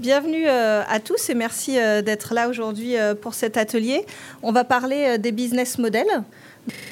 Bienvenue 0.00 0.48
euh, 0.48 0.82
à 0.88 0.98
tous 0.98 1.28
et 1.28 1.34
merci 1.34 1.78
euh, 1.78 2.00
d'être 2.00 2.32
là 2.32 2.48
aujourd'hui 2.48 2.96
euh, 2.96 3.14
pour 3.14 3.34
cet 3.34 3.58
atelier. 3.58 4.06
On 4.42 4.50
va 4.50 4.64
parler 4.64 5.18
des 5.18 5.30
business 5.30 5.76
models. 5.76 6.06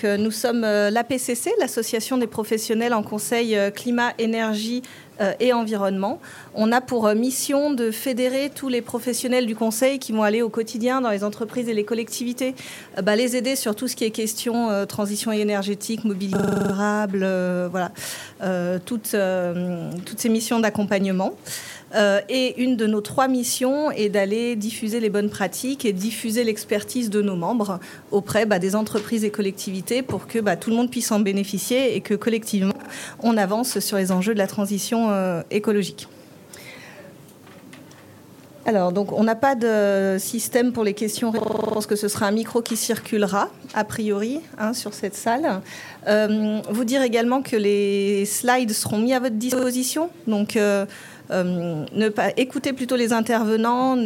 Nous 0.03 0.31
sommes 0.31 0.63
l'APCC, 0.63 1.51
l'Association 1.61 2.17
des 2.17 2.27
professionnels 2.27 2.95
en 2.95 3.03
conseil 3.03 3.57
climat, 3.75 4.13
énergie 4.19 4.83
et 5.41 5.53
environnement. 5.53 6.21
On 6.55 6.73
a 6.73 6.81
pour 6.81 7.07
mission 7.15 7.75
de 7.75 7.91
fédérer 7.91 8.51
tous 8.53 8.69
les 8.69 8.81
professionnels 8.81 9.45
du 9.45 9.55
conseil 9.55 9.99
qui 9.99 10.13
vont 10.13 10.23
aller 10.23 10.41
au 10.41 10.49
quotidien 10.49 11.03
dans 11.03 11.11
les 11.11 11.23
entreprises 11.23 11.69
et 11.69 11.75
les 11.75 11.85
collectivités, 11.85 12.55
bah, 13.03 13.15
les 13.15 13.37
aider 13.37 13.57
sur 13.57 13.77
tout 13.77 13.89
ce 13.89 13.95
qui 13.95 14.05
est 14.05 14.11
question 14.11 14.87
transition 14.87 15.31
énergétique, 15.31 16.05
mobilité 16.05 16.39
durable, 16.67 17.27
voilà, 17.71 17.93
toutes, 18.87 19.15
toutes 20.07 20.19
ces 20.19 20.29
missions 20.31 20.61
d'accompagnement. 20.61 21.35
Euh, 21.95 22.21
et 22.29 22.63
une 22.63 22.77
de 22.77 22.87
nos 22.87 23.01
trois 23.01 23.29
missions 23.29 23.91
est 23.91 24.11
d'aller 24.11 24.57
diffuser 24.57 25.01
les 25.01 25.09
bonnes 25.09 25.31
pratiques 25.31 25.85
et 25.85 25.93
diffuser 25.93 26.45
l'expertise 26.45 27.09
de 27.09 27.23
nos 27.23 27.37
membres 27.37 27.81
auprès 28.11 28.45
bah, 28.45 28.59
des 28.59 28.77
entreprises 28.77 29.25
et 29.25 29.31
collectivités 29.31 30.03
pour 30.03 30.27
que 30.27 30.39
bah, 30.39 30.57
tout 30.57 30.71
le 30.71 30.77
monde 30.77 30.91
puisse 30.91 31.11
en 31.13 31.21
bénéficier 31.21 31.97
et 31.97 32.01
que 32.01 32.15
collectivement, 32.15 32.75
on 33.21 33.37
avance 33.37 33.79
sur 33.81 33.97
les 33.97 34.13
enjeux 34.13 34.35
de 34.35 34.39
la 34.39 34.47
transition 34.47 35.11
euh, 35.11 35.43
écologique. 35.51 36.09
Alors, 38.67 38.93
donc, 38.93 39.13
on 39.13 39.25
n'a 39.25 39.35
pas 39.35 39.55
de 39.55 40.19
système 40.19 40.75
pour 40.75 40.85
les 40.85 40.93
questions. 40.93 41.33
Je 41.33 41.39
pense 41.39 41.87
que 41.87 41.97
ce 41.97 42.07
sera 42.07 42.27
un 42.27 42.33
micro 42.33 42.61
qui 42.61 42.77
circulera, 42.77 43.49
a 43.73 43.85
priori, 43.85 44.41
hein, 44.59 44.75
sur 44.75 44.93
cette 44.93 45.15
salle. 45.15 45.63
Euh, 46.07 46.61
vous 46.69 46.85
dire 46.85 47.01
également 47.01 47.41
que 47.41 47.57
les 47.57 48.27
slides 48.27 48.73
seront 48.73 48.99
mis 48.99 49.15
à 49.15 49.21
votre 49.21 49.37
disposition. 49.37 50.11
Donc, 50.27 50.59
ne 51.31 52.09
pas 52.09 52.31
écouter 52.37 52.73
plutôt 52.73 52.97
les 52.97 53.13
intervenants 53.13 53.97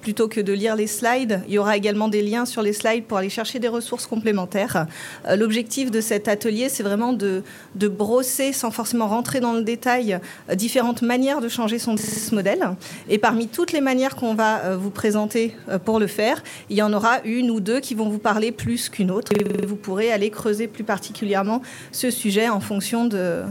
plutôt 0.00 0.28
que 0.28 0.40
de 0.40 0.52
lire 0.52 0.76
les 0.76 0.86
slides. 0.86 1.42
Il 1.48 1.54
y 1.54 1.58
aura 1.58 1.76
également 1.76 2.08
des 2.08 2.22
liens 2.22 2.46
sur 2.46 2.62
les 2.62 2.72
slides 2.72 3.04
pour 3.04 3.18
aller 3.18 3.28
chercher 3.28 3.58
des 3.58 3.68
ressources 3.68 4.06
complémentaires. 4.06 4.86
Euh, 5.26 5.36
l'objectif 5.36 5.90
de 5.90 6.00
cet 6.00 6.28
atelier, 6.28 6.68
c'est 6.68 6.82
vraiment 6.82 7.12
de, 7.12 7.42
brosser, 7.74 8.52
sans 8.52 8.70
forcément 8.70 9.06
rentrer 9.06 9.40
dans 9.40 9.52
le 9.52 9.62
détail, 9.62 10.18
euh, 10.50 10.54
différentes 10.54 11.02
manières 11.02 11.40
de 11.40 11.48
changer 11.48 11.78
son 11.78 11.96
modèle. 12.32 12.70
Et 13.08 13.18
parmi 13.18 13.48
toutes 13.48 13.72
les 13.72 13.80
manières 13.80 14.16
qu'on 14.16 14.34
va 14.34 14.76
vous 14.76 14.90
présenter 14.90 15.54
pour 15.84 16.00
le 16.00 16.06
faire, 16.06 16.42
il 16.70 16.76
y 16.76 16.82
en 16.82 16.92
aura 16.92 17.20
une 17.24 17.50
ou 17.50 17.60
deux 17.60 17.80
qui 17.80 17.94
vont 17.94 18.08
vous 18.08 18.18
parler 18.18 18.52
plus 18.52 18.88
qu'une 18.88 19.10
autre. 19.10 19.32
Et 19.32 19.66
vous 19.66 19.76
pourrez 19.76 20.12
aller 20.12 20.30
creuser 20.30 20.66
plus 20.66 20.84
particulièrement 20.84 21.62
ce 21.92 22.10
sujet 22.10 22.48
en 22.48 22.60
fonction 22.60 23.04
de 23.06 23.44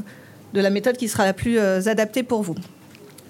la 0.53 0.69
méthode 0.69 0.97
qui 0.97 1.07
sera 1.07 1.25
la 1.25 1.33
plus 1.33 1.59
adaptée 1.59 2.23
pour 2.23 2.43
vous. 2.43 2.55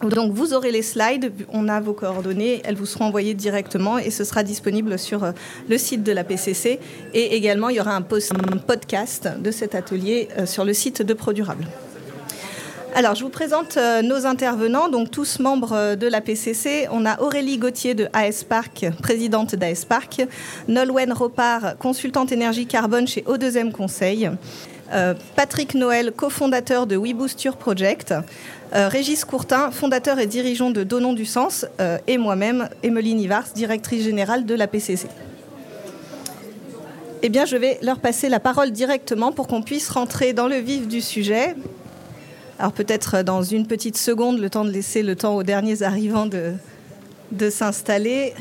Donc 0.10 0.34
vous 0.34 0.54
aurez 0.54 0.72
les 0.72 0.82
slides, 0.82 1.32
on 1.50 1.68
a 1.68 1.80
vos 1.80 1.94
coordonnées, 1.94 2.62
elles 2.66 2.76
vous 2.76 2.86
seront 2.86 3.06
envoyées 3.06 3.34
directement 3.34 3.98
et 3.98 4.12
ce 4.12 4.24
sera 4.24 4.44
disponible 4.44 5.00
sur 5.00 5.24
euh, 5.24 5.32
le 5.70 5.78
site 5.78 6.04
de 6.04 6.12
la 6.12 6.24
PCC. 6.24 6.80
Et 7.14 7.36
également, 7.36 7.70
il 7.70 7.78
y 7.78 7.80
aura 7.80 7.96
un 7.96 8.02
podcast 8.02 9.30
de 9.40 9.52
cet 9.52 9.76
atelier 9.76 10.28
euh, 10.38 10.46
sur 10.46 10.66
le 10.66 10.74
site 10.74 11.02
de 11.02 11.14
ProDurable. 11.14 11.68
Alors, 12.96 13.16
je 13.16 13.24
vous 13.24 13.30
présente 13.30 13.78
euh, 13.78 14.04
nos 14.04 14.28
intervenants, 14.28 14.88
donc 14.88 15.10
tous 15.10 15.40
membres 15.40 15.96
de 15.96 16.08
la 16.08 16.22
PCC. 16.22 16.88
On 16.92 17.08
a 17.08 17.20
Aurélie 17.22 17.58
Gauthier 17.58 17.96
de 17.96 18.08
AS 18.14 18.44
Park, 18.44 18.86
présidente 19.02 19.56
d'AS 19.56 19.86
Park, 19.86 20.22
Nolwenn 20.68 21.12
Ropard, 21.12 21.78
consultante 21.80 22.32
énergie 22.32 22.68
carbone 22.68 23.08
chez 23.08 23.22
O2M 23.22 23.72
Conseil, 23.72 24.30
Patrick 25.36 25.74
Noël, 25.74 26.12
cofondateur 26.12 26.88
de 26.88 26.96
WeBoosture 26.96 27.58
Project, 27.58 28.14
euh, 28.76 28.88
Régis 28.88 29.24
Courtin, 29.24 29.70
fondateur 29.70 30.18
et 30.18 30.26
dirigeant 30.26 30.72
de 30.72 30.84
Donnons 30.84 31.14
du 31.14 31.26
Sens, 31.26 31.66
euh, 31.80 32.00
et 32.08 32.18
moi-même, 32.18 32.70
Emeline 32.82 33.20
Ivars, 33.20 33.46
directrice 33.54 34.04
générale 34.04 34.46
de 34.46 34.56
la 34.56 34.66
PCC. 34.66 35.08
Eh 37.22 37.30
bien, 37.30 37.46
je 37.46 37.56
vais 37.56 37.78
leur 37.84 38.00
passer 38.00 38.30
la 38.30 38.40
parole 38.40 38.72
directement 38.72 39.32
pour 39.32 39.48
qu'on 39.48 39.62
puisse 39.62 39.90
rentrer 39.90 40.34
dans 40.34 40.48
le 40.48 40.56
vif 40.56 40.88
du 40.88 41.02
sujet. 41.02 41.56
Alors 42.58 42.74
peut-être 42.74 43.24
dans 43.24 43.44
une 43.44 43.68
petite 43.68 43.98
seconde, 43.98 44.40
le 44.40 44.50
temps 44.50 44.66
de 44.66 44.72
laisser 44.72 45.04
le 45.04 45.16
temps 45.16 45.36
aux 45.36 45.44
derniers 45.44 45.84
arrivants 45.84 46.28
de 46.28 47.50
s'installer. 47.50 48.34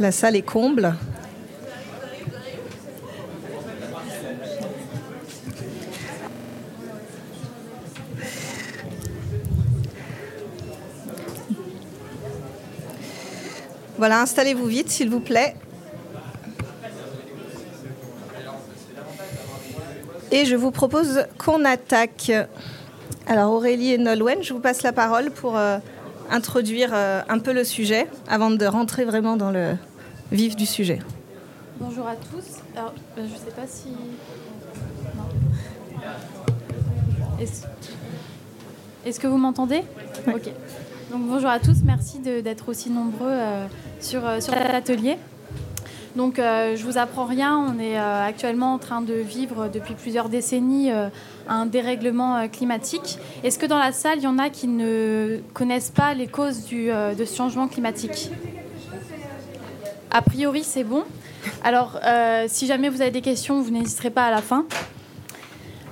La 0.00 0.12
salle 0.12 0.36
est 0.36 0.42
comble. 0.42 0.94
Voilà, 13.96 14.22
installez-vous 14.22 14.66
vite, 14.66 14.90
s'il 14.90 15.10
vous 15.10 15.18
plaît. 15.18 15.56
Et 20.30 20.44
je 20.44 20.54
vous 20.54 20.70
propose 20.70 21.26
qu'on 21.36 21.64
attaque. 21.64 22.30
Alors 23.28 23.52
Aurélie 23.52 23.92
et 23.92 23.98
Nolwenn, 23.98 24.42
je 24.42 24.54
vous 24.54 24.58
passe 24.58 24.82
la 24.82 24.94
parole 24.94 25.30
pour 25.30 25.58
euh, 25.58 25.76
introduire 26.30 26.92
euh, 26.94 27.20
un 27.28 27.38
peu 27.38 27.52
le 27.52 27.62
sujet 27.62 28.06
avant 28.26 28.50
de 28.50 28.64
rentrer 28.64 29.04
vraiment 29.04 29.36
dans 29.36 29.50
le 29.50 29.76
vif 30.32 30.56
du 30.56 30.64
sujet. 30.64 31.00
Bonjour 31.78 32.06
à 32.08 32.16
tous. 32.16 32.62
Alors, 32.74 32.94
euh, 33.18 33.26
je 33.28 33.34
ne 33.34 33.38
sais 33.38 33.54
pas 33.54 33.66
si... 33.66 33.88
Est-ce 39.04 39.20
que 39.20 39.26
vous 39.26 39.36
m'entendez 39.36 39.82
Ok. 40.26 40.50
Donc 41.10 41.26
bonjour 41.26 41.50
à 41.50 41.58
tous, 41.58 41.82
merci 41.84 42.20
d'être 42.20 42.68
aussi 42.70 42.88
nombreux 42.88 43.36
sur, 44.00 44.22
sur 44.42 44.54
cet 44.54 44.74
atelier. 44.74 45.18
Donc 46.18 46.40
euh, 46.40 46.74
je 46.74 46.84
vous 46.84 46.98
apprends 46.98 47.26
rien, 47.26 47.56
on 47.56 47.78
est 47.78 47.96
euh, 47.96 48.26
actuellement 48.26 48.74
en 48.74 48.78
train 48.78 49.02
de 49.02 49.14
vivre 49.14 49.70
depuis 49.72 49.94
plusieurs 49.94 50.28
décennies 50.28 50.90
euh, 50.90 51.10
un 51.48 51.64
dérèglement 51.64 52.48
climatique. 52.48 53.18
Est-ce 53.44 53.56
que 53.56 53.66
dans 53.66 53.78
la 53.78 53.92
salle, 53.92 54.18
il 54.18 54.24
y 54.24 54.26
en 54.26 54.36
a 54.36 54.50
qui 54.50 54.66
ne 54.66 55.38
connaissent 55.54 55.92
pas 55.92 56.14
les 56.14 56.26
causes 56.26 56.64
de 56.64 57.24
ce 57.24 57.36
changement 57.36 57.68
climatique? 57.68 58.30
A 60.10 60.20
priori, 60.20 60.64
c'est 60.64 60.82
bon. 60.82 61.04
Alors 61.62 62.00
si 62.48 62.66
jamais 62.66 62.88
vous 62.88 63.00
avez 63.00 63.12
des 63.12 63.22
questions, 63.22 63.62
vous 63.62 63.70
n'hésiterez 63.70 64.10
pas 64.10 64.24
à 64.24 64.32
la 64.32 64.42
fin. 64.42 64.66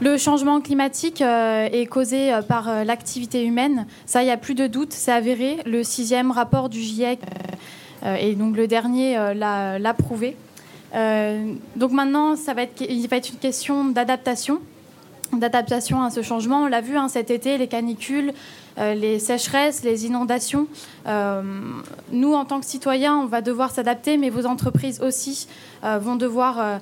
Le 0.01 0.19
changement 0.19 0.61
climatique 0.61 1.23
est 1.23 1.89
causé 1.89 2.37
par 2.49 2.85
l'activité 2.85 3.45
humaine. 3.45 3.87
Ça, 4.05 4.23
il 4.23 4.27
n'y 4.27 4.33
a 4.33 4.37
plus 4.37 4.55
de 4.55 4.67
doute, 4.67 4.93
c'est 4.93 5.13
avéré. 5.13 5.59
Le 5.65 5.85
sixième 5.85 6.33
rapport 6.33 6.69
du 6.69 6.81
GIEC 6.81 7.21
euh, 7.23 7.57
et 8.05 8.35
donc 8.35 8.57
le 8.57 8.67
dernier 8.67 9.17
euh, 9.17 9.35
l'a 9.35 9.95
prouvé. 9.95 10.37
Euh, 10.95 11.55
donc 11.77 11.93
maintenant, 11.93 12.37
ça 12.37 12.55
va 12.55 12.63
être, 12.63 12.81
il 12.81 13.07
va 13.09 13.17
être 13.17 13.31
une 13.31 13.39
question 13.39 13.85
d'adaptation 13.85 14.61
d'adaptation 15.33 16.03
à 16.03 16.11
ce 16.11 16.23
changement. 16.23 16.63
On 16.63 16.67
l'a 16.67 16.81
vu 16.81 16.97
hein, 16.97 17.09
cet 17.09 17.33
été, 17.33 17.59
les 17.59 17.67
canicules, 17.67 18.33
les 18.79 19.19
sécheresses, 19.19 19.83
les 19.83 20.07
inondations. 20.07 20.69
nous, 22.13 22.33
en 22.33 22.45
tant 22.45 22.61
que 22.61 22.65
citoyens, 22.65 23.17
on 23.17 23.27
va 23.27 23.43
devoir 23.43 23.73
s'adapter, 23.73 24.19
mais 24.19 24.31
vos 24.31 24.47
entreprises 24.47 25.01
aussi 25.03 25.49
vont 25.83 26.15
devoir 26.15 26.79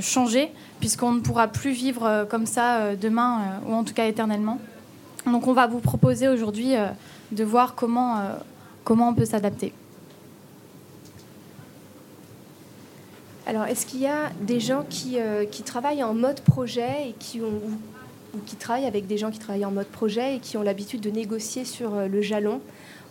changer, 0.00 0.52
puisqu'on 0.80 1.12
ne 1.12 1.20
pourra 1.20 1.48
plus 1.48 1.70
vivre 1.70 2.26
comme 2.28 2.44
ça 2.44 2.94
demain, 2.94 3.40
ou 3.66 3.72
en 3.72 3.84
tout 3.84 3.94
cas 3.94 4.06
éternellement. 4.06 4.58
Donc 5.24 5.46
on 5.48 5.54
va 5.54 5.66
vous 5.66 5.80
proposer 5.80 6.28
aujourd'hui 6.28 6.74
de 7.32 7.44
voir 7.44 7.74
comment, 7.74 8.18
comment 8.84 9.08
on 9.08 9.14
peut 9.14 9.24
s'adapter. 9.24 9.72
Alors, 13.48 13.64
est-ce 13.64 13.86
qu'il 13.86 14.00
y 14.00 14.06
a 14.06 14.30
des 14.42 14.60
gens 14.60 14.84
qui, 14.90 15.18
euh, 15.18 15.46
travaillent 15.64 16.04
en 16.04 16.12
mode 16.12 16.42
projet 16.42 17.08
et 17.08 17.14
qui 17.18 17.40
ont, 17.40 17.62
ou, 18.34 18.38
qui 18.44 18.56
travaillent 18.56 18.84
avec 18.84 19.06
des 19.06 19.16
gens 19.16 19.30
qui 19.30 19.38
travaillent 19.38 19.64
en 19.64 19.70
mode 19.70 19.86
projet 19.86 20.36
et 20.36 20.38
qui 20.38 20.58
ont 20.58 20.62
l'habitude 20.62 21.00
de 21.00 21.08
négocier 21.08 21.64
sur 21.64 21.94
euh, 21.94 22.08
le 22.08 22.20
jalon? 22.20 22.60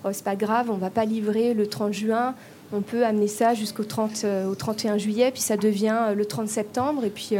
Oh, 0.06 0.10
C'est 0.12 0.24
pas 0.24 0.36
grave, 0.36 0.70
on 0.70 0.76
va 0.76 0.92
pas 0.92 1.06
livrer 1.06 1.56
le 1.56 1.66
30 1.66 1.92
juin, 1.92 2.36
on 2.72 2.82
peut 2.82 3.04
amener 3.04 3.28
ça 3.28 3.56
jusqu'au 3.56 3.84
30, 3.84 4.26
euh, 4.26 4.54
31 4.54 5.00
juillet, 5.00 5.32
puis 5.32 5.42
ça 5.42 5.58
devient 5.58 6.14
le 6.16 6.24
30 6.24 6.48
septembre, 6.48 7.04
et 7.04 7.10
puis 7.10 7.34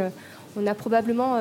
on 0.56 0.66
a 0.66 0.74
probablement 0.74 1.38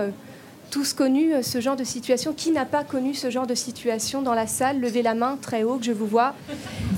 tous 0.70 0.94
connu 0.94 1.34
euh, 1.34 1.42
ce 1.42 1.62
genre 1.62 1.76
de 1.76 1.84
situation. 1.84 2.34
Qui 2.34 2.52
n'a 2.52 2.66
pas 2.66 2.84
connu 2.84 3.14
ce 3.14 3.30
genre 3.30 3.48
de 3.48 3.56
situation 3.56 4.22
dans 4.22 4.34
la 4.34 4.48
salle? 4.48 4.80
Levez 4.80 5.02
la 5.02 5.14
main 5.14 5.38
très 5.42 5.64
haut, 5.64 5.78
que 5.78 5.86
je 5.86 5.92
vous 5.92 6.08
vois. 6.08 6.34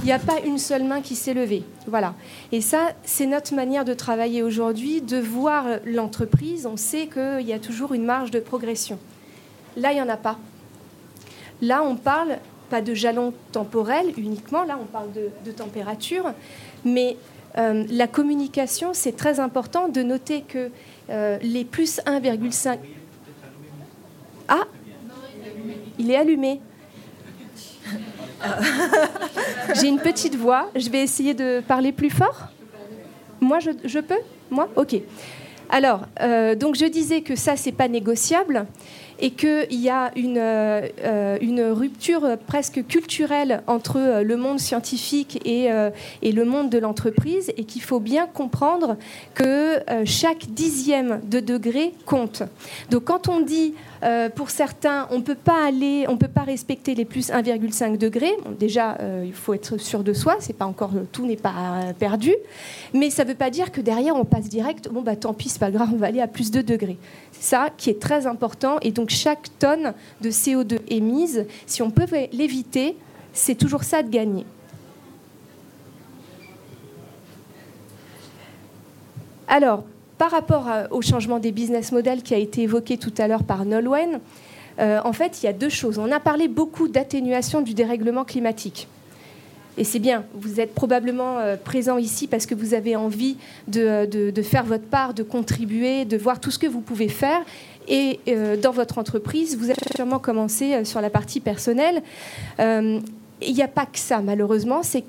Il 0.01 0.06
n'y 0.06 0.12
a 0.12 0.19
pas 0.19 0.39
une 0.45 0.57
seule 0.57 0.83
main 0.83 1.01
qui 1.01 1.16
s'est 1.16 1.33
levée. 1.33 1.63
Voilà. 1.88 2.16
Et 2.51 2.62
ça, 2.62 2.94
c'est 3.04 3.25
notre 3.25 3.54
manière 3.54 3.86
de 3.86 3.94
travailler 3.94 4.44
aujourd'hui, 4.44 5.01
de 5.01 5.18
voir 5.18 5.66
l'entreprise. 5.86 6.66
On 6.66 6.77
sait 6.77 7.07
qu'il 7.07 7.48
y 7.48 7.54
a 7.54 7.60
toujours 7.60 7.94
une 7.94 8.06
marge 8.06 8.31
de 8.31 8.39
progression. 8.39 9.00
Là, 9.77 9.92
il 9.92 9.95
n'y 9.95 10.01
en 10.01 10.10
a 10.10 10.18
pas. 10.18 10.38
Là, 11.62 11.83
on 11.83 11.95
parle 11.95 12.38
pas 12.69 12.81
de 12.81 12.94
jalon 12.94 13.33
temporel 13.51 14.07
uniquement, 14.18 14.63
là, 14.63 14.77
on 14.81 14.86
parle 14.86 15.10
de, 15.12 15.51
température, 15.51 16.31
mais 16.86 17.18
euh, 17.57 17.83
la 17.89 18.07
communication, 18.07 18.92
c'est 18.94 19.15
très 19.15 19.39
important 19.39 19.89
de 19.89 20.04
noter 20.04 20.42
que 20.42 20.69
euh, 21.10 21.38
les 21.42 21.65
plus 21.65 22.00
1,5... 22.06 22.77
Ah 24.50 24.66
Il 25.98 26.12
est 26.12 26.16
allumé. 26.18 26.60
J'ai 29.75 29.88
une 29.88 30.00
petite 30.00 30.36
voix, 30.36 30.69
je 30.75 30.90
vais 30.90 31.01
essayer 31.04 31.34
de 31.34 31.62
parler 31.68 31.92
plus 31.92 32.10
fort. 32.10 32.48
Moi, 33.40 33.60
je, 33.60 34.00
peux? 34.00 34.19
Moi? 34.50 34.68
Ok. 34.75 34.96
Alors, 35.69 36.01
euh, 36.22 36.56
donc 36.56 36.75
je 36.75 36.86
disais 36.86 37.22
que 37.22 37.36
ça, 37.36 37.56
c'est 37.56 37.72
pas 37.72 37.88
négociable 37.88 38.66
et 39.19 39.31
qu'il 39.31 39.81
y 39.81 39.89
a 39.89 40.12
une, 40.16 40.38
euh, 40.38 40.88
euh, 41.04 41.38
une, 41.42 41.62
rupture 41.62 42.38
presque 42.48 42.86
culturelle 42.88 43.62
entre 43.68 44.21
le 44.21 44.38
monde 44.38 44.60
scientifique 44.60 45.39
et, 45.45 45.69
et 46.21 46.31
le 46.31 46.45
monde 46.45 46.69
de 46.69 46.77
l'entreprise 46.77 47.51
et 47.57 47.66
qu'il 47.66 47.81
faut 47.81 48.00
bien 48.00 48.27
comprendre 48.27 48.98
que 49.33 49.80
chaque 50.06 50.48
dixième 50.50 51.19
de 51.30 51.39
degré 51.39 51.94
compte. 52.06 52.44
Donc 52.89 53.06
quand 53.06 53.27
on 53.27 53.42
dit 53.42 53.74
euh, 54.04 54.30
pour 54.30 54.50
certains, 54.50 55.07
on 55.12 55.18
ne 55.18 55.24
peut 55.24 55.36
pas 55.36 55.65
aller, 55.65 56.06
on 56.07 56.18
peut 56.18 56.30
pas 56.30 56.44
respecter 56.44 56.95
les 56.95 57.06
plus 57.06 57.30
1,5 57.30 57.98
degrés. 57.98 58.31
déjà, 58.57 58.98
euh, 59.00 59.24
il 59.25 59.33
faut 59.33 59.54
être 59.54 59.77
sûr 59.77 60.04
de 60.04 60.13
soi. 60.13 60.38
C'est 60.39 60.54
pas 60.54 60.65
encore 60.65 60.92
tout 61.12 61.25
n'est 61.25 61.36
pas 61.36 61.94
perdu, 61.98 62.33
mais 62.94 63.10
ça 63.10 63.24
ne 63.24 63.30
veut 63.30 63.36
pas 63.36 63.50
dire 63.50 63.72
que 63.72 63.81
derrière 63.81 64.15
on 64.15 64.25
passe 64.25 64.48
direct. 64.48 64.89
Bon 64.89 65.01
bah 65.01 65.15
tant 65.15 65.33
pis, 65.33 65.50
c'est 65.50 65.60
pas 65.60 65.72
grave, 65.72 65.89
on 65.94 65.98
va 65.98 66.07
aller 66.07 66.22
à 66.22 66.27
plus 66.27 66.51
de 66.51 66.62
degrés. 66.62 66.98
C'est 67.31 67.56
ça 67.56 67.69
qui 67.75 67.89
est 67.89 68.00
très 68.00 68.25
important. 68.25 68.77
Et 68.81 68.92
donc 68.92 69.08
chaque 69.09 69.47
tonne 69.59 69.94
de 70.21 70.29
CO2 70.29 70.79
émise, 70.88 71.45
si 71.65 71.81
on 71.81 71.91
peut 71.91 72.07
l'éviter, 72.31 72.95
c'est 73.33 73.56
toujours 73.56 73.83
ça 73.83 74.03
de 74.03 74.09
gagner. 74.09 74.45
Alors, 79.47 79.83
par 80.17 80.31
rapport 80.31 80.67
au 80.91 81.01
changement 81.01 81.39
des 81.39 81.51
business 81.51 81.91
models 81.91 82.21
qui 82.21 82.33
a 82.33 82.38
été 82.38 82.63
évoqué 82.63 82.97
tout 82.97 83.13
à 83.17 83.27
l'heure 83.27 83.44
par 83.44 83.65
Nolwenn, 83.65 84.19
euh, 84.79 85.00
en 85.03 85.13
fait, 85.13 85.41
il 85.41 85.45
y 85.45 85.50
a 85.50 85.53
deux 85.53 85.69
choses. 85.69 85.97
On 85.97 86.12
a 86.12 86.19
parlé 86.19 86.47
beaucoup 86.47 86.88
d'atténuation 86.88 87.62
du 87.62 87.73
dérèglement 87.73 88.23
climatique. 88.23 88.88
Et 89.77 89.83
c'est 89.83 90.00
bien, 90.00 90.25
vous 90.33 90.59
êtes 90.59 90.73
probablement 90.73 91.39
euh, 91.39 91.55
présent 91.55 91.97
ici 91.97 92.27
parce 92.27 92.45
que 92.45 92.55
vous 92.55 92.73
avez 92.73 92.95
envie 92.95 93.38
de, 93.67 94.31
faire 94.44 94.65
votre 94.65 94.83
part, 94.83 95.13
de 95.13 95.23
contribuer, 95.23 96.05
de 96.05 96.17
voir 96.17 96.39
tout 96.39 96.51
ce 96.51 96.59
que 96.59 96.67
vous 96.67 96.81
pouvez 96.81 97.07
faire. 97.07 97.41
Et 97.89 98.19
euh, 98.27 98.56
dans 98.56 98.71
votre 98.71 98.97
entreprise, 98.97 99.57
vous 99.57 99.65
avez 99.65 99.80
sûrement 99.95 100.19
commencé 100.19 100.86
sur 100.86 101.01
la 101.01 101.09
partie 101.09 101.39
personnelle. 101.39 102.01
Il 103.41 103.53
n'y 103.53 103.62
a 103.62 103.68
pas 103.68 103.86
que 103.86 103.97
ça, 103.97 104.19
malheureusement, 104.19 104.83
c'est 104.83 105.01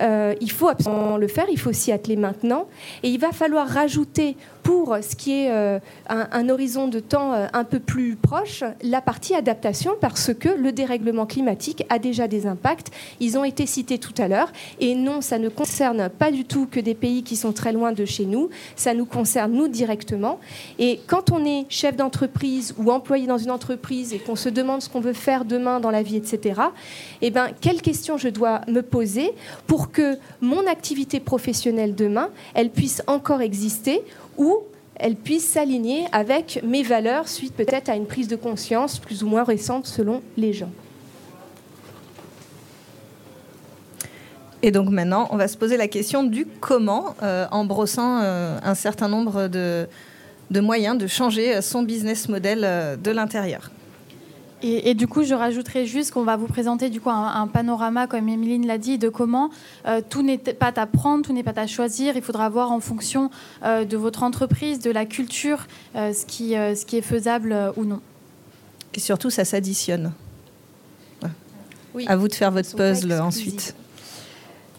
euh, 0.00 0.34
faut 0.50 0.68
absolument 0.68 1.16
le 1.16 1.28
faire, 1.28 1.46
il 1.50 1.58
faut 1.58 1.72
s'y 1.72 1.90
atteler 1.90 2.16
maintenant, 2.16 2.66
et 3.02 3.08
il 3.08 3.18
va 3.18 3.32
falloir 3.32 3.66
rajouter 3.66 4.36
pour 4.62 4.96
ce 5.00 5.16
qui 5.16 5.32
est 5.32 5.50
euh, 5.50 5.78
un, 6.08 6.48
horizon 6.48 6.88
de 6.88 7.00
temps 7.00 7.32
euh, 7.32 7.46
un 7.52 7.64
peu 7.64 7.80
plus 7.80 8.16
proche, 8.16 8.64
la 8.82 9.00
partie 9.00 9.34
adaptation, 9.34 9.92
parce 10.00 10.32
que 10.34 10.48
le 10.48 10.72
dérèglement 10.72 11.26
climatique 11.26 11.84
a 11.88 11.98
déjà 11.98 12.28
des 12.28 12.46
impacts. 12.46 12.90
Ils 13.20 13.38
ont 13.38 13.44
été 13.44 13.66
cités 13.66 13.98
tout 13.98 14.14
à 14.18 14.28
l'heure. 14.28 14.52
Et 14.80 14.94
non, 14.94 15.20
ça 15.20 15.38
ne 15.38 15.48
concerne 15.48 16.08
pas 16.08 16.30
du 16.30 16.44
tout 16.44 16.66
que 16.70 16.80
des 16.80 16.94
pays 16.94 17.22
qui 17.22 17.36
sont 17.36 17.52
très 17.52 17.72
loin 17.72 17.92
de 17.92 18.04
chez 18.04 18.24
nous. 18.24 18.50
Ça 18.76 18.94
nous 18.94 19.06
concerne, 19.06 19.52
nous, 19.52 19.68
directement. 19.68 20.38
Et 20.78 21.00
quand 21.06 21.32
on 21.32 21.44
est 21.44 21.66
chef 21.68 21.96
d'entreprise 21.96 22.74
ou 22.78 22.90
employé 22.90 23.26
dans 23.26 23.38
une 23.38 23.50
entreprise 23.50 24.12
et 24.12 24.18
qu'on 24.18 24.36
se 24.36 24.48
demande 24.48 24.82
ce 24.82 24.88
qu'on 24.88 25.00
veut 25.00 25.12
faire 25.12 25.44
demain 25.44 25.80
dans 25.80 25.90
la 25.90 26.02
vie, 26.02 26.16
etc., 26.16 26.60
eh 27.20 27.30
ben, 27.30 27.50
quelles 27.60 27.82
questions 27.82 28.16
je 28.16 28.28
dois 28.28 28.60
me 28.68 28.82
poser 28.82 29.32
pour 29.66 29.90
que 29.90 30.18
mon 30.40 30.66
activité 30.66 31.20
professionnelle 31.20 31.94
demain, 31.94 32.30
elle 32.54 32.70
puisse 32.70 33.02
encore 33.06 33.40
exister 33.40 34.02
ou 34.36 34.62
elle 34.96 35.16
puisse 35.16 35.48
s'aligner 35.48 36.06
avec 36.12 36.62
mes 36.64 36.82
valeurs 36.82 37.28
suite 37.28 37.54
peut-être 37.54 37.88
à 37.88 37.96
une 37.96 38.06
prise 38.06 38.28
de 38.28 38.36
conscience 38.36 38.98
plus 38.98 39.22
ou 39.22 39.26
moins 39.26 39.44
récente 39.44 39.86
selon 39.86 40.22
les 40.36 40.52
gens. 40.52 40.70
Et 44.62 44.70
donc 44.70 44.90
maintenant, 44.90 45.26
on 45.30 45.36
va 45.36 45.48
se 45.48 45.56
poser 45.56 45.76
la 45.76 45.88
question 45.88 46.22
du 46.22 46.46
comment, 46.46 47.16
euh, 47.22 47.46
en 47.50 47.64
brossant 47.64 48.20
euh, 48.22 48.58
un 48.62 48.76
certain 48.76 49.08
nombre 49.08 49.48
de, 49.48 49.88
moyens 50.60 50.96
de 50.96 51.08
changer 51.08 51.60
son 51.62 51.82
business 51.82 52.28
model 52.28 52.60
euh, 52.62 52.96
de 52.96 53.10
l'intérieur. 53.10 53.72
Et, 54.64 54.94
du 54.94 55.08
coup, 55.08 55.24
je 55.24 55.34
rajouterais 55.34 55.86
juste 55.86 56.12
qu'on 56.12 56.22
va 56.22 56.36
vous 56.36 56.46
présenter 56.46 56.88
du 56.88 57.00
coup 57.00 57.10
un, 57.10 57.48
panorama, 57.48 58.06
comme 58.06 58.28
Emeline 58.28 58.64
l'a 58.64 58.78
dit, 58.78 58.96
de 58.96 59.08
comment 59.08 59.50
euh, 59.86 60.00
tout 60.08 60.22
n'est 60.22 60.38
pas 60.38 60.72
à 60.76 60.86
prendre, 60.86 61.24
tout 61.24 61.32
n'est 61.32 61.42
pas 61.42 61.58
à 61.58 61.66
choisir. 61.66 62.16
Il 62.16 62.22
faudra 62.22 62.48
voir 62.48 62.70
en 62.70 62.78
fonction 62.78 63.30
euh, 63.64 63.84
de 63.84 63.96
votre 63.96 64.22
entreprise, 64.22 64.78
de 64.78 64.92
la 64.92 65.04
culture, 65.04 65.66
euh, 65.96 66.12
ce, 66.12 66.24
qui, 66.26 66.50
ce 66.50 66.86
qui 66.86 66.96
est 66.96 67.02
faisable 67.02 67.72
ou 67.76 67.84
non. 67.84 68.00
Et 68.94 69.00
surtout, 69.00 69.30
ça 69.30 69.44
s'additionne. 69.44 70.12
Oui. 71.94 72.06
À 72.08 72.16
vous 72.16 72.28
de 72.28 72.34
faire 72.34 72.52
votre 72.52 72.74
puzzle 72.74 73.12
ensuite. 73.20 73.74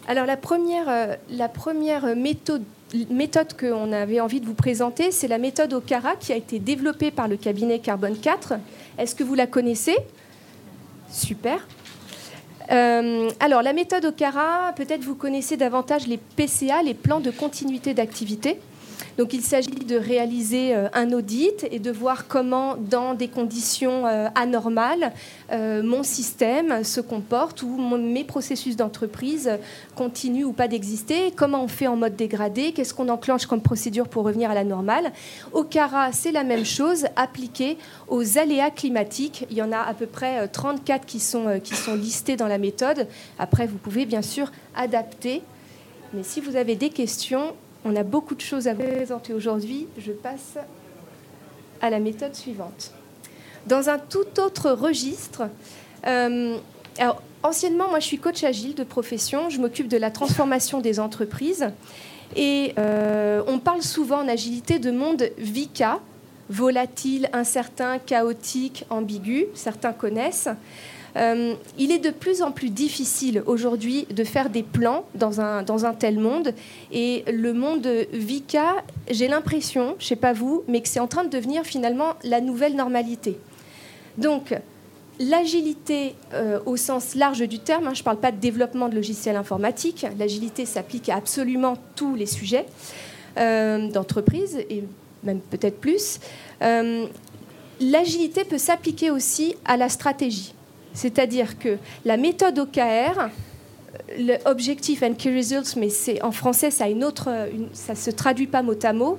Alors 0.08 0.26
la 0.26 0.36
première, 0.36 1.18
la 1.30 1.48
première 1.48 2.16
méthode 2.16 2.64
méthode 3.10 3.58
qu'on 3.60 3.92
avait 3.92 4.20
envie 4.20 4.40
de 4.40 4.46
vous 4.46 4.54
présenter, 4.54 5.12
c'est 5.12 5.28
la 5.28 5.38
méthode 5.38 5.74
OCARA 5.74 6.16
qui 6.16 6.32
a 6.34 6.36
été 6.36 6.60
développée 6.60 7.12
par 7.12 7.28
le 7.28 7.38
cabinet 7.38 7.80
Carbone 7.80 8.18
4 8.18 8.54
est-ce 8.98 9.16
que 9.16 9.24
vous 9.24 9.36
la 9.36 9.48
connaissez? 9.48 9.96
Super. 11.10 11.68
Euh, 12.72 13.30
alors, 13.40 13.62
la 13.62 13.74
méthode 13.74 14.06
OCARA, 14.06 14.74
peut-être 14.76 15.02
vous 15.02 15.16
connaissez 15.16 15.58
davantage 15.58 16.08
les 16.08 16.18
PCA, 16.18 16.84
les 16.84 16.94
plans 16.94 17.20
de 17.20 17.32
continuité 17.32 17.94
d'activité. 17.94 18.60
Donc 19.18 19.34
il 19.34 19.42
s'agit 19.42 19.70
de 19.70 19.96
réaliser 19.96 20.76
euh, 20.76 20.88
un 20.94 21.12
audit 21.12 21.68
et 21.72 21.80
de 21.80 21.92
voir 21.92 22.28
comment, 22.28 22.76
dans 22.78 23.14
des 23.14 23.28
conditions 23.28 24.08
euh, 24.08 24.28
anormales, 24.36 25.14
euh, 25.52 25.84
mon 25.84 26.04
système 26.04 26.84
se 26.84 27.02
comporte 27.02 27.62
ou 27.62 27.78
mes 27.98 28.24
processus 28.24 28.76
d'entreprise 28.76 29.52
continuent 29.96 30.46
ou 30.46 30.54
pas 30.54 30.68
d'exister, 30.68 31.32
comment 31.36 31.64
on 31.64 31.68
fait 31.68 31.88
en 31.88 31.96
mode 31.96 32.16
dégradé, 32.16 32.72
qu'est-ce 32.72 32.94
qu'on 32.94 33.10
enclenche 33.10 33.46
comme 33.46 33.62
procédure 33.62 34.08
pour 34.08 34.24
revenir 34.24 34.50
à 34.50 34.56
la 34.56 34.64
normale. 34.64 35.12
Au 35.52 35.64
CARA, 35.64 36.12
c'est 36.12 36.32
la 36.32 36.44
même 36.44 36.66
chose, 36.66 37.06
appliquée 37.16 37.78
aux 38.08 38.38
aléas 38.38 38.72
climatiques. 38.72 39.46
Il 39.52 39.58
y 39.58 39.62
en 39.62 39.72
a 39.72 39.80
à 39.80 39.94
peu 39.94 40.06
près 40.06 40.48
34 40.48 41.06
qui 41.06 41.20
sont, 41.20 41.60
qui 41.64 41.76
sont 41.76 41.96
listés 41.96 42.36
dans 42.36 42.48
la 42.48 42.58
méthode. 42.58 43.08
Après, 43.38 43.68
vous 43.68 43.78
pouvez 43.78 44.06
bien 44.06 44.22
sûr 44.22 44.52
adapter. 44.76 45.42
Mais 46.14 46.24
si 46.24 46.42
vous 46.42 46.56
avez 46.56 46.76
des 46.76 46.90
questions, 46.90 47.54
on 47.86 47.96
a 47.96 48.04
beaucoup 48.04 48.36
de 48.36 48.42
choses 48.42 48.68
à 48.68 48.76
présenter 48.76 49.34
aujourd'hui. 49.34 49.88
Je 49.98 50.12
passe 50.12 50.58
à 51.82 51.90
la 51.90 52.00
méthode 52.00 52.36
suivante. 52.36 52.92
Dans 53.68 53.90
un 53.90 53.98
tout 53.98 54.40
autre 54.40 54.72
registre, 54.72 55.44
euh, 56.08 56.58
anciennement, 57.44 57.90
moi 57.90 58.00
je 58.00 58.06
suis 58.06 58.20
coach 58.20 58.44
agile 58.44 58.76
de 58.76 58.84
profession, 58.84 59.50
je 59.50 59.60
m'occupe 59.60 59.88
de 59.88 59.98
la 59.98 60.12
transformation 60.12 60.80
des 60.80 61.00
entreprises. 61.00 61.68
Et 62.36 62.74
euh, 62.78 63.44
on 63.48 63.60
parle 63.60 63.84
souvent 63.84 64.22
en 64.22 64.28
agilité 64.28 64.80
de 64.80 64.92
monde 64.92 65.30
VICA, 65.38 66.00
volatile, 66.50 67.30
incertain, 67.32 68.00
chaotique, 68.00 68.86
ambigu, 68.90 69.46
certains 69.54 69.94
connaissent. 69.94 70.50
Euh, 71.16 71.54
il 71.78 71.92
est 71.92 72.00
de 72.00 72.10
plus 72.10 72.42
en 72.42 72.52
plus 72.52 72.70
difficile 72.70 73.44
aujourd'hui 73.46 74.06
de 74.10 74.24
faire 74.24 74.50
des 74.50 74.64
plans 74.64 75.06
dans 75.16 75.42
un, 75.42 75.64
dans 75.64 75.86
un 75.86 75.94
tel 75.94 76.20
monde. 76.20 76.54
Et 76.92 77.24
le 77.32 77.54
monde 77.54 77.88
VICA, 78.12 78.84
j'ai 79.10 79.28
l'impression, 79.28 79.96
je 80.00 80.06
ne 80.06 80.08
sais 80.10 80.16
pas 80.16 80.34
vous, 80.34 80.64
mais 80.68 80.82
que 80.82 80.88
c'est 80.88 81.00
en 81.00 81.08
train 81.08 81.24
de 81.24 81.30
devenir 81.30 81.64
finalement 81.64 82.14
la 82.24 82.42
nouvelle 82.42 82.76
normalité. 82.76 83.38
Donc, 84.18 84.54
L'agilité 85.20 86.16
euh, 86.34 86.60
au 86.66 86.76
sens 86.76 87.14
large 87.14 87.48
du 87.48 87.60
terme, 87.60 87.88
hein, 87.88 87.94
je 87.94 88.00
ne 88.00 88.04
parle 88.04 88.18
pas 88.18 88.32
de 88.32 88.38
développement 88.38 88.90
de 88.90 88.96
logiciels 88.96 89.36
informatiques, 89.36 90.08
l'agilité 90.18 90.66
s'applique 90.66 91.08
à 91.08 91.18
absolument 91.18 91.78
tous 91.96 92.16
les 92.16 92.26
sujets 92.26 92.66
euh, 93.38 93.92
d'entreprise 93.92 94.58
et 94.72 94.84
même 95.24 95.40
peut-être 95.40 95.80
plus. 95.80 96.20
l'agilité 97.80 98.44
peut 98.44 98.58
s'appliquer 98.58 99.12
aussi 99.12 99.56
à 99.66 99.78
la 99.78 99.88
stratégie. 99.88 100.56
C'est-à-dire 100.94 101.58
que 101.58 101.78
la 102.06 102.18
méthode 102.18 102.60
OKR, 102.60 103.30
le 104.18 104.36
Objective 104.46 105.04
and 105.04 105.14
Key 105.16 105.36
Results, 105.36 105.76
mais 105.78 105.90
c'est 105.90 106.22
en 106.24 106.32
français, 106.32 106.72
ça 106.72 106.88
une 106.88 107.04
ça 107.74 107.96
se 107.96 108.12
traduit 108.12 108.48
pas 108.48 108.62
mot 108.62 108.74
à 108.82 108.94
mot. 108.94 109.18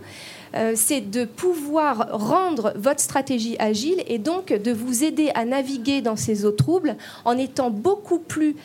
c'est 0.74 1.00
de 1.00 1.24
pouvoir 1.24 2.08
rendre 2.12 2.72
votre 2.76 3.00
stratégie 3.00 3.56
agile 3.58 4.02
et 4.06 4.18
donc 4.18 4.52
de 4.52 4.72
vous 4.72 5.02
aider 5.02 5.30
à 5.34 5.44
naviguer 5.44 6.00
dans 6.00 6.16
ces 6.16 6.44
eaux 6.44 6.52
troubles 6.52 6.96
en 7.24 7.36
étant 7.36 7.70
beaucoup 7.70 8.18
plus 8.18 8.56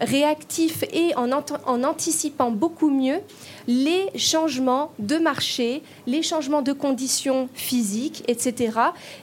réactif 0.00 0.84
et 0.92 1.14
en, 1.16 1.30
anticipant 1.32 2.50
beaucoup 2.50 2.90
mieux 2.90 3.20
les 3.66 4.06
changements 4.16 4.92
de 4.98 5.16
marché, 5.16 5.82
les 6.06 6.22
changements 6.22 6.62
de 6.62 6.72
conditions 6.72 7.48
physiques, 7.54 8.22
etc., 8.28 8.78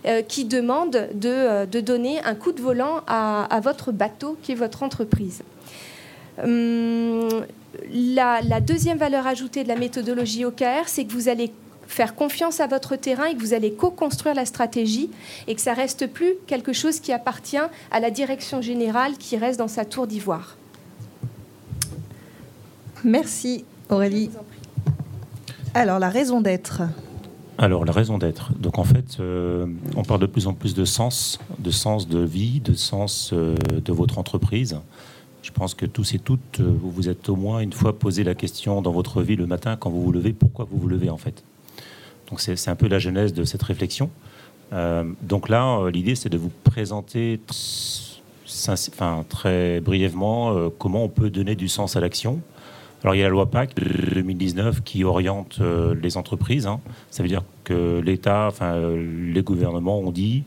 euh, 0.06 0.22
qui 0.22 0.46
demandent 0.46 1.08
euh, 1.26 1.66
de, 1.66 1.80
donner 1.80 2.24
un 2.24 2.36
coup 2.36 2.52
de 2.52 2.62
volant 2.62 3.02
à, 3.08 3.60
votre 3.62 3.92
bateau 3.92 4.38
qui 4.42 4.54
est 4.54 4.56
votre 4.56 4.84
entreprise. 4.84 5.44
Hum, 6.42 7.46
la, 7.94 8.42
la, 8.42 8.62
deuxième 8.62 8.98
valeur 8.98 9.28
ajoutée 9.28 9.64
de 9.64 9.68
la 9.68 9.76
méthodologie 9.76 10.46
OKR, 10.46 10.88
c'est 10.88 11.06
que 11.06 11.12
vous 11.12 11.30
allez 11.30 11.52
faire 11.88 12.16
confiance 12.16 12.60
à 12.60 12.68
votre 12.68 12.96
terrain 12.96 13.26
et 13.26 13.36
que 13.36 13.42
vous 13.42 13.54
allez 13.54 13.74
co-construire 13.74 14.34
la 14.34 14.46
stratégie 14.46 15.10
et 15.48 15.56
que 15.56 15.62
ça 15.62 15.74
reste 15.74 16.08
plus 16.08 16.36
quelque 16.48 16.74
chose 16.74 17.00
qui 17.00 17.12
appartient 17.12 17.58
à 17.92 18.00
la 18.00 18.10
direction 18.10 18.62
générale 18.62 19.18
qui 19.18 19.38
reste 19.38 19.60
dans 19.60 19.68
sa 19.68 19.86
tour 19.86 20.08
d'ivoire. 20.08 20.58
Merci 23.04 23.66
Aurélie. 23.90 24.30
Alors, 25.74 26.00
la 26.00 26.10
raison 26.10 26.42
d'être 26.42 26.84
alors, 27.58 27.86
la 27.86 27.92
raison 27.92 28.18
d'être. 28.18 28.54
Donc, 28.58 28.80
en 28.80 28.84
fait, 28.84 29.18
euh, 29.20 29.68
on 29.96 30.04
parle 30.04 30.22
de 30.22 30.26
plus 30.26 30.48
en 30.48 30.54
plus 30.54 30.74
de 30.74 30.84
sens, 30.84 31.38
de 31.60 31.70
sens 31.70 32.08
de 32.08 32.18
vie, 32.18 32.60
de 32.60 32.74
sens 32.74 33.34
euh, 33.34 33.56
de 33.86 33.94
votre 33.94 34.18
entreprise. 34.18 34.80
Je 35.44 35.52
pense 35.52 35.76
que 35.76 35.86
tous 35.86 36.16
et 36.16 36.20
toutes, 36.20 36.60
euh, 36.60 36.74
vous 36.82 36.90
vous 36.90 37.08
êtes 37.08 37.30
au 37.30 37.36
moins 37.36 37.60
une 37.60 37.74
fois 37.74 38.00
posé 38.00 38.24
la 38.24 38.34
question 38.34 38.82
dans 38.82 38.92
votre 38.92 39.22
vie 39.22 39.36
le 39.36 39.46
matin, 39.46 39.76
quand 39.76 39.92
vous 39.92 40.02
vous 40.02 40.12
levez, 40.12 40.34
pourquoi 40.34 40.66
vous 40.72 40.80
vous 40.80 40.88
levez, 40.88 41.12
en 41.12 41.18
fait? 41.18 41.44
Donc, 42.32 42.42
c'est 42.42 42.68
un 42.68 42.76
peu 42.76 42.88
la 42.88 42.98
genèse 42.98 43.32
de 43.32 43.44
cette 43.44 43.62
réflexion. 43.62 44.10
donc 45.22 45.48
là, 45.48 45.90
l'idée, 45.92 46.16
c'est 46.16 46.30
de 46.30 46.38
vous 46.38 46.52
présenter 46.64 47.42
enfin, 48.70 49.24
très 49.28 49.82
brièvement 49.82 50.70
comment 50.80 51.04
on 51.04 51.10
peut 51.10 51.30
donner 51.30 51.56
du 51.56 51.68
sens 51.68 51.98
à 51.98 52.00
l'action 52.00 52.40
alors 53.04 53.16
il 53.16 53.20
y 53.20 53.22
a 53.22 53.26
la 53.26 53.32
loi 53.32 53.50
PAC 53.50 53.76
de 53.76 54.14
2019 54.14 54.84
qui 54.84 55.04
oriente 55.04 55.58
euh, 55.62 55.96
les 55.96 56.18
entreprises. 56.18 56.68
Hein. 56.68 56.80
Ça 57.10 57.24
veut 57.24 57.30
dire 57.30 57.44
que 57.64 58.00
l'État, 58.00 58.48
enfin 58.48 58.74
euh, 58.74 59.32
les 59.34 59.42
gouvernements 59.42 60.00
ont 60.00 60.12
dit 60.12 60.44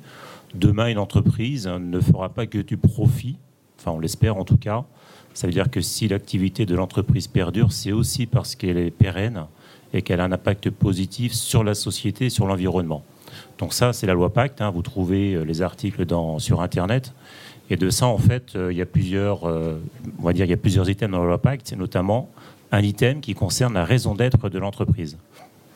demain 0.54 0.86
une 0.86 0.98
entreprise 0.98 1.66
ne 1.66 2.00
fera 2.00 2.28
pas 2.28 2.46
que 2.46 2.58
du 2.58 2.76
profit. 2.76 3.36
Enfin 3.78 3.90
on 3.90 3.98
l'espère 3.98 4.36
en 4.36 4.44
tout 4.44 4.56
cas. 4.56 4.84
Ça 5.32 5.48
veut 5.48 5.52
dire 5.52 5.68
que 5.68 5.80
si 5.80 6.06
l'activité 6.06 6.64
de 6.64 6.76
l'entreprise 6.76 7.26
perdure, 7.26 7.72
c'est 7.72 7.90
aussi 7.90 8.26
parce 8.26 8.54
qu'elle 8.54 8.78
est 8.78 8.92
pérenne 8.92 9.46
et 9.92 10.02
qu'elle 10.02 10.20
a 10.20 10.24
un 10.24 10.32
impact 10.32 10.70
positif 10.70 11.32
sur 11.32 11.64
la 11.64 11.74
société 11.74 12.30
sur 12.30 12.46
l'environnement. 12.46 13.02
Donc 13.58 13.72
ça, 13.72 13.92
c'est 13.92 14.06
la 14.06 14.14
loi 14.14 14.32
Pacte. 14.32 14.60
Hein. 14.60 14.70
Vous 14.70 14.82
trouvez 14.82 15.34
euh, 15.34 15.42
les 15.42 15.60
articles 15.60 16.06
sur 16.38 16.60
Internet. 16.60 17.14
Et 17.70 17.76
de 17.76 17.90
ça, 17.90 18.06
en 18.06 18.18
fait, 18.18 18.52
il 18.54 18.76
y 18.76 18.82
a 18.82 18.86
plusieurs, 18.86 19.44
on 19.44 20.22
va 20.22 20.32
dire, 20.32 20.44
il 20.44 20.50
y 20.50 20.54
a 20.54 20.58
plusieurs 20.58 20.88
items 20.90 21.10
dans 21.10 21.20
la 21.20 21.26
loi 21.26 21.38
Pacte, 21.40 21.72
notamment 21.72 22.30
un 22.72 22.82
item 22.82 23.20
qui 23.20 23.34
concerne 23.34 23.74
la 23.74 23.84
raison 23.84 24.14
d'être 24.14 24.48
de 24.48 24.58
l'entreprise. 24.58 25.16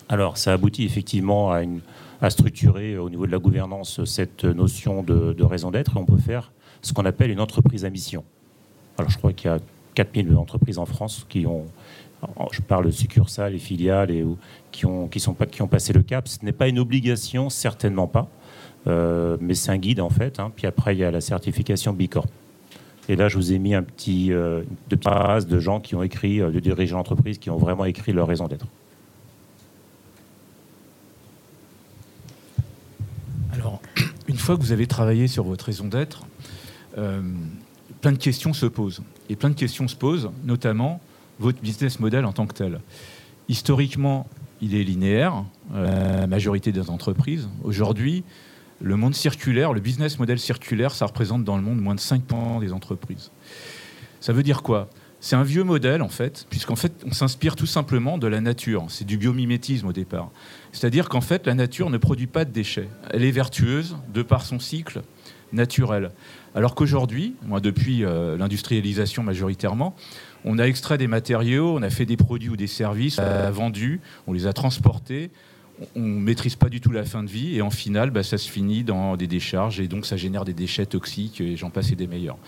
Alors, 0.08 0.36
ça 0.36 0.52
aboutit 0.52 0.84
effectivement 0.84 1.52
à, 1.52 2.30
structurer 2.30 2.98
au 2.98 3.08
niveau 3.08 3.26
de 3.26 3.32
la 3.32 3.38
gouvernance 3.38 4.04
cette 4.04 4.44
notion 4.44 5.02
de, 5.02 5.42
raison 5.42 5.70
d'être 5.70 5.96
on 5.96 6.04
peut 6.04 6.18
faire 6.18 6.50
ce 6.82 6.92
qu'on 6.92 7.04
appelle 7.04 7.30
une 7.30 7.40
entreprise 7.40 7.84
à 7.84 7.90
mission. 7.90 8.24
Alors, 8.96 9.10
je 9.10 9.18
crois 9.18 9.32
qu'il 9.32 9.50
y 9.50 9.54
a 9.54 9.58
4000 9.94 10.36
entreprises 10.36 10.78
en 10.78 10.86
France 10.86 11.26
qui 11.28 11.46
ont, 11.46 11.66
je 12.52 12.60
parle 12.60 12.86
de 12.86 12.90
succursales 12.90 13.54
et 13.54 13.58
filiales 13.58 14.10
qui 14.72 14.86
ont, 14.86 15.08
qui, 15.08 15.20
sont 15.20 15.34
qui 15.34 15.62
ont 15.62 15.68
passé 15.68 15.92
le 15.92 16.02
cap. 16.02 16.26
Ce 16.26 16.44
n'est 16.44 16.52
pas 16.52 16.68
une 16.68 16.78
obligation, 16.78 17.50
certainement 17.50 18.06
pas, 18.06 18.22
euh, 18.22 18.37
mais 18.86 19.54
c'est 19.54 19.70
un 19.70 19.78
guide 19.78 20.00
en 20.00 20.10
fait. 20.10 20.40
Hein. 20.40 20.50
Puis 20.54 20.66
après, 20.66 20.94
il 20.94 20.98
y 20.98 21.04
a 21.04 21.10
la 21.10 21.20
certification 21.20 21.92
Bicorp. 21.92 22.26
Et 23.08 23.16
là, 23.16 23.28
je 23.28 23.36
vous 23.36 23.52
ai 23.52 23.58
mis 23.58 23.74
un 23.74 23.82
petit, 23.82 24.32
euh, 24.32 24.62
de 24.90 25.58
gens 25.58 25.80
qui 25.80 25.94
ont 25.94 26.02
écrit, 26.02 26.40
euh, 26.42 26.50
de 26.50 26.60
dirigeants 26.60 26.98
d'entreprise, 26.98 27.38
qui 27.38 27.48
ont 27.48 27.56
vraiment 27.56 27.86
écrit 27.86 28.12
leur 28.12 28.28
raison 28.28 28.48
d'être. 28.48 28.66
Alors, 33.52 33.80
une 34.28 34.36
fois 34.36 34.56
que 34.56 34.60
vous 34.60 34.72
avez 34.72 34.86
travaillé 34.86 35.26
sur 35.26 35.44
votre 35.44 35.64
raison 35.64 35.86
d'être, 35.86 36.26
euh, 36.98 37.22
plein 38.02 38.12
de 38.12 38.18
questions 38.18 38.52
se 38.52 38.66
posent. 38.66 39.00
Et 39.30 39.36
plein 39.36 39.48
de 39.48 39.54
questions 39.54 39.88
se 39.88 39.96
posent, 39.96 40.30
notamment 40.44 41.00
votre 41.38 41.60
business 41.62 42.00
model 42.00 42.26
en 42.26 42.32
tant 42.32 42.46
que 42.46 42.54
tel. 42.54 42.80
Historiquement, 43.48 44.26
il 44.60 44.74
est 44.74 44.84
linéaire, 44.84 45.44
la 45.72 46.26
majorité 46.26 46.72
des 46.72 46.90
entreprises. 46.90 47.48
Aujourd'hui, 47.62 48.24
le 48.80 48.96
monde 48.96 49.14
circulaire, 49.14 49.72
le 49.72 49.80
business 49.80 50.18
model 50.18 50.38
circulaire, 50.38 50.94
ça 50.94 51.06
représente 51.06 51.44
dans 51.44 51.56
le 51.56 51.62
monde 51.62 51.80
moins 51.80 51.94
de 51.94 52.00
5% 52.00 52.60
des 52.60 52.72
entreprises. 52.72 53.30
Ça 54.20 54.32
veut 54.32 54.42
dire 54.42 54.62
quoi? 54.62 54.88
C'est 55.20 55.34
un 55.34 55.42
vieux 55.42 55.64
modèle, 55.64 56.00
en 56.00 56.08
fait, 56.08 56.46
puisqu'en 56.48 56.76
fait, 56.76 56.92
on 57.04 57.12
s'inspire 57.12 57.56
tout 57.56 57.66
simplement 57.66 58.18
de 58.18 58.28
la 58.28 58.40
nature. 58.40 58.86
C'est 58.88 59.04
du 59.04 59.18
biomimétisme 59.18 59.88
au 59.88 59.92
départ. 59.92 60.30
C'est-à-dire 60.70 61.08
qu'en 61.08 61.20
fait, 61.20 61.46
la 61.46 61.54
nature 61.54 61.90
ne 61.90 61.98
produit 61.98 62.28
pas 62.28 62.44
de 62.44 62.52
déchets. 62.52 62.88
Elle 63.10 63.24
est 63.24 63.32
vertueuse 63.32 63.96
de 64.14 64.22
par 64.22 64.44
son 64.44 64.60
cycle 64.60 65.02
naturel. 65.52 66.12
Alors 66.54 66.74
qu'aujourd'hui, 66.74 67.34
depuis 67.62 68.04
euh, 68.04 68.36
l'industrialisation 68.36 69.22
majoritairement, 69.22 69.96
on 70.44 70.58
a 70.58 70.64
extrait 70.64 70.98
des 70.98 71.08
matériaux, 71.08 71.74
on 71.76 71.82
a 71.82 71.90
fait 71.90 72.06
des 72.06 72.16
produits 72.16 72.50
ou 72.50 72.56
des 72.56 72.66
services, 72.66 73.18
on 73.18 73.22
a 73.22 73.50
vendu, 73.50 74.00
on 74.26 74.32
les 74.32 74.46
a 74.46 74.52
transportés, 74.52 75.30
on 75.94 76.00
ne 76.00 76.20
maîtrise 76.20 76.56
pas 76.56 76.68
du 76.68 76.80
tout 76.80 76.90
la 76.90 77.04
fin 77.04 77.22
de 77.22 77.28
vie 77.28 77.56
et 77.56 77.62
en 77.62 77.70
final, 77.70 78.10
bah, 78.10 78.22
ça 78.22 78.38
se 78.38 78.50
finit 78.50 78.84
dans 78.84 79.16
des 79.16 79.26
décharges 79.26 79.80
et 79.80 79.88
donc 79.88 80.06
ça 80.06 80.16
génère 80.16 80.44
des 80.44 80.52
déchets 80.52 80.86
toxiques 80.86 81.40
et 81.40 81.56
j'en 81.56 81.70
passe 81.70 81.92
et 81.92 81.96
des 81.96 82.06
meilleurs. 82.06 82.38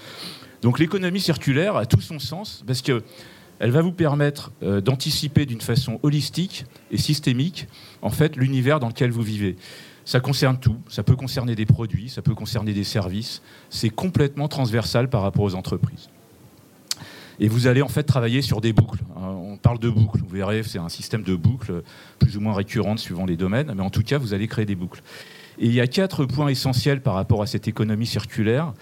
Donc 0.62 0.78
l'économie 0.78 1.20
circulaire 1.20 1.76
a 1.76 1.86
tout 1.86 2.00
son 2.00 2.18
sens 2.18 2.62
parce 2.66 2.82
que 2.82 3.02
elle 3.58 3.70
va 3.70 3.82
vous 3.82 3.92
permettre 3.92 4.52
euh, 4.62 4.80
d'anticiper 4.80 5.44
d'une 5.44 5.60
façon 5.60 6.00
holistique 6.02 6.64
et 6.90 6.96
systémique 6.96 7.66
en 8.00 8.10
fait 8.10 8.36
l'univers 8.36 8.80
dans 8.80 8.88
lequel 8.88 9.10
vous 9.10 9.22
vivez. 9.22 9.56
Ça 10.04 10.18
concerne 10.20 10.58
tout, 10.58 10.76
ça 10.88 11.02
peut 11.02 11.14
concerner 11.14 11.54
des 11.54 11.66
produits, 11.66 12.08
ça 12.08 12.22
peut 12.22 12.34
concerner 12.34 12.72
des 12.72 12.84
services, 12.84 13.42
c'est 13.68 13.90
complètement 13.90 14.48
transversal 14.48 15.08
par 15.08 15.22
rapport 15.22 15.44
aux 15.44 15.54
entreprises. 15.54 16.08
Et 17.40 17.48
vous 17.48 17.66
allez 17.66 17.80
en 17.80 17.88
fait 17.88 18.02
travailler 18.02 18.42
sur 18.42 18.60
des 18.60 18.74
boucles. 18.74 19.00
Hein, 19.16 19.28
on 19.28 19.56
parle 19.56 19.78
de 19.78 19.88
boucles, 19.88 20.20
vous 20.20 20.36
verrez, 20.36 20.62
c'est 20.62 20.78
un 20.78 20.90
système 20.90 21.22
de 21.22 21.34
boucles 21.34 21.82
plus 22.18 22.36
ou 22.36 22.40
moins 22.40 22.52
récurrentes 22.54 22.98
suivant 22.98 23.24
les 23.24 23.36
domaines, 23.36 23.72
mais 23.74 23.82
en 23.82 23.88
tout 23.88 24.02
cas, 24.02 24.18
vous 24.18 24.34
allez 24.34 24.46
créer 24.46 24.66
des 24.66 24.74
boucles. 24.74 25.02
Et 25.58 25.66
il 25.66 25.72
y 25.72 25.80
a 25.80 25.86
quatre 25.86 26.26
points 26.26 26.48
essentiels 26.48 27.00
par 27.00 27.14
rapport 27.14 27.42
à 27.42 27.46
cette 27.46 27.66
économie 27.66 28.06
circulaire. 28.06 28.74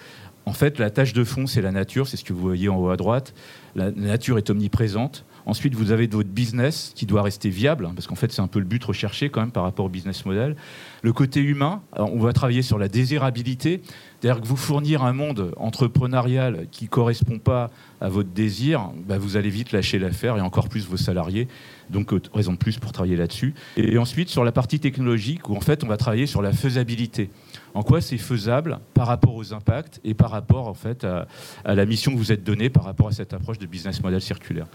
En 0.44 0.52
fait, 0.52 0.78
la 0.78 0.90
tâche 0.90 1.12
de 1.12 1.24
fond, 1.24 1.46
c'est 1.46 1.62
la 1.62 1.72
nature, 1.72 2.08
c'est 2.08 2.16
ce 2.16 2.24
que 2.24 2.32
vous 2.32 2.40
voyez 2.40 2.68
en 2.68 2.76
haut 2.76 2.88
à 2.88 2.96
droite. 2.96 3.32
La 3.76 3.92
nature 3.92 4.38
est 4.38 4.50
omniprésente. 4.50 5.24
Ensuite, 5.48 5.74
vous 5.74 5.92
avez 5.92 6.06
votre 6.06 6.28
business 6.28 6.92
qui 6.94 7.06
doit 7.06 7.22
rester 7.22 7.48
viable, 7.48 7.86
hein, 7.86 7.92
parce 7.94 8.06
qu'en 8.06 8.16
fait, 8.16 8.30
c'est 8.30 8.42
un 8.42 8.48
peu 8.48 8.58
le 8.58 8.66
but 8.66 8.84
recherché 8.84 9.30
quand 9.30 9.40
même 9.40 9.50
par 9.50 9.62
rapport 9.62 9.86
au 9.86 9.88
business 9.88 10.26
model. 10.26 10.56
Le 11.00 11.12
côté 11.14 11.40
humain, 11.40 11.80
on 11.96 12.18
va 12.18 12.34
travailler 12.34 12.60
sur 12.60 12.78
la 12.78 12.88
désirabilité, 12.88 13.80
c'est-à-dire 14.20 14.42
que 14.42 14.46
vous 14.46 14.56
fournir 14.56 15.04
un 15.04 15.14
monde 15.14 15.54
entrepreneurial 15.56 16.66
qui 16.70 16.84
ne 16.84 16.90
correspond 16.90 17.38
pas 17.38 17.70
à 18.02 18.10
votre 18.10 18.28
désir, 18.28 18.90
bah, 19.06 19.16
vous 19.16 19.38
allez 19.38 19.48
vite 19.48 19.72
lâcher 19.72 19.98
l'affaire 19.98 20.36
et 20.36 20.42
encore 20.42 20.68
plus 20.68 20.86
vos 20.86 20.98
salariés. 20.98 21.48
Donc, 21.88 22.12
raison 22.34 22.52
de 22.52 22.58
plus 22.58 22.78
pour 22.78 22.92
travailler 22.92 23.16
là-dessus. 23.16 23.54
Et 23.78 23.96
ensuite, 23.96 24.28
sur 24.28 24.44
la 24.44 24.52
partie 24.52 24.80
technologique, 24.80 25.48
où 25.48 25.56
en 25.56 25.60
fait, 25.62 25.82
on 25.82 25.86
va 25.86 25.96
travailler 25.96 26.26
sur 26.26 26.42
la 26.42 26.52
faisabilité. 26.52 27.30
En 27.72 27.82
quoi 27.82 28.02
c'est 28.02 28.18
faisable 28.18 28.80
par 28.92 29.06
rapport 29.06 29.34
aux 29.34 29.54
impacts 29.54 29.98
et 30.04 30.12
par 30.12 30.30
rapport 30.30 30.68
en 30.68 30.74
fait 30.74 31.04
à, 31.04 31.26
à 31.64 31.74
la 31.74 31.86
mission 31.86 32.12
que 32.12 32.18
vous 32.18 32.32
êtes 32.32 32.44
donnée 32.44 32.68
par 32.68 32.84
rapport 32.84 33.08
à 33.08 33.12
cette 33.12 33.32
approche 33.32 33.58
de 33.58 33.66
business 33.66 34.02
model 34.02 34.20
circulaire? 34.20 34.66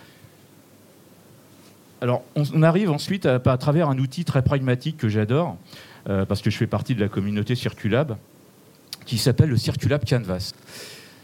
Alors, 2.03 2.21
on, 2.35 2.63
arrive 2.63 2.91
ensuite 2.91 3.25
à, 3.25 3.39
travers 3.39 3.87
un 3.87 3.97
outil 3.97 4.25
très 4.25 4.41
pragmatique 4.41 4.97
que 4.97 5.07
j'adore, 5.07 5.55
euh, 6.09 6.25
parce 6.25 6.41
que 6.41 6.49
je 6.49 6.57
fais 6.57 6.67
partie 6.67 6.95
de 6.95 6.99
la 6.99 7.07
communauté 7.07 7.55
Circulab, 7.55 8.17
qui 9.05 9.17
s'appelle 9.17 9.47
le 9.47 9.55
Circulab 9.55 10.03
Canvas. 10.03 10.51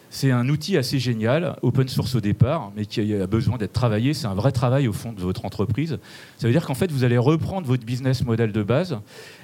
C'est 0.10 0.32
un 0.32 0.48
outil 0.48 0.78
assez 0.78 0.98
génial, 0.98 1.58
open 1.64 1.90
source 1.90 2.16
au 2.16 2.22
départ, 2.22 2.72
mais 2.78 2.86
qui 2.86 3.14
a 3.14 3.28
besoin 3.28 3.58
d'être 3.58 3.74
travaillé. 3.74 4.14
C'est 4.14 4.28
un 4.28 4.36
vrai 4.36 4.54
travail 4.54 4.88
au 4.88 4.94
fond 4.94 5.12
de 5.12 5.20
votre 5.20 5.44
entreprise. 5.44 6.00
Ça 6.38 6.48
veut 6.48 6.54
dire 6.54 6.66
qu'en 6.66 6.76
fait, 6.76 6.90
vous 6.94 7.04
allez 7.04 7.18
reprendre 7.18 7.68
votre 7.68 7.84
business 7.84 8.24
model 8.24 8.54
de 8.54 8.64
base 8.64 8.98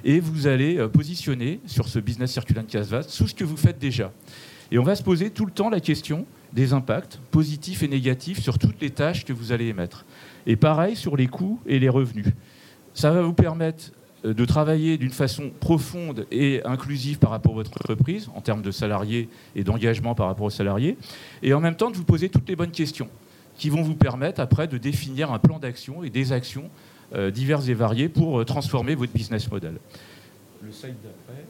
et 0.06 0.22
vous 0.22 0.48
allez 0.48 0.78
euh, 0.78 0.88
positionner 0.88 1.60
sur 1.66 1.90
ce 1.90 2.00
business 2.00 2.32
Circulab 2.32 2.66
Canvas 2.66 3.14
tout 3.18 3.28
ce 3.28 3.34
que 3.34 3.44
vous 3.44 3.58
faites 3.58 3.78
déjà. 3.78 4.14
Et 4.72 4.80
on 4.80 4.84
va 4.84 4.96
se 4.96 5.04
poser 5.04 5.32
tout 5.32 5.46
le 5.46 5.52
temps 5.52 5.70
la 5.70 5.82
question 5.82 6.26
des 6.54 6.72
impacts 6.72 7.20
positifs 7.32 7.84
et 7.84 7.90
négatifs 7.90 8.42
sur 8.42 8.58
toutes 8.58 8.82
les 8.82 8.90
tâches 8.90 9.26
que 9.26 9.34
vous 9.34 9.52
allez 9.52 9.68
émettre. 9.68 10.06
Et 10.48 10.56
pareil 10.56 10.96
sur 10.96 11.16
les 11.18 11.28
coûts 11.28 11.60
et 11.66 11.80
les 11.80 11.90
revenus. 11.90 12.28
Ça 12.94 13.12
va 13.12 13.22
vous 13.22 13.34
permettre 13.34 13.92
euh, 14.26 14.34
de 14.34 14.46
travailler 14.46 14.98
d'une 14.98 15.12
façon 15.12 15.52
profonde 15.60 16.26
et 16.32 16.62
inclusive 16.66 17.20
par 17.20 17.32
rapport 17.32 17.54
à 17.54 17.56
votre 17.56 17.72
entreprise, 17.72 18.30
en 18.36 18.42
termes 18.42 18.62
de 18.62 18.72
salariés 18.72 19.30
et 19.56 19.64
d'engagement 19.64 20.16
par 20.16 20.28
rapport 20.28 20.46
aux 20.46 20.52
salariés, 20.52 20.98
et 21.44 21.54
en 21.54 21.60
même 21.60 21.76
temps 21.76 21.92
de 21.92 21.98
vous 21.98 22.06
poser 22.06 22.30
toutes 22.30 22.48
les 22.48 22.56
bonnes 22.56 22.72
questions 22.72 23.10
qui 23.58 23.70
vont 23.70 23.82
vous 23.82 23.96
permettre 23.96 24.42
après 24.42 24.68
de 24.68 24.78
définir 24.78 25.32
un 25.32 25.40
plan 25.40 25.60
d'action 25.60 26.04
et 26.04 26.10
des 26.10 26.34
actions 26.34 26.70
divers 27.32 27.70
et 27.70 27.74
variés 27.74 28.10
pour 28.10 28.44
transformer 28.44 28.96
votre 28.96 29.14
business 29.14 29.50
model. 29.50 29.76
Le 30.62 30.72
slide 30.74 30.96
d'après. 31.02 31.46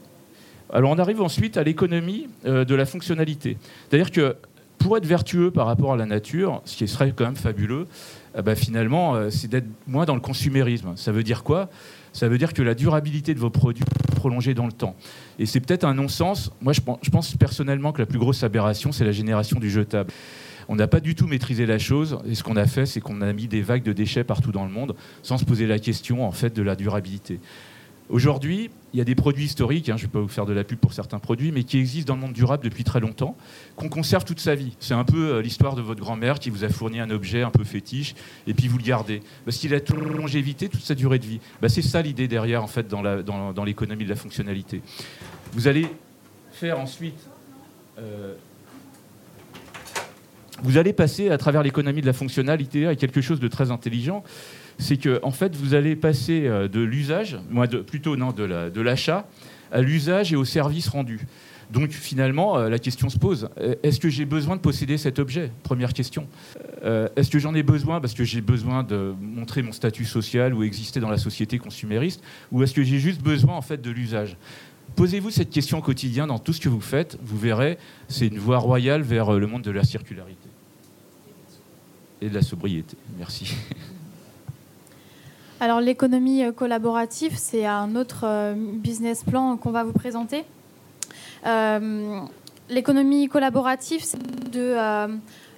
Alors 0.72 0.92
on 0.92 0.98
arrive 0.98 1.20
ensuite 1.20 1.56
à 1.56 1.64
l'économie 1.64 2.28
de 2.44 2.74
la 2.76 2.86
fonctionnalité. 2.86 3.56
C'est-à-dire 3.88 4.12
que 4.12 4.36
pour 4.78 4.96
être 4.96 5.06
vertueux 5.06 5.50
par 5.50 5.66
rapport 5.66 5.92
à 5.92 5.96
la 5.96 6.06
nature, 6.06 6.62
ce 6.64 6.76
qui 6.76 6.88
serait 6.88 7.12
quand 7.14 7.24
même 7.24 7.36
fabuleux, 7.36 7.86
bah, 8.44 8.54
finalement, 8.54 9.30
c'est 9.30 9.48
d'être 9.48 9.66
moins 9.86 10.04
dans 10.04 10.14
le 10.14 10.20
consumérisme. 10.20 10.92
Ça 10.96 11.12
veut 11.12 11.22
dire 11.22 11.42
quoi? 11.42 11.70
Ça 12.12 12.28
veut 12.28 12.38
dire 12.38 12.52
que 12.52 12.62
la 12.62 12.74
durabilité 12.74 13.34
de 13.34 13.38
vos 13.38 13.50
produits 13.50 13.84
prolongée 14.14 14.54
dans 14.54 14.66
le 14.66 14.72
temps. 14.72 14.96
Et 15.38 15.46
c'est 15.46 15.60
peut-être 15.60 15.84
un 15.84 15.94
non-sens. 15.94 16.50
Moi, 16.60 16.72
je 16.72 16.80
pense, 16.80 16.98
je 17.02 17.10
pense 17.10 17.36
personnellement 17.36 17.92
que 17.92 18.00
la 18.00 18.06
plus 18.06 18.18
grosse 18.18 18.42
aberration, 18.42 18.92
c'est 18.92 19.04
la 19.04 19.12
génération 19.12 19.58
du 19.58 19.70
jetable. 19.70 20.10
On 20.68 20.76
n'a 20.76 20.88
pas 20.88 21.00
du 21.00 21.14
tout 21.14 21.26
maîtrisé 21.26 21.66
la 21.66 21.78
chose. 21.78 22.18
Et 22.26 22.34
ce 22.34 22.42
qu'on 22.42 22.56
a 22.56 22.66
fait, 22.66 22.86
c'est 22.86 23.00
qu'on 23.00 23.20
a 23.20 23.32
mis 23.32 23.48
des 23.48 23.62
vagues 23.62 23.82
de 23.82 23.92
déchets 23.92 24.24
partout 24.24 24.52
dans 24.52 24.64
le 24.64 24.70
monde 24.70 24.96
sans 25.22 25.38
se 25.38 25.44
poser 25.44 25.66
la 25.66 25.78
question 25.78 26.26
en 26.26 26.32
fait 26.32 26.54
de 26.54 26.62
la 26.62 26.74
durabilité. 26.74 27.38
Aujourd'hui, 28.08 28.70
il 28.92 28.98
y 28.98 29.00
a 29.00 29.04
des 29.04 29.16
produits 29.16 29.44
historiques, 29.44 29.88
hein, 29.88 29.96
je 29.96 30.04
ne 30.04 30.06
vais 30.06 30.12
pas 30.12 30.20
vous 30.20 30.28
faire 30.28 30.46
de 30.46 30.52
la 30.52 30.62
pub 30.62 30.78
pour 30.78 30.92
certains 30.92 31.18
produits, 31.18 31.50
mais 31.50 31.64
qui 31.64 31.78
existent 31.78 32.12
dans 32.12 32.14
le 32.14 32.20
monde 32.20 32.32
durable 32.32 32.62
depuis 32.62 32.84
très 32.84 33.00
longtemps, 33.00 33.36
qu'on 33.74 33.88
conserve 33.88 34.24
toute 34.24 34.38
sa 34.38 34.54
vie. 34.54 34.76
C'est 34.78 34.94
un 34.94 35.04
peu 35.04 35.32
euh, 35.32 35.42
l'histoire 35.42 35.74
de 35.74 35.82
votre 35.82 36.00
grand-mère 36.00 36.38
qui 36.38 36.50
vous 36.50 36.62
a 36.62 36.68
fourni 36.68 37.00
un 37.00 37.10
objet 37.10 37.42
un 37.42 37.50
peu 37.50 37.64
fétiche, 37.64 38.14
et 38.46 38.54
puis 38.54 38.68
vous 38.68 38.78
le 38.78 38.84
gardez. 38.84 39.22
Parce 39.44 39.56
qu'il 39.56 39.74
a 39.74 39.80
toute 39.80 39.98
longévité, 39.98 40.68
toute 40.68 40.82
sa 40.82 40.94
durée 40.94 41.18
de 41.18 41.26
vie. 41.26 41.40
Bah, 41.60 41.68
c'est 41.68 41.82
ça 41.82 42.00
l'idée 42.00 42.28
derrière, 42.28 42.62
en 42.62 42.68
fait, 42.68 42.86
dans 42.86 43.64
l'économie 43.64 44.04
de 44.04 44.10
la 44.10 44.16
fonctionnalité. 44.16 44.82
Vous 45.52 45.66
allez 45.66 45.86
faire 46.52 46.78
ensuite... 46.78 47.18
Euh, 47.98 48.34
vous 50.62 50.78
allez 50.78 50.94
passer 50.94 51.28
à 51.28 51.36
travers 51.36 51.62
l'économie 51.62 52.00
de 52.00 52.06
la 52.06 52.14
fonctionnalité 52.14 52.86
à 52.86 52.96
quelque 52.96 53.20
chose 53.20 53.40
de 53.40 53.48
très 53.48 53.70
intelligent 53.70 54.24
c'est 54.78 54.96
que 54.96 55.20
en 55.22 55.30
fait, 55.30 55.54
vous 55.56 55.74
allez 55.74 55.96
passer 55.96 56.46
euh, 56.46 56.68
de 56.68 56.80
l'usage, 56.80 57.38
plutôt 57.86 58.16
non, 58.16 58.32
de 58.32 58.80
l'achat, 58.80 59.28
à 59.72 59.80
l'usage 59.80 60.32
et 60.32 60.36
au 60.36 60.44
service 60.44 60.88
rendu. 60.88 61.20
Donc 61.70 61.90
finalement, 61.90 62.56
euh, 62.56 62.68
la 62.68 62.78
question 62.78 63.08
se 63.08 63.18
pose, 63.18 63.48
euh, 63.58 63.74
est-ce 63.82 63.98
que 63.98 64.08
j'ai 64.08 64.24
besoin 64.24 64.54
de 64.54 64.60
posséder 64.60 64.98
cet 64.98 65.18
objet? 65.18 65.50
Première 65.62 65.92
question. 65.92 66.28
est-ce 66.82 67.30
que 67.30 67.38
j'en 67.38 67.54
ai 67.54 67.64
besoin 67.64 68.00
parce 68.00 68.14
que 68.14 68.22
j'ai 68.22 68.40
besoin 68.40 68.84
de 68.84 69.14
montrer 69.20 69.62
mon 69.62 69.72
statut 69.72 70.04
social 70.04 70.54
ou 70.54 70.62
exister 70.62 71.00
dans 71.00 71.10
la 71.10 71.18
société 71.18 71.58
consumériste? 71.58 72.22
Ou 72.52 72.62
est-ce 72.62 72.74
que 72.74 72.84
j'ai 72.84 72.98
juste 72.98 73.22
besoin 73.22 73.56
en 73.56 73.62
fait 73.62 73.82
de 73.82 73.90
l'usage? 73.90 74.36
Posez-vous 74.94 75.30
cette 75.30 75.50
question 75.50 75.78
au 75.78 75.82
quotidien 75.82 76.28
dans 76.28 76.38
tout 76.38 76.52
ce 76.52 76.60
que 76.60 76.68
vous 76.68 76.80
faites. 76.80 77.18
Vous 77.20 77.36
verrez, 77.36 77.76
c'est 78.08 78.28
une 78.28 78.38
voie 78.38 78.58
royale 78.58 79.02
vers 79.02 79.32
le 79.32 79.46
monde 79.46 79.62
de 79.62 79.72
la 79.72 79.82
circularité 79.82 80.48
et 82.22 82.28
de 82.28 82.34
la 82.34 82.42
sobriété. 82.42 82.96
Merci. 83.18 83.56
Alors 85.58 85.80
l'économie 85.80 86.44
euh, 86.44 86.52
collaborative, 86.52 87.32
c'est 87.36 87.64
un 87.64 87.96
autre 87.96 88.24
euh, 88.24 88.54
business 88.54 89.24
plan 89.24 89.56
qu'on 89.56 89.70
va 89.70 89.84
vous 89.84 89.92
présenter. 89.92 90.44
Euh, 91.46 92.20
l'économie 92.68 93.28
collaborative, 93.28 94.04
c'est 94.04 94.18
de 94.50 94.76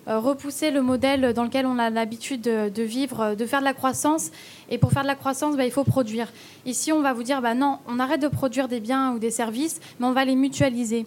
repousser 0.06 0.70
le 0.70 0.80
modèle 0.80 1.34
dans 1.34 1.44
lequel 1.44 1.66
on 1.66 1.78
a 1.78 1.90
l'habitude 1.90 2.42
de, 2.42 2.82
vivre, 2.82 3.34
de 3.34 3.44
faire 3.44 3.58
de 3.60 3.64
la 3.64 3.74
croissance. 3.74 4.30
Et 4.70 4.78
pour 4.78 4.92
faire 4.92 5.02
de 5.02 5.08
la 5.08 5.14
croissance, 5.14 5.56
bah, 5.56 5.66
il 5.66 5.70
faut 5.70 5.84
produire. 5.84 6.28
Ici, 6.64 6.92
on 6.92 7.02
va 7.02 7.12
vous 7.12 7.22
dire, 7.22 7.42
bah, 7.42 7.54
non, 7.54 7.78
on 7.86 7.98
arrête 7.98 8.22
de 8.22 8.28
produire 8.28 8.68
des 8.68 8.80
biens 8.80 9.12
ou 9.12 9.18
des 9.18 9.30
services, 9.30 9.80
mais 9.98 10.06
on 10.06 10.12
va 10.12 10.24
les 10.24 10.36
mutualiser. 10.36 11.06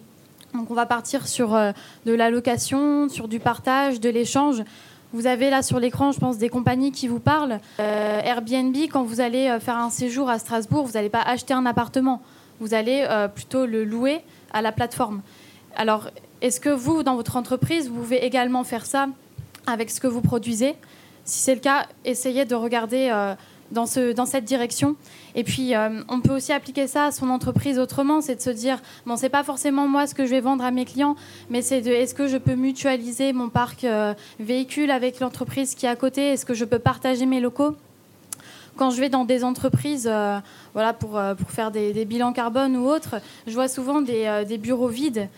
Donc 0.54 0.70
on 0.70 0.74
va 0.74 0.86
partir 0.86 1.26
sur 1.26 1.50
de 2.04 2.12
la 2.12 2.30
location, 2.30 3.08
sur 3.08 3.26
du 3.26 3.40
partage, 3.40 4.00
de 4.00 4.10
l'échange. 4.10 4.62
Vous 5.12 5.26
avez 5.26 5.50
là 5.50 5.62
sur 5.62 5.78
l'écran, 5.78 6.10
je 6.10 6.18
pense, 6.18 6.38
des 6.38 6.48
compagnies 6.48 6.90
qui 6.90 7.06
vous 7.06 7.20
parlent. 7.20 7.60
Euh, 7.80 8.20
Airbnb, 8.22 8.74
quand 8.90 9.02
vous 9.02 9.20
allez 9.20 9.48
euh, 9.48 9.60
faire 9.60 9.76
un 9.76 9.90
séjour 9.90 10.30
à 10.30 10.38
Strasbourg, 10.38 10.86
vous 10.86 10.92
n'allez 10.92 11.10
pas 11.10 11.20
acheter 11.20 11.52
un 11.52 11.66
appartement. 11.66 12.22
Vous 12.60 12.72
allez 12.72 13.04
euh, 13.08 13.28
plutôt 13.28 13.66
le 13.66 13.84
louer 13.84 14.22
à 14.54 14.62
la 14.62 14.72
plateforme. 14.72 15.20
Alors, 15.76 16.08
est-ce 16.40 16.60
que 16.60 16.70
vous, 16.70 17.02
dans 17.02 17.16
votre 17.16 17.36
entreprise, 17.36 17.90
vous 17.90 17.96
pouvez 17.96 18.24
également 18.24 18.64
faire 18.64 18.86
ça 18.86 19.08
avec 19.66 19.90
ce 19.90 20.00
que 20.00 20.06
vous 20.06 20.22
produisez? 20.22 20.76
Si 21.24 21.40
c'est 21.40 21.54
le 21.54 21.60
cas, 21.60 21.86
essayez 22.06 22.46
de 22.46 22.54
regarder 22.54 23.10
dans, 23.72 23.86
ce, 23.86 24.12
dans 24.12 24.26
cette 24.26 24.44
direction. 24.44 24.94
Et 25.34 25.44
puis, 25.44 25.74
euh, 25.74 26.02
on 26.08 26.20
peut 26.20 26.34
aussi 26.34 26.52
appliquer 26.52 26.86
ça 26.86 27.06
à 27.06 27.10
son 27.10 27.30
entreprise 27.30 27.78
autrement, 27.78 28.20
c'est 28.20 28.36
de 28.36 28.40
se 28.40 28.50
dire, 28.50 28.78
bon, 29.06 29.16
c'est 29.16 29.28
pas 29.28 29.42
forcément 29.42 29.88
moi 29.88 30.06
ce 30.06 30.14
que 30.14 30.26
je 30.26 30.30
vais 30.30 30.40
vendre 30.40 30.64
à 30.64 30.70
mes 30.70 30.84
clients, 30.84 31.16
mais 31.50 31.62
c'est 31.62 31.80
de, 31.80 31.90
est-ce 31.90 32.14
que 32.14 32.28
je 32.28 32.36
peux 32.36 32.54
mutualiser 32.54 33.32
mon 33.32 33.48
parc 33.48 33.84
euh, 33.84 34.14
véhicule 34.38 34.90
avec 34.90 35.20
l'entreprise 35.20 35.74
qui 35.74 35.86
est 35.86 35.88
à 35.88 35.96
côté? 35.96 36.28
Est-ce 36.28 36.46
que 36.46 36.54
je 36.54 36.64
peux 36.64 36.78
partager 36.78 37.26
mes 37.26 37.40
locaux? 37.40 37.74
Quand 38.76 38.90
je 38.90 39.00
vais 39.00 39.08
dans 39.08 39.24
des 39.24 39.44
entreprises 39.44 40.08
euh, 40.10 40.38
voilà, 40.72 40.92
pour, 40.92 41.20
pour 41.38 41.50
faire 41.50 41.70
des, 41.70 42.04
bilans 42.04 42.32
carbone 42.32 42.76
ou 42.76 42.86
autres, 42.88 43.16
je 43.46 43.52
vois 43.52 43.68
souvent 43.68 44.00
des, 44.00 44.44
des 44.46 44.58
bureaux 44.58 44.88
vides. 44.88 45.28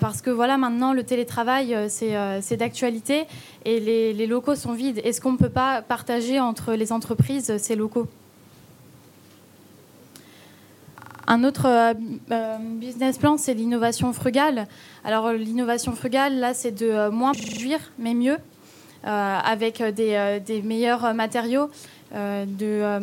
Parce 0.00 0.22
que 0.22 0.30
voilà, 0.30 0.56
maintenant, 0.58 0.92
le 0.92 1.02
télétravail, 1.02 1.76
c'est 1.90 2.56
d'actualité 2.56 3.26
et 3.64 3.80
les, 3.80 4.26
locaux 4.26 4.54
sont 4.54 4.72
vides. 4.72 5.00
Est-ce 5.04 5.20
qu'on 5.20 5.32
ne 5.32 5.36
peut 5.36 5.48
pas 5.48 5.82
partager 5.82 6.38
entre 6.40 6.74
les 6.74 6.92
entreprises 6.92 7.56
ces 7.58 7.76
locaux? 7.76 8.06
Un 11.26 11.44
autre 11.44 11.66
euh, 11.66 11.94
euh, 12.30 12.56
business 12.58 13.16
plan, 13.16 13.36
c'est 13.36 13.54
l'innovation 13.54 14.12
frugale. 14.12 14.66
Alors 15.04 15.32
l'innovation 15.32 15.92
frugale, 15.92 16.38
là, 16.38 16.52
c'est 16.52 16.72
de 16.72 16.86
euh, 16.86 17.10
moins 17.10 17.32
produire, 17.32 17.92
mais 17.98 18.14
mieux, 18.14 18.36
avec 19.04 19.82
des, 19.82 20.62
meilleurs 20.62 21.12
matériaux, 21.12 21.68
de, 22.14 23.00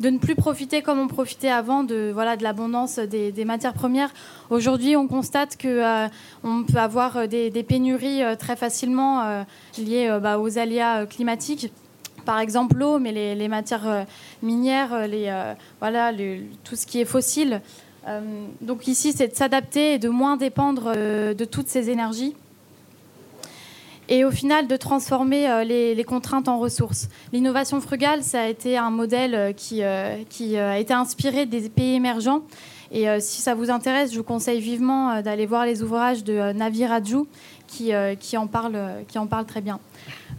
de 0.00 0.10
ne 0.10 0.18
plus 0.18 0.34
profiter 0.34 0.82
comme 0.82 0.98
on 0.98 1.08
profitait 1.08 1.50
avant 1.50 1.84
de 1.84 2.10
voilà 2.12 2.36
de 2.36 2.42
l'abondance 2.42 2.98
des, 2.98 3.44
matières 3.44 3.74
premières. 3.74 4.10
Aujourd'hui, 4.50 4.96
on 4.96 5.08
constate 5.08 5.56
que 5.56 6.06
on 6.44 6.64
peut 6.64 6.78
avoir 6.78 7.26
des, 7.28 7.50
pénuries 7.62 8.22
très 8.38 8.56
facilement 8.56 9.44
liées 9.76 10.16
bah, 10.22 10.38
aux 10.38 10.58
aléas 10.58 11.06
climatiques 11.06 11.72
par 12.28 12.40
exemple 12.40 12.76
l'eau, 12.76 12.98
mais 12.98 13.34
les, 13.34 13.48
matières 13.48 13.88
euh, 13.88 14.04
minières, 14.42 14.92
euh, 14.92 15.06
les, 15.06 15.28
euh, 15.28 15.54
voilà, 15.80 16.12
tout 16.62 16.76
ce 16.76 16.84
qui 16.84 17.00
est 17.00 17.06
fossile. 17.06 17.62
donc 18.60 18.86
ici, 18.86 19.14
c'est 19.14 19.28
de 19.28 19.34
s'adapter 19.34 19.94
et 19.94 19.98
de 19.98 20.10
moins 20.10 20.36
dépendre 20.36 20.92
de 20.94 21.44
toutes 21.46 21.68
ces 21.68 21.88
énergies. 21.88 22.34
Et 24.08 24.24
au 24.24 24.30
final, 24.30 24.66
de 24.66 24.76
transformer 24.76 25.64
les, 25.66 26.04
contraintes 26.04 26.48
en 26.48 26.58
ressources. 26.58 27.08
L'innovation 27.32 27.80
frugale, 27.80 28.22
ça 28.22 28.42
a 28.42 28.46
été 28.46 28.78
un 28.78 28.90
modèle 28.90 29.54
qui, 29.54 29.82
qui 30.30 30.56
a 30.56 30.78
été 30.78 30.94
inspiré 30.94 31.44
des 31.44 31.68
pays 31.68 31.94
émergents. 31.94 32.42
Et 32.90 33.06
si 33.20 33.42
ça 33.42 33.54
vous 33.54 33.70
intéresse, 33.70 34.12
je 34.12 34.16
vous 34.16 34.24
conseille 34.24 34.60
vivement 34.60 35.20
d'aller 35.20 35.44
voir 35.44 35.66
les 35.66 35.82
ouvrages 35.82 36.24
de 36.24 36.52
Navi 36.52 36.86
Raju 36.86 37.26
qui, 37.68 38.36
en 38.36 38.46
parle, 38.46 39.46
très 39.46 39.60
bien. 39.60 39.78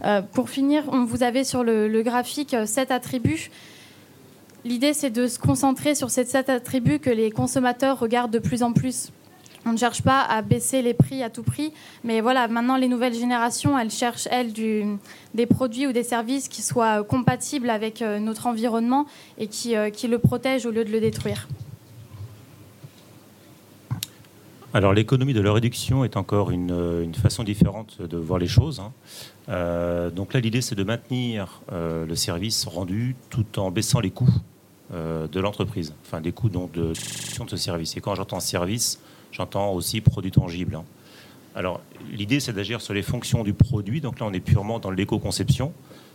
Euh, 0.04 0.22
pour 0.22 0.50
finir, 0.50 0.84
on 0.92 1.04
vous 1.04 1.22
avez 1.22 1.44
sur 1.44 1.64
le, 1.64 2.02
graphique 2.02 2.54
euh, 2.54 2.66
sept 2.66 2.90
attributs. 2.90 3.50
L'idée, 4.64 4.92
c'est 4.92 5.10
de 5.10 5.26
se 5.26 5.38
concentrer 5.38 5.94
sur 5.94 6.10
ces 6.10 6.24
sept 6.24 6.48
attributs 6.48 6.98
que 6.98 7.10
les 7.10 7.30
consommateurs 7.30 7.98
regardent 7.98 8.30
de 8.30 8.38
plus 8.38 8.62
en 8.62 8.72
plus. 8.72 9.10
On 9.66 9.72
ne 9.72 9.76
cherche 9.76 10.02
pas 10.02 10.22
à 10.22 10.42
baisser 10.42 10.82
les 10.82 10.94
prix 10.94 11.22
à 11.22 11.30
tout 11.30 11.42
prix, 11.42 11.72
mais 12.02 12.20
voilà, 12.20 12.48
maintenant 12.48 12.76
les 12.76 12.88
nouvelles 12.88 13.14
générations, 13.14 13.78
elles 13.78 13.90
cherchent, 13.90 14.28
elles, 14.30 14.52
des 14.52 15.46
produits 15.46 15.86
ou 15.86 15.92
des 15.92 16.02
services 16.02 16.48
qui 16.48 16.62
soient 16.62 17.04
compatibles 17.04 17.70
avec 17.70 18.00
euh, 18.00 18.18
notre 18.18 18.46
environnement 18.46 19.06
et 19.38 19.46
qui, 19.46 19.74
qui 19.92 20.08
le 20.08 20.18
protègent 20.18 20.66
au 20.66 20.70
lieu 20.70 20.84
de 20.84 20.90
le 20.90 21.00
détruire. 21.00 21.46
Alors 24.72 24.92
l'économie 24.92 25.34
de 25.34 25.40
la 25.40 25.52
réduction 25.52 26.04
est 26.04 26.16
encore 26.16 26.52
une, 26.52 27.12
façon 27.20 27.42
différente 27.42 28.00
de 28.00 28.16
voir 28.16 28.38
les 28.38 28.46
choses. 28.46 28.78
Hein. 28.78 28.92
Euh, 29.48 30.10
donc 30.10 30.32
là, 30.32 30.38
l'idée, 30.38 30.60
c'est 30.60 30.76
de 30.76 30.84
maintenir 30.84 31.60
euh, 31.72 32.06
le 32.06 32.14
service 32.14 32.66
rendu 32.66 33.16
tout 33.30 33.58
en 33.58 33.72
baissant 33.72 33.98
les 33.98 34.10
coûts 34.10 34.28
euh, 34.28 34.49
de 34.92 35.40
l'entreprise, 35.40 35.94
enfin 36.02 36.20
des 36.20 36.32
coûts 36.32 36.48
donc, 36.48 36.72
de, 36.72 36.88
de 36.88 36.94
ce 37.48 37.56
service. 37.56 37.96
Et 37.96 38.00
quand 38.00 38.14
j'entends 38.14 38.40
service, 38.40 39.00
j'entends 39.32 39.72
aussi 39.72 40.00
produit 40.00 40.30
tangible. 40.32 40.74
Hein. 40.74 40.84
Alors 41.54 41.80
l'idée, 42.12 42.40
c'est 42.40 42.52
d'agir 42.52 42.80
sur 42.80 42.94
les 42.94 43.02
fonctions 43.02 43.44
du 43.44 43.52
produit. 43.52 44.00
Donc 44.00 44.20
là, 44.20 44.26
on 44.26 44.32
est 44.32 44.40
purement 44.40 44.78
dans 44.78 44.90
l'éco-conception. 44.90 45.72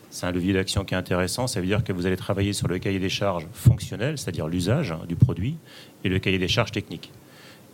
C'est 0.09 0.25
un 0.25 0.31
levier 0.31 0.53
d'action 0.53 0.85
qui 0.85 0.93
est 0.93 0.97
intéressant. 0.97 1.47
Ça 1.47 1.59
veut 1.59 1.67
dire 1.67 1.83
que 1.83 1.91
vous 1.91 2.05
allez 2.05 2.15
travailler 2.15 2.53
sur 2.53 2.67
le 2.67 2.79
cahier 2.79 2.99
des 2.99 3.09
charges 3.09 3.47
fonctionnel, 3.53 4.17
c'est-à-dire 4.17 4.47
l'usage 4.47 4.91
hein, 4.91 5.01
du 5.07 5.15
produit, 5.15 5.57
et 6.03 6.09
le 6.09 6.19
cahier 6.19 6.37
des 6.37 6.47
charges 6.47 6.71
techniques. 6.71 7.11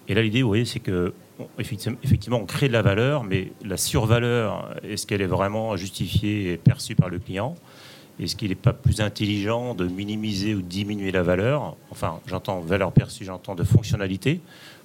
Et 0.08 0.16
là, 0.16 0.22
l'idée, 0.24 0.42
vous 0.42 0.48
voyez, 0.48 0.66
c'est 0.66 0.80
que 0.80 1.14
effectivement, 1.60 2.38
on 2.38 2.46
crée 2.46 2.68
de 2.68 2.74
la 2.74 2.82
valeur, 2.82 3.24
mais 3.24 3.52
la 3.64 3.78
survaleur, 3.78 4.76
est-ce 4.84 5.06
qu'elle 5.06 5.22
est 5.22 5.28
vraiment 5.28 5.76
justifiée 5.78 6.54
et 6.54 6.58
perçue 6.58 6.96
par 6.96 7.10
le 7.10 7.20
client? 7.20 7.56
Est-ce 8.22 8.36
qu'il 8.36 8.50
n'est 8.50 8.56
pas 8.56 8.74
plus 8.74 9.02
intelligent 9.02 9.74
de 9.74 9.88
minimiser 9.88 10.54
ou 10.54 10.62
diminuer 10.62 11.12
la 11.12 11.24
valeur 11.24 11.76
Enfin, 11.90 12.20
j'entends 12.28 12.60
valeur 12.60 12.92
perçue, 12.92 13.26
j'entends 13.26 13.56
de 13.56 13.64
fonctionnalité, 13.64 14.42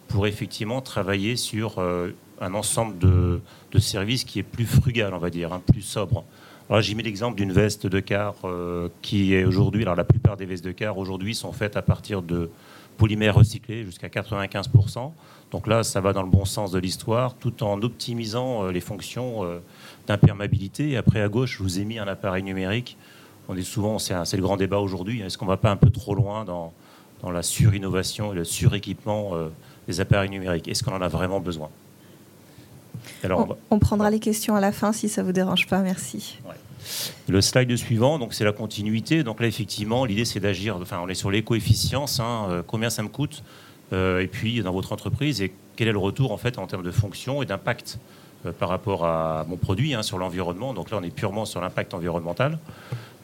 pour 0.08 0.26
effectivement 0.26 0.80
travailler 0.80 1.36
sur 1.36 1.78
euh, 1.78 2.14
un 2.40 2.54
ensemble 2.54 2.98
de, 2.98 3.40
services 3.78 4.24
qui 4.24 4.38
est 4.38 4.42
plus 4.42 4.64
frugal, 4.64 5.12
on 5.12 5.18
va 5.18 5.28
dire, 5.28 5.52
hein, 5.52 5.60
plus 5.70 5.82
sobre? 5.82 6.24
Alors 6.70 6.80
j'ai 6.80 6.94
mis 6.94 7.02
l'exemple 7.02 7.36
d'une 7.36 7.52
veste 7.52 7.86
de 7.86 8.00
car 8.00 8.36
euh, 8.44 8.88
qui 9.02 9.34
est 9.34 9.44
aujourd'hui, 9.44 9.82
alors 9.82 9.96
la 9.96 10.04
plupart 10.04 10.38
des 10.38 10.46
vestes 10.46 10.64
de 10.64 10.72
car 10.72 10.96
aujourd'hui 10.96 11.34
sont 11.34 11.52
faites 11.52 11.76
à 11.76 11.82
partir 11.82 12.22
de 12.22 12.50
polymères 12.96 13.34
recyclés 13.34 13.84
jusqu'à 13.84 14.08
95%. 14.08 15.12
Donc 15.50 15.66
là, 15.66 15.82
ça 15.84 16.00
va 16.00 16.14
dans 16.14 16.22
le 16.22 16.30
bon 16.30 16.46
sens 16.46 16.72
de 16.72 16.78
l'histoire, 16.78 17.34
tout 17.34 17.62
en 17.62 17.82
optimisant 17.82 18.64
euh, 18.64 18.72
les 18.72 18.80
fonctions 18.80 19.44
d'imperméabilité. 20.06 20.96
Après, 20.96 21.20
à 21.20 21.28
gauche, 21.28 21.58
je 21.58 21.62
vous 21.62 21.78
ai 21.78 21.84
mis 21.84 21.98
un 21.98 22.08
appareil 22.08 22.42
numérique. 22.42 22.96
On 23.48 23.56
est 23.56 23.62
souvent, 23.62 23.98
c'est 23.98 24.36
le 24.36 24.42
grand 24.42 24.56
débat 24.56 24.78
aujourd'hui. 24.78 25.20
Est-ce 25.20 25.38
qu'on 25.38 25.44
ne 25.44 25.50
va 25.50 25.56
pas 25.56 25.70
un 25.70 25.76
peu 25.76 25.90
trop 25.90 26.14
loin 26.14 26.44
dans, 26.44 26.72
dans 27.22 27.30
la 27.30 27.42
surinnovation 27.42 28.32
et 28.32 28.36
le 28.36 28.44
suréquipement 28.44 29.32
des 29.86 30.00
appareils 30.00 30.30
numériques? 30.30 30.66
Est-ce 30.66 30.82
qu'on 30.82 30.94
en 30.94 31.00
a 31.00 31.08
vraiment 31.08 31.38
besoin? 31.38 31.70
Alors, 33.22 33.56
on, 33.70 33.78
prendra 33.78 34.10
les 34.10 34.18
questions 34.18 34.56
à 34.56 34.60
la 34.60 34.72
fin 34.72 34.92
si 34.92 35.08
ça 35.08 35.22
vous 35.22 35.32
dérange 35.32 35.66
pas. 35.66 35.80
Merci. 35.80 36.38
Le 37.28 37.40
slide 37.40 37.74
suivant, 37.76 38.18
donc 38.18 38.34
c'est 38.34 38.44
la 38.44 38.52
continuité. 38.52 39.22
Donc 39.22 39.40
là, 39.40 39.46
effectivement, 39.46 40.04
l'idée 40.04 40.24
c'est 40.24 40.40
d'agir. 40.40 40.76
Enfin, 40.80 41.00
on 41.02 41.08
est 41.08 41.14
sur 41.14 41.30
l'éco-efficience. 41.30 42.20
Hein, 42.20 42.46
euh, 42.48 42.62
combien 42.66 42.90
ça 42.90 43.02
me 43.02 43.08
coûte 43.08 43.42
euh, 43.92 44.20
Et 44.20 44.26
puis 44.26 44.62
dans 44.62 44.72
votre 44.72 44.92
entreprise, 44.92 45.40
et 45.42 45.52
quel 45.74 45.88
est 45.88 45.92
le 45.92 45.98
retour 45.98 46.32
en 46.32 46.36
fait 46.36 46.58
en 46.58 46.66
termes 46.66 46.84
de 46.84 46.90
fonction 46.90 47.42
et 47.42 47.46
d'impact 47.46 47.98
euh, 48.44 48.52
par 48.52 48.68
rapport 48.68 49.04
à 49.04 49.44
mon 49.48 49.56
produit 49.56 49.94
hein, 49.94 50.02
sur 50.02 50.18
l'environnement. 50.18 50.74
Donc 50.74 50.90
là, 50.90 50.98
on 51.00 51.02
est 51.02 51.10
purement 51.10 51.44
sur 51.44 51.60
l'impact 51.60 51.94
environnemental. 51.94 52.58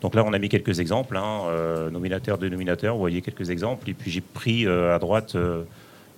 Donc 0.03 0.15
là, 0.15 0.25
on 0.27 0.33
a 0.33 0.39
mis 0.39 0.49
quelques 0.49 0.81
exemples, 0.81 1.17
hein, 1.17 1.45
nominateur, 1.91 2.37
dénominateur. 2.37 2.95
Vous 2.95 3.01
voyez 3.01 3.23
quelques 3.23 3.51
exemples. 3.51 3.89
Et 3.89 3.95
puis 3.95 4.11
j'ai 4.11 4.21
pris 4.21 4.67
à 4.67 4.99
droite 4.99 5.37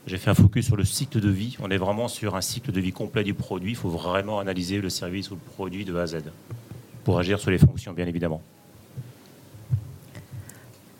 j'ai 0.07 0.18
fait 0.18 0.31
un 0.31 0.35
focus 0.35 0.66
sur 0.66 0.77
le 0.77 0.85
cycle 0.85 1.20
de 1.20 1.31
vie. 1.31 1.57
On 1.61 1.70
est 1.70 1.79
vraiment 1.79 2.09
sur 2.09 2.37
un 2.37 2.40
cycle 2.40 2.73
de 2.73 2.81
vie 2.81 2.92
complet 2.92 3.25
du 3.25 3.33
produit. 3.33 3.73
Il 3.73 3.77
faut 3.77 3.88
vraiment 3.88 4.38
analyser 4.38 4.81
le 4.81 4.90
service 4.90 5.31
ou 5.31 5.35
le 5.35 5.40
produit 5.40 5.85
de 5.85 5.97
A 5.97 6.03
à 6.03 6.07
Z 6.07 6.16
pour 7.05 7.18
agir 7.18 7.38
sur 7.38 7.51
les 7.51 7.59
fonctions, 7.59 7.92
bien 7.92 8.07
évidemment. 8.07 8.42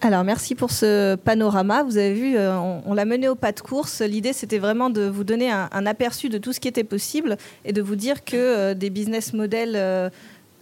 Alors, 0.01 0.23
merci 0.23 0.55
pour 0.55 0.71
ce 0.71 1.15
panorama. 1.15 1.83
Vous 1.83 1.97
avez 1.97 2.13
vu, 2.13 2.37
euh, 2.37 2.55
on, 2.59 2.93
l'a 2.93 3.07
mené 3.07 3.27
au 3.27 3.35
pas 3.35 3.53
de 3.53 3.61
course. 3.61 4.03
L'idée, 4.03 4.35
c'était 4.35 4.59
vraiment 4.59 4.91
de 4.91 5.03
vous 5.03 5.25
donner 5.25 5.51
un, 5.51 5.87
aperçu 5.87 6.29
de 6.29 6.37
tout 6.37 6.53
ce 6.53 6.61
qui 6.61 6.69
était 6.69 6.85
possible 6.85 7.39
et 7.65 7.73
de 7.73 7.81
vous 7.81 7.97
dire 7.97 8.23
que 8.23 8.37
euh, 8.37 8.75
des 8.75 8.91
business 8.91 9.33
models 9.33 9.73
euh, 9.77 10.11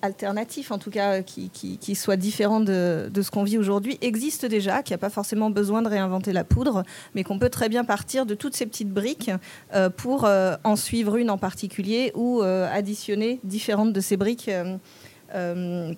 alternatif, 0.03 0.73
en 0.73 0.79
tout 0.79 0.91
cas 0.91 1.23
qui, 1.23 1.49
qui, 1.49 1.95
soit 1.95 2.17
différent 2.17 2.61
de, 2.61 3.11
ce 3.15 3.31
qu'on 3.31 3.45
vit 3.45 3.57
aujourd'hui, 3.57 3.99
existe 4.03 4.45
déjà, 4.45 4.83
qui 4.83 4.93
n'a 4.93 4.99
pas 4.99 5.11
forcément 5.11 5.49
besoin 5.49 5.81
de 5.83 5.89
réinventer 5.89 6.33
la 6.33 6.45
poudre, 6.45 6.83
mais 7.15 7.25
qu'on 7.25 7.39
peut 7.39 7.49
très 7.49 7.69
bien 7.69 7.85
partir 7.85 8.27
de 8.27 8.35
toutes 8.35 8.55
ces 8.55 8.67
petites 8.67 8.91
briques 8.91 9.31
euh, 9.75 9.89
pour 9.89 10.25
euh, 10.25 10.57
en 10.65 10.77
suivre 10.77 11.17
une 11.17 11.31
en 11.31 11.39
particulier 11.39 12.13
ou 12.15 12.43
euh, 12.43 12.69
additionner 12.73 13.41
différentes 13.45 13.93
de 13.93 14.01
ces 14.01 14.17
briques 14.17 14.51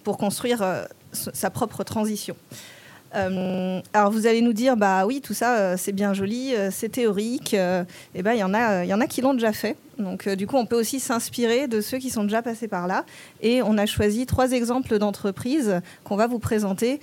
pour 0.05 0.17
construire 0.17 0.87
sa 1.13 1.51
propre 1.51 1.83
transition. 1.83 2.37
Euh, 3.15 3.81
alors 3.93 4.11
vous 4.11 4.27
allez 4.27 4.43
nous 4.43 4.53
dire, 4.53 4.77
bah 4.77 5.07
oui, 5.07 5.21
tout 5.21 5.35
ça, 5.35 5.57
euh, 5.57 5.75
c'est 5.79 5.93
bien 5.93 6.15
joli, 6.15 6.55
euh, 6.55 6.71
c'est 6.73 6.89
théorique. 6.89 7.55
et 7.55 8.23
ben 8.23 8.33
il 8.33 8.39
y 8.39 8.45
en 8.45 8.55
a, 8.55 9.07
qui 9.07 9.21
l'ont 9.21 9.35
déjà 9.35 9.53
fait. 9.53 9.77
Donc 9.99 10.29
du 10.29 10.47
coup, 10.47 10.57
on 10.57 10.67
peut 10.67 10.79
aussi 10.79 10.99
s'inspirer 10.99 11.69
de 11.69 11.81
ceux 11.81 11.99
qui 11.99 12.11
sont 12.11 12.25
déjà 12.25 12.43
passés 12.43 12.67
par 12.67 12.87
là. 12.87 13.05
Et 13.41 13.63
on 13.63 13.79
a 13.79 13.87
choisi 13.87 14.27
trois 14.27 14.51
exemples 14.53 14.99
d'entreprises 14.99 15.81
qu'on 16.03 16.17
va 16.17 16.27
vous 16.27 16.41
présenter 16.41 16.99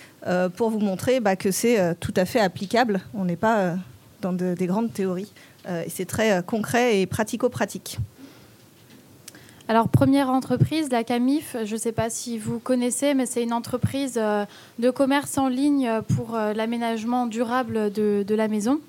pour 0.58 0.70
vous 0.70 0.80
montrer 0.80 1.22
bah, 1.22 1.38
que 1.38 1.52
c'est 1.52 1.96
tout 2.02 2.14
à 2.18 2.26
fait 2.26 2.42
applicable. 2.42 3.00
On 3.14 3.24
n'est 3.24 3.38
pas 3.38 3.76
dans 4.22 4.34
des 4.34 4.68
grandes 4.68 4.92
théories. 4.92 5.32
c'est 5.88 6.06
très 6.06 6.44
concret 6.44 7.00
et 7.00 7.06
pratico-pratique. 7.06 8.00
Alors, 9.72 9.88
première 9.88 10.30
entreprise, 10.30 10.92
la 10.92 11.06
Camif, 11.06 11.56
je 11.64 11.76
ne 11.76 11.80
sais 11.80 11.94
pas 11.94 12.10
si 12.10 12.38
vous 12.38 12.60
connaissez, 12.60 13.14
mais 13.14 13.26
c'est 13.26 13.42
une 13.42 13.54
entreprise 13.54 14.16
euh, 14.18 14.44
de 14.80 14.90
commerce 14.90 15.38
en 15.38 15.48
ligne 15.48 15.90
pour 16.14 16.36
euh, 16.36 16.52
l'aménagement 16.52 17.26
durable 17.26 17.90
de, 17.90 18.36
la 18.36 18.50
maison. 18.50 18.82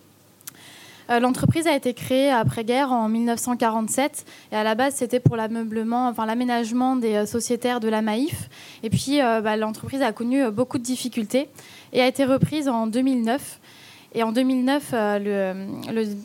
Euh, 1.09 1.21
l'entreprise 1.21 1.69
a 1.69 1.77
été 1.77 1.95
créée 1.95 2.33
après-guerre 2.33 2.91
en 2.91 3.09
1947 3.09 4.27
et 4.51 4.57
à 4.57 4.65
la 4.65 4.75
base 4.75 4.97
c'était 4.97 5.21
pour 5.21 5.37
l'ameublement, 5.37 6.09
enfin 6.09 6.27
l'aménagement 6.27 6.97
des 6.97 7.27
sociétaires 7.27 7.79
de 7.79 7.87
la 7.87 8.03
Maïf. 8.03 8.51
Et 8.83 8.91
puis 8.91 9.21
bah, 9.21 9.57
l'entreprise 9.57 10.03
a 10.03 10.11
connu 10.11 10.51
beaucoup 10.51 10.79
de 10.79 10.83
difficultés 10.83 11.49
et 11.93 12.03
a 12.03 12.09
été 12.09 12.25
reprise 12.25 12.69
en 12.69 12.89
2009 12.89 13.61
et 14.15 14.23
en 14.23 14.33
2009, 14.33 14.91
euh, 14.93 15.55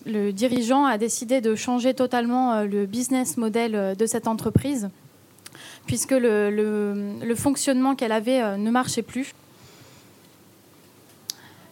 le, 0.06 0.32
dirigeant 0.32 0.86
a 0.86 0.98
décidé 0.98 1.40
de 1.40 1.56
changer 1.56 1.94
totalement 1.94 2.54
euh, 2.54 2.66
le 2.66 2.86
business 2.86 3.38
model 3.38 3.76
euh, 3.76 3.96
de 3.96 4.06
cette 4.06 4.28
entreprise, 4.28 4.90
puisque 5.86 6.12
le, 6.12 7.34
fonctionnement 7.38 7.96
qu'elle 7.96 8.12
avait 8.12 8.58
ne 8.58 8.72
marchait 8.72 9.04
plus. 9.04 9.34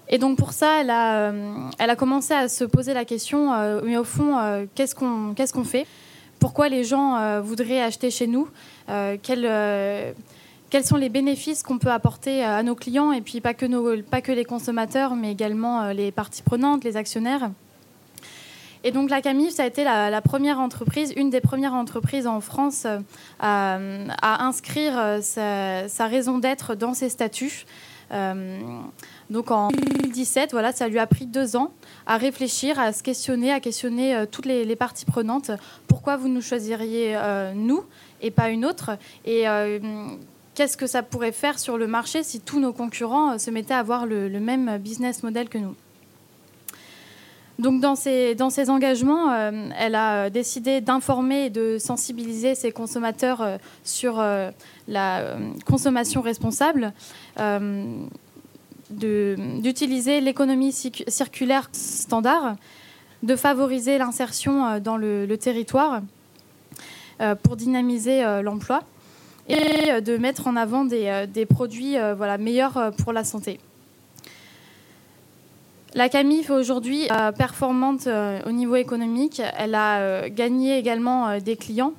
Et 0.07 0.17
donc 0.17 0.37
pour 0.37 0.53
ça, 0.53 0.81
elle 0.81 0.89
a, 0.91 1.95
commencé 1.97 2.33
à 2.33 2.47
se 2.47 2.63
poser 2.63 2.93
la 2.93 3.03
question, 3.03 3.81
mais 3.83 3.97
au 3.97 4.03
fond, 4.03 4.67
qu'est-ce 4.75 4.93
qu'on 4.95 5.63
fait? 5.63 5.87
Pourquoi 6.39 6.69
les 6.69 6.83
gens 6.83 7.41
voudraient 7.41 7.81
acheter 7.81 8.11
chez 8.11 8.27
nous? 8.27 8.47
Quels 10.69 10.85
sont 10.85 10.97
les 10.97 11.09
bénéfices 11.09 11.63
qu'on 11.63 11.77
peut 11.77 11.91
apporter 11.91 12.43
à 12.43 12.61
nos 12.63 12.75
clients 12.75 13.11
et 13.11 13.21
puis 13.21 13.41
pas 13.41 13.53
que, 13.53 13.65
nos, 13.65 14.01
pas 14.01 14.21
les 14.27 14.45
consommateurs, 14.45 15.15
mais 15.15 15.31
également 15.31 15.83
euh, 15.83 15.93
les 15.93 16.11
parties 16.11 16.41
prenantes, 16.41 16.83
les 16.83 16.97
actionnaires. 16.97 17.51
Et 18.83 18.91
donc 18.91 19.09
la 19.09 19.21
Camif, 19.21 19.51
ça 19.51 19.63
a 19.63 19.65
été 19.65 19.83
la, 19.83 20.21
première 20.21 20.59
entreprise, 20.59 21.11
une 21.15 21.31
des 21.31 21.41
premières 21.41 21.73
entreprises 21.73 22.27
en 22.27 22.39
France 22.39 22.85
euh, 22.85 22.99
à, 23.39 24.45
inscrire 24.45 24.93
euh, 24.97 25.21
sa, 25.87 26.05
raison 26.05 26.37
d'être 26.37 26.75
dans 26.75 26.93
ses 26.93 27.09
statuts. 27.09 27.65
donc 29.31 29.49
en 29.49 29.69
2017, 29.69 30.51
voilà, 30.51 30.71
ça 30.71 30.87
lui 30.87 30.99
a 30.99 31.07
pris 31.07 31.25
deux 31.25 31.55
ans 31.55 31.71
à 32.05 32.17
réfléchir, 32.17 32.79
à 32.79 32.93
se 32.93 33.01
questionner, 33.01 33.51
à 33.51 33.59
questionner 33.59 34.23
toutes 34.31 34.45
les, 34.45 34.75
parties 34.75 35.05
prenantes. 35.05 35.49
Pourquoi 35.87 36.15
vous 36.15 36.27
nous 36.27 36.41
choisiriez 36.41 37.17
nous 37.55 37.83
et 38.21 38.29
pas 38.29 38.49
une 38.49 38.65
autre? 38.65 38.99
Qu'est-ce 40.55 40.77
que 40.77 40.87
ça 40.87 41.03
pourrait 41.03 41.33
faire 41.33 41.59
sur 41.59 41.77
le 41.77 41.85
marché 41.85 42.23
si 42.23 42.39
tous 42.39 42.59
nos 42.59 42.73
concurrents 42.73 43.33
euh, 43.33 43.37
se 43.37 43.51
mettaient 43.51 43.73
à 43.73 43.79
avoir 43.79 44.05
le, 44.07 44.29
même 44.39 44.77
business 44.79 45.21
model 45.21 45.49
que 45.49 45.57
nous? 45.57 45.75
Donc 47.59 47.79
dans 47.79 47.95
ces 47.95 48.69
engagements, 48.69 49.31
euh, 49.31 49.69
elle 49.77 49.95
a 49.95 50.29
décidé 50.29 50.81
d'informer 50.81 51.45
et 51.45 51.49
de 51.49 51.77
sensibiliser 51.77 52.53
ses 52.53 52.71
consommateurs 52.71 53.41
euh, 53.41 53.57
sur 53.83 54.21
la 54.87 55.37
consommation 55.65 56.21
responsable, 56.21 56.93
d'utiliser 58.89 60.21
l'économie 60.21 60.73
circulaire 60.73 61.69
standard, 61.71 62.55
de 63.23 63.35
favoriser 63.35 63.97
l'insertion 63.97 64.79
dans 64.79 64.97
le 64.97 65.35
territoire 65.37 66.01
pour 67.43 67.55
dynamiser 67.55 68.21
l'emploi 68.43 68.83
et 69.47 69.91
euh, 69.91 70.01
de 70.01 70.17
mettre 70.17 70.47
en 70.47 70.55
avant 70.55 70.85
des, 70.85 71.07
euh, 71.07 71.45
produits 71.45 71.97
euh, 71.97 72.15
voilà, 72.15 72.37
meilleurs 72.37 72.91
pour 72.97 73.13
la 73.13 73.23
santé. 73.23 73.59
La 75.93 76.09
Camif 76.09 76.49
aujourd'hui 76.49 77.07
performante 77.37 78.09
au 78.45 78.51
niveau 78.51 78.75
économique. 78.75 79.41
Elle 79.57 79.75
a 79.75 80.29
gagné 80.29 80.77
également 80.77 81.39
des 81.39 81.55
clients, 81.55 81.93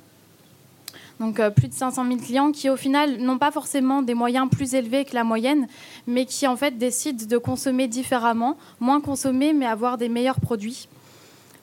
donc 1.19 1.41
plus 1.55 1.67
de 1.67 1.73
500 1.73 2.05
000 2.05 2.17
clients 2.17 2.51
qui 2.51 2.69
au 2.69 2.75
final 2.75 3.17
n'ont 3.17 3.39
pas 3.39 3.49
forcément 3.49 4.03
des 4.03 4.13
moyens 4.13 4.51
plus 4.51 4.75
élevés 4.75 5.03
que 5.03 5.15
la 5.15 5.23
moyenne, 5.23 5.65
mais 6.05 6.25
qui 6.25 6.45
en 6.45 6.55
fait 6.55 6.77
décident 6.77 7.25
de 7.25 7.37
consommer 7.39 7.87
différemment, 7.87 8.55
moins 8.79 9.01
consommer 9.01 9.51
mais 9.51 9.65
avoir 9.65 9.97
des 9.97 10.09
meilleurs 10.09 10.41
produits, 10.41 10.87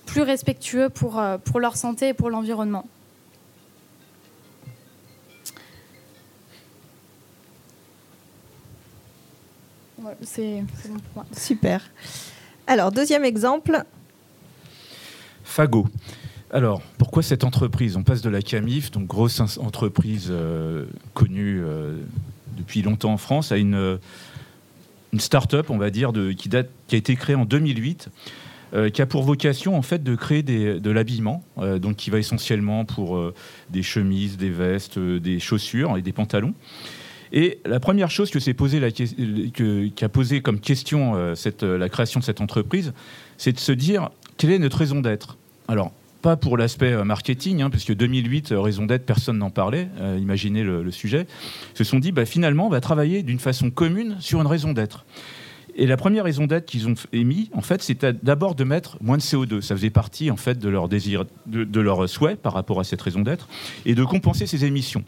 plus 0.05 0.23
respectueux 0.23 0.89
pour 0.89 1.61
leur 1.61 1.77
santé 1.77 2.09
et 2.09 2.15
pour 2.15 2.31
l'environnement. 2.31 2.85
C'est 10.23 10.63
bon 10.89 10.95
pour 10.95 11.15
moi. 11.17 11.27
Super. 11.33 11.81
Alors, 12.67 12.93
deuxième 12.93 13.25
exemple. 13.25 13.85
Fago. 15.45 15.87
Alors, 16.51 16.83
pourquoi 16.99 17.23
cette 17.23 17.45
entreprise? 17.45 17.97
On 17.97 18.03
passe 18.03 18.23
de 18.23 18.31
la 18.31 18.41
Camif, 18.41 18.91
donc 18.91 19.07
grosse 19.07 19.41
entreprise 19.59 20.29
euh, 20.31 20.87
connue 21.13 21.61
euh, 21.63 21.97
depuis 22.57 22.81
longtemps 22.83 23.13
en 23.13 23.17
France, 23.17 23.53
à 23.53 23.57
une, 23.57 23.99
une 25.13 25.21
start-up, 25.21 25.69
on 25.71 25.79
va 25.79 25.91
dire, 25.91 26.13
de, 26.13 26.33
qui, 26.33 26.49
date, 26.49 26.71
qui 26.87 26.95
a 26.95 26.99
été 26.99 27.17
créée 27.17 27.35
en 27.35 27.45
2008, 27.45 28.09
euh, 28.73 28.89
qui 28.89 29.03
a 29.03 29.07
pour 29.07 29.25
vocation 29.25 29.77
en 29.77 29.83
fait 29.83 30.03
de 30.03 30.15
créer 30.15 30.43
des, 30.43 30.79
de 30.81 30.91
l'habillement, 30.91 31.43
donc 31.57 31.97
qui 31.97 32.11
va 32.11 32.19
essentiellement 32.19 32.85
pour 32.85 33.21
des 33.71 33.83
chemises, 33.83 34.37
des 34.37 34.51
vestes, 34.51 34.99
des 34.99 35.41
chaussures 35.41 35.97
et 35.97 36.03
des 36.03 36.13
pantalons. 36.13 36.55
Et 37.37 37.59
la 37.67 37.81
première 37.81 38.13
chose 38.13 38.31
que 38.31 38.39
s'est 38.39 38.55
posé 38.55 38.81
qui 38.93 40.05
a 40.05 40.09
posé 40.09 40.41
comme 40.41 40.61
question 40.61 41.17
euh, 41.17 41.35
euh, 41.65 41.77
la 41.77 41.89
création 41.89 42.21
de 42.21 42.25
cette 42.25 42.41
entreprise, 42.41 42.95
c'est 43.39 43.53
de 43.53 43.59
se 43.59 43.73
dire 43.73 44.11
quelle 44.37 44.53
est 44.53 44.59
notre 44.61 44.79
raison 44.79 45.01
d'être? 45.01 45.37
Alors, 45.67 45.91
pas 46.23 46.37
pour 46.37 46.57
l'aspect 46.57 47.05
marketing, 47.05 47.61
hein, 47.61 47.71
puisque 47.71 47.93
2008, 47.93 48.55
raison 48.57 48.87
d'être, 48.87 49.05
personne 49.05 49.39
n'en 49.39 49.51
parlait, 49.51 49.89
imaginez 50.19 50.63
le, 50.63 50.91
sujet, 50.91 51.27
se 51.75 51.85
sont 51.85 51.99
dit, 51.99 52.13
bah, 52.13 52.25
finalement, 52.25 52.67
on 52.67 52.71
va 52.71 52.81
travailler 52.81 53.23
d'une 53.23 53.39
façon 53.39 53.71
commune 53.71 54.17
sur 54.21 54.41
une 54.41 54.47
raison 54.47 54.73
d'être. 54.73 55.05
Et 55.77 55.87
la 55.87 55.97
première 55.97 56.25
raison 56.25 56.47
d'être 56.47 56.67
qu'ils 56.67 56.89
ont 56.89 56.95
émis, 57.13 57.51
en 57.53 57.61
fait, 57.61 57.83
c'était 57.83 58.13
d'abord 58.13 58.55
de 58.55 58.65
mettre 58.65 58.97
moins 59.01 59.17
de 59.17 59.23
CO2. 59.23 59.61
Ça 59.61 59.75
faisait 59.75 59.91
partie, 59.91 60.31
en 60.31 60.37
fait, 60.37 60.59
de 60.59 60.69
leur 60.69 60.89
désir, 60.89 61.25
de, 61.47 61.81
leur 61.81 62.09
souhait 62.09 62.37
par 62.37 62.53
rapport 62.53 62.79
à 62.79 62.85
cette 62.85 63.03
raison 63.03 63.23
d'être, 63.23 63.49
et 63.85 63.95
de 63.95 64.05
compenser 64.05 64.47
ces 64.47 64.65
émissions. 64.65 65.05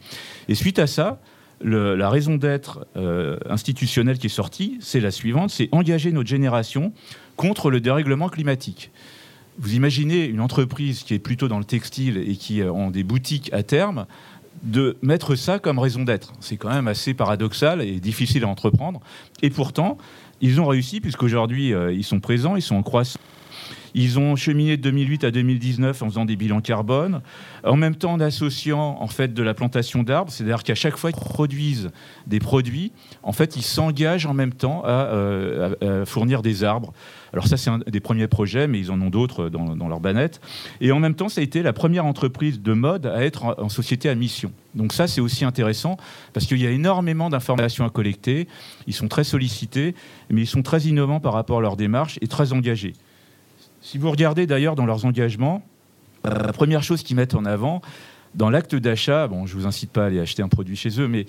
Et 0.49 0.55
suite 0.55 0.79
à 0.79 0.87
ça, 0.87 1.21
la 1.61 2.11
raison 2.11 2.37
d'être 2.37 2.87
euh, 2.97 3.39
institutionnelle 3.49 4.19
qui 4.19 4.27
est 4.27 4.31
sortie, 4.31 4.79
c'est 4.81 5.01
la 5.01 5.11
suivante, 5.11 5.51
c'est 5.51 5.69
engager 5.73 6.13
notre 6.13 6.29
génération 6.29 6.93
contre 7.37 7.71
le 7.71 7.81
dérèglement 7.81 8.29
climatique. 8.29 8.91
Vous 9.59 9.75
imaginez 9.75 10.27
une 10.27 10.41
entreprise 10.41 11.03
qui 11.03 11.15
est 11.15 11.19
plutôt 11.19 11.49
dans 11.49 11.59
le 11.59 11.65
textile 11.65 12.19
et 12.19 12.37
qui 12.37 12.63
a 12.63 12.71
des 12.91 13.05
boutiques 13.05 13.51
à 13.55 13.63
terme, 13.63 14.07
de 14.63 14.97
mettre 15.03 15.35
ça 15.35 15.59
comme 15.59 15.79
raison 15.79 16.03
d'être. 16.03 16.33
C'est 16.41 16.57
quand 16.57 16.71
même 16.71 16.89
assez 16.89 17.15
paradoxal 17.15 17.83
et 17.83 18.01
difficile 18.01 18.45
à 18.45 18.49
entreprendre. 18.49 19.01
Et 19.43 19.51
pourtant, 19.51 19.97
ils 20.41 20.61
ont 20.61 20.67
réussi, 20.67 21.01
puisqu'aujourd'hui, 21.01 21.73
euh, 21.73 21.93
ils 21.93 22.05
sont 22.05 22.21
présents, 22.21 22.57
ils 22.57 22.63
sont 22.63 22.77
en 22.77 22.83
croissance. 22.83 23.19
Ils 23.99 24.19
ont 24.19 24.37
cheminé 24.37 24.77
de 24.77 24.83
2008 24.83 25.25
à 25.25 25.31
2019 25.31 26.03
en 26.03 26.07
faisant 26.11 26.27
des 26.27 26.37
bilans 26.37 26.61
carbone, 26.61 27.23
en 27.65 27.77
même 27.77 27.95
temps 27.95 28.13
en 28.13 28.21
associant 28.21 28.99
en 29.01 29.07
fait 29.07 29.33
de 29.33 29.43
la 29.43 29.55
plantation 29.55 30.03
d'arbres, 30.03 30.31
c'est-à-dire 30.31 30.63
qu'à 30.63 30.75
chaque 30.75 30.99
fois 30.99 31.13
qu'ils 31.13 31.25
produisent 31.25 31.91
des 32.27 32.39
produits, 32.39 32.93
en 33.23 33.33
fait 33.33 33.57
ils 33.57 33.63
s'engagent 33.63 34.27
en 34.27 34.35
même 34.35 34.53
temps 34.53 34.83
à, 34.85 34.91
euh, 34.91 36.05
fournir 36.05 36.43
des 36.43 36.63
arbres. 36.63 36.93
Alors 37.33 37.47
ça 37.47 37.57
c'est 37.57 37.71
un 37.71 37.79
des 37.79 38.01
premiers 38.01 38.29
projets, 38.29 38.69
mais 38.69 38.79
ils 38.79 38.91
en 38.91 39.01
ont 39.01 39.09
d'autres 39.09 39.49
dans, 39.49 39.89
leur 39.89 40.01
banette. 40.01 40.43
Et 40.83 40.93
en 40.93 41.01
même 41.01 41.15
temps, 41.15 41.31
ça 41.31 41.41
a 41.41 41.45
été 41.45 41.63
la 41.63 41.73
première 41.73 42.05
entreprise 42.05 42.61
de 42.61 42.73
mode 42.75 43.07
à 43.07 43.25
être 43.25 43.47
en, 43.47 43.55
en 43.59 43.69
société 43.71 44.11
à 44.11 44.15
mission. 44.15 44.53
Donc 44.75 44.93
ça 44.93 45.07
c'est 45.07 45.23
aussi 45.23 45.47
intéressant 45.47 45.97
parce 46.35 46.45
qu'il 46.45 46.61
y 46.61 46.67
a 46.67 46.71
énormément 46.71 47.31
d'informations 47.31 47.87
à 47.87 47.89
collecter. 47.89 48.47
Ils 48.87 48.95
sont 48.95 49.09
très 49.09 49.25
sollicités, 49.25 49.95
mais 50.29 50.43
ils 50.43 50.47
sont 50.47 50.63
très 50.63 50.83
innovants 50.83 51.21
par 51.21 51.33
rapport 51.33 51.61
à 51.61 51.63
leur 51.63 51.79
démarche 51.79 52.19
et 52.21 52.27
très 52.27 52.53
engagés. 52.53 52.93
Si 53.87 53.99
vous 53.99 54.11
regardez 54.11 54.49
d'ailleurs 54.49 54.75
dans 54.75 54.85
leurs 54.85 55.05
engagements, 55.05 55.63
la 56.25 56.53
première 56.53 56.83
chose 56.83 57.05
qu'ils 57.05 57.15
mettent 57.15 57.37
en 57.37 57.45
avant, 57.45 57.83
dans 58.35 58.51
l'acte 58.51 58.75
d'achat, 58.75 59.29
bon, 59.29 59.47
je 59.47 59.55
ne 59.55 59.61
vous 59.61 59.67
incite 59.69 59.93
pas 59.93 60.03
à 60.03 60.07
aller 60.07 60.19
acheter 60.19 60.43
un 60.43 60.49
produit 60.49 60.75
chez 60.75 61.01
eux, 61.01 61.07
mais 61.07 61.27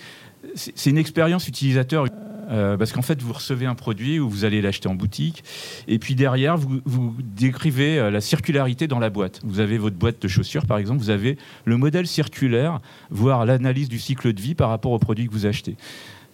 c'est 0.55 0.89
une 0.89 0.97
expérience 0.97 1.47
utilisateur. 1.47 2.07
Euh, 2.49 2.75
parce 2.75 2.93
qu'en 2.93 3.03
fait, 3.03 3.21
vous 3.21 3.33
recevez 3.33 3.67
un 3.67 3.75
produit 3.75 4.19
ou 4.19 4.27
vous 4.27 4.43
allez 4.43 4.61
l'acheter 4.61 4.87
en 4.87 4.95
boutique, 4.95 5.43
et 5.87 5.99
puis 5.99 6.15
derrière, 6.15 6.57
vous, 6.57 6.81
vous, 6.85 7.13
décrivez 7.19 7.99
euh, 7.99 8.09
la 8.09 8.21
circularité 8.21 8.87
dans 8.87 8.99
la 8.99 9.11
boîte. 9.11 9.41
Vous 9.43 9.59
avez 9.59 9.77
votre 9.77 9.97
boîte 9.97 10.19
de 10.19 10.27
chaussures, 10.27 10.65
par 10.65 10.79
exemple, 10.79 10.99
vous 10.99 11.11
avez 11.11 11.37
le 11.65 11.77
modèle 11.77 12.07
circulaire, 12.07 12.79
voire 13.11 13.45
l'analyse 13.45 13.89
du 13.89 13.99
cycle 13.99 14.33
de 14.33 14.41
vie 14.41 14.55
par 14.55 14.69
rapport 14.69 14.93
au 14.93 14.99
produit 14.99 15.27
que 15.27 15.33
vous 15.33 15.45
achetez 15.45 15.75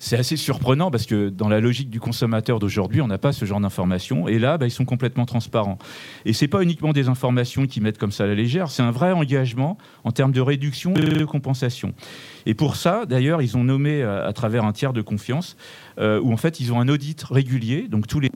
c'est 0.04 0.18
assez 0.18 0.36
surprenant 0.36 0.92
parce 0.92 1.06
que 1.06 1.30
dans 1.30 1.48
la 1.48 1.62
logique 1.62 1.90
du 1.90 2.02
consommateur 2.02 2.60
d'aujourd'hui, 2.60 3.00
on 3.00 3.08
n'a 3.08 3.18
pas 3.18 3.32
ce 3.32 3.46
genre 3.46 3.62
d'informations. 3.62 4.28
Et 4.28 4.38
là, 4.38 4.58
bah, 4.58 4.68
ils 4.68 4.72
sont 4.72 4.84
complètement 4.84 5.26
transparents. 5.26 5.78
Et 6.26 6.34
ce 6.34 6.44
n'est 6.44 6.50
pas 6.50 6.62
uniquement 6.62 6.92
des 6.92 7.08
informations 7.08 7.68
qui 7.68 7.80
mettent 7.80 7.98
comme 7.98 8.12
ça 8.12 8.26
à 8.26 8.28
la 8.28 8.36
légère, 8.36 8.70
c'est 8.70 8.82
un 8.82 8.92
vrai 8.92 9.14
engagement 9.14 9.78
en 10.04 10.12
termes 10.12 10.34
de 10.34 10.42
réduction 10.42 10.94
et 10.96 11.00
de 11.00 11.24
compensation. 11.24 11.94
Et 12.46 12.54
pour 12.54 12.76
ça, 12.76 13.06
d'ailleurs, 13.06 13.42
ils 13.42 13.56
ont 13.56 13.64
nommé 13.64 14.02
euh, 14.02 14.28
à 14.28 14.34
travers 14.34 14.66
un 14.66 14.74
tiers 14.74 14.92
de 14.92 15.02
confiance, 15.02 15.56
euh, 16.00 16.20
où 16.20 16.34
en 16.34 16.38
fait, 16.38 16.60
ils 16.60 16.74
ont 16.74 16.82
un 16.82 16.90
audit 16.90 17.24
régulier, 17.24 17.88
donc 17.88 18.06
tous 18.06 18.20
les 18.20 18.30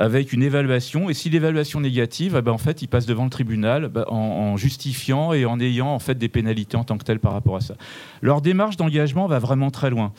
avec 0.00 0.32
une 0.32 0.42
évaluation. 0.42 1.10
Et 1.10 1.14
si 1.14 1.28
l'évaluation 1.28 1.78
négative, 1.80 2.34
eh 2.38 2.42
ben, 2.42 2.52
en 2.52 2.58
fait, 2.58 2.80
ils 2.80 2.88
passent 2.88 3.04
devant 3.04 3.24
le 3.24 3.30
tribunal 3.30 3.88
bah, 3.88 4.06
en, 4.08 4.56
justifiant 4.56 5.34
et 5.34 5.44
en 5.44 5.60
ayant 5.60 5.88
en 5.88 5.98
fait 5.98 6.16
des 6.16 6.28
pénalités 6.28 6.78
en 6.78 6.84
tant 6.84 6.96
que 6.96 7.04
telles 7.04 7.20
par 7.20 7.32
rapport 7.32 7.56
à 7.56 7.60
ça. 7.60 7.74
Leur 8.22 8.40
démarche 8.40 8.78
d'engagement 8.78 9.26
va 9.26 9.38
vraiment 9.38 9.70
très 9.70 9.90
loin. 9.90 10.12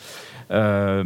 Euh, 0.51 1.03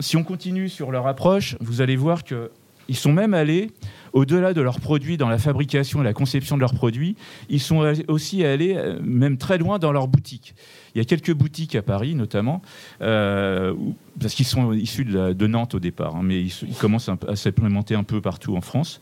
si 0.00 0.16
on 0.16 0.24
continue 0.24 0.68
sur 0.68 0.90
leur 0.90 1.06
approche, 1.06 1.56
vous 1.60 1.80
allez 1.80 1.96
voir 1.96 2.22
qu'ils 2.24 2.96
sont 2.96 3.12
même 3.12 3.34
allés 3.34 3.70
au-delà 4.12 4.52
de 4.52 4.60
leurs 4.60 4.80
produits 4.80 5.16
dans 5.16 5.28
la 5.28 5.38
fabrication 5.38 6.02
et 6.02 6.04
la 6.04 6.12
conception 6.12 6.56
de 6.56 6.60
leurs 6.60 6.74
produits, 6.74 7.16
ils 7.48 7.60
sont 7.60 7.92
aussi 8.08 8.44
allés 8.44 8.74
euh, 8.76 8.98
même 9.02 9.38
très 9.38 9.58
loin 9.58 9.78
dans 9.78 9.92
leurs 9.92 10.08
boutiques. 10.08 10.54
Il 10.94 10.98
y 10.98 11.00
a 11.00 11.04
quelques 11.04 11.32
boutiques 11.32 11.74
à 11.74 11.82
Paris 11.82 12.14
notamment, 12.14 12.60
euh, 13.00 13.74
parce 14.20 14.34
qu'ils 14.34 14.46
sont 14.46 14.72
issus 14.72 15.04
de, 15.04 15.46
Nantes 15.46 15.74
au 15.74 15.80
départ, 15.80 16.16
hein, 16.16 16.22
mais 16.22 16.42
ils, 16.42 16.74
commencent 16.78 17.08
à 17.08 17.36
s'implémenter 17.36 17.94
un 17.94 18.04
peu 18.04 18.20
partout 18.20 18.56
en 18.56 18.60
France. 18.60 19.00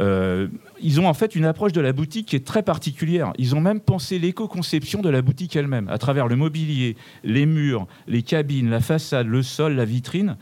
Euh, 0.00 0.48
ils 0.80 1.00
ont 1.00 1.06
en 1.06 1.14
fait 1.14 1.34
une 1.34 1.44
approche 1.44 1.72
de 1.72 1.80
la 1.80 1.92
boutique 1.92 2.28
qui 2.28 2.36
est 2.36 2.46
très 2.46 2.62
particulière. 2.62 3.32
Ils 3.38 3.54
ont 3.54 3.60
même 3.60 3.80
pensé 3.80 4.18
l'éco-conception 4.18 5.02
de 5.02 5.08
la 5.08 5.22
boutique 5.22 5.54
elle-même, 5.56 5.88
à 5.88 5.98
travers 5.98 6.28
le 6.28 6.36
mobilier, 6.36 6.96
les 7.24 7.46
murs, 7.46 7.86
les 8.06 8.22
cabines, 8.22 8.70
la 8.70 8.80
façade, 8.80 9.26
le 9.26 9.42
sol, 9.42 9.74
la 9.74 9.84
vitrine. 9.84 10.36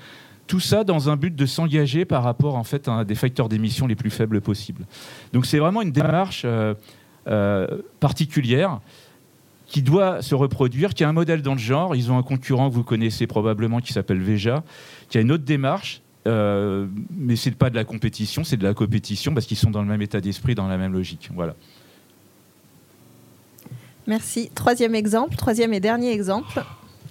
Tout 0.46 0.60
ça 0.60 0.82
dans 0.82 1.10
un 1.10 1.16
but 1.16 1.34
de 1.34 1.46
s'engager 1.46 2.04
par 2.04 2.22
rapport 2.22 2.56
en 2.56 2.64
fait 2.64 2.88
à 2.88 3.04
des 3.04 3.14
facteurs 3.14 3.48
d'émission 3.48 3.86
les 3.86 3.94
plus 3.94 4.10
faibles 4.10 4.40
possibles. 4.40 4.84
Donc 5.32 5.46
c'est 5.46 5.58
vraiment 5.58 5.82
une 5.82 5.92
démarche 5.92 6.42
euh, 6.44 6.74
euh, 7.28 7.66
particulière 8.00 8.80
qui 9.66 9.82
doit 9.82 10.20
se 10.20 10.34
reproduire, 10.34 10.94
qui 10.94 11.04
a 11.04 11.08
un 11.08 11.12
modèle 11.12 11.42
dans 11.42 11.52
le 11.52 11.60
genre. 11.60 11.94
Ils 11.94 12.10
ont 12.10 12.18
un 12.18 12.24
concurrent 12.24 12.68
que 12.68 12.74
vous 12.74 12.82
connaissez 12.82 13.28
probablement 13.28 13.80
qui 13.80 13.92
s'appelle 13.92 14.18
Veja, 14.18 14.64
qui 15.08 15.18
a 15.18 15.20
une 15.20 15.30
autre 15.30 15.44
démarche 15.44 16.02
euh, 16.26 16.86
mais 17.10 17.36
c'est 17.36 17.50
pas 17.52 17.70
de 17.70 17.74
la 17.74 17.84
compétition, 17.84 18.44
c'est 18.44 18.56
de 18.56 18.64
la 18.64 18.74
compétition 18.74 19.32
parce 19.32 19.46
qu'ils 19.46 19.56
sont 19.56 19.70
dans 19.70 19.82
le 19.82 19.88
même 19.88 20.02
état 20.02 20.20
d'esprit, 20.20 20.54
dans 20.54 20.68
la 20.68 20.76
même 20.76 20.92
logique. 20.92 21.30
Voilà. 21.34 21.54
Merci. 24.06 24.50
Troisième 24.54 24.94
exemple, 24.94 25.36
troisième 25.36 25.72
et 25.72 25.80
dernier 25.80 26.12
exemple. 26.12 26.62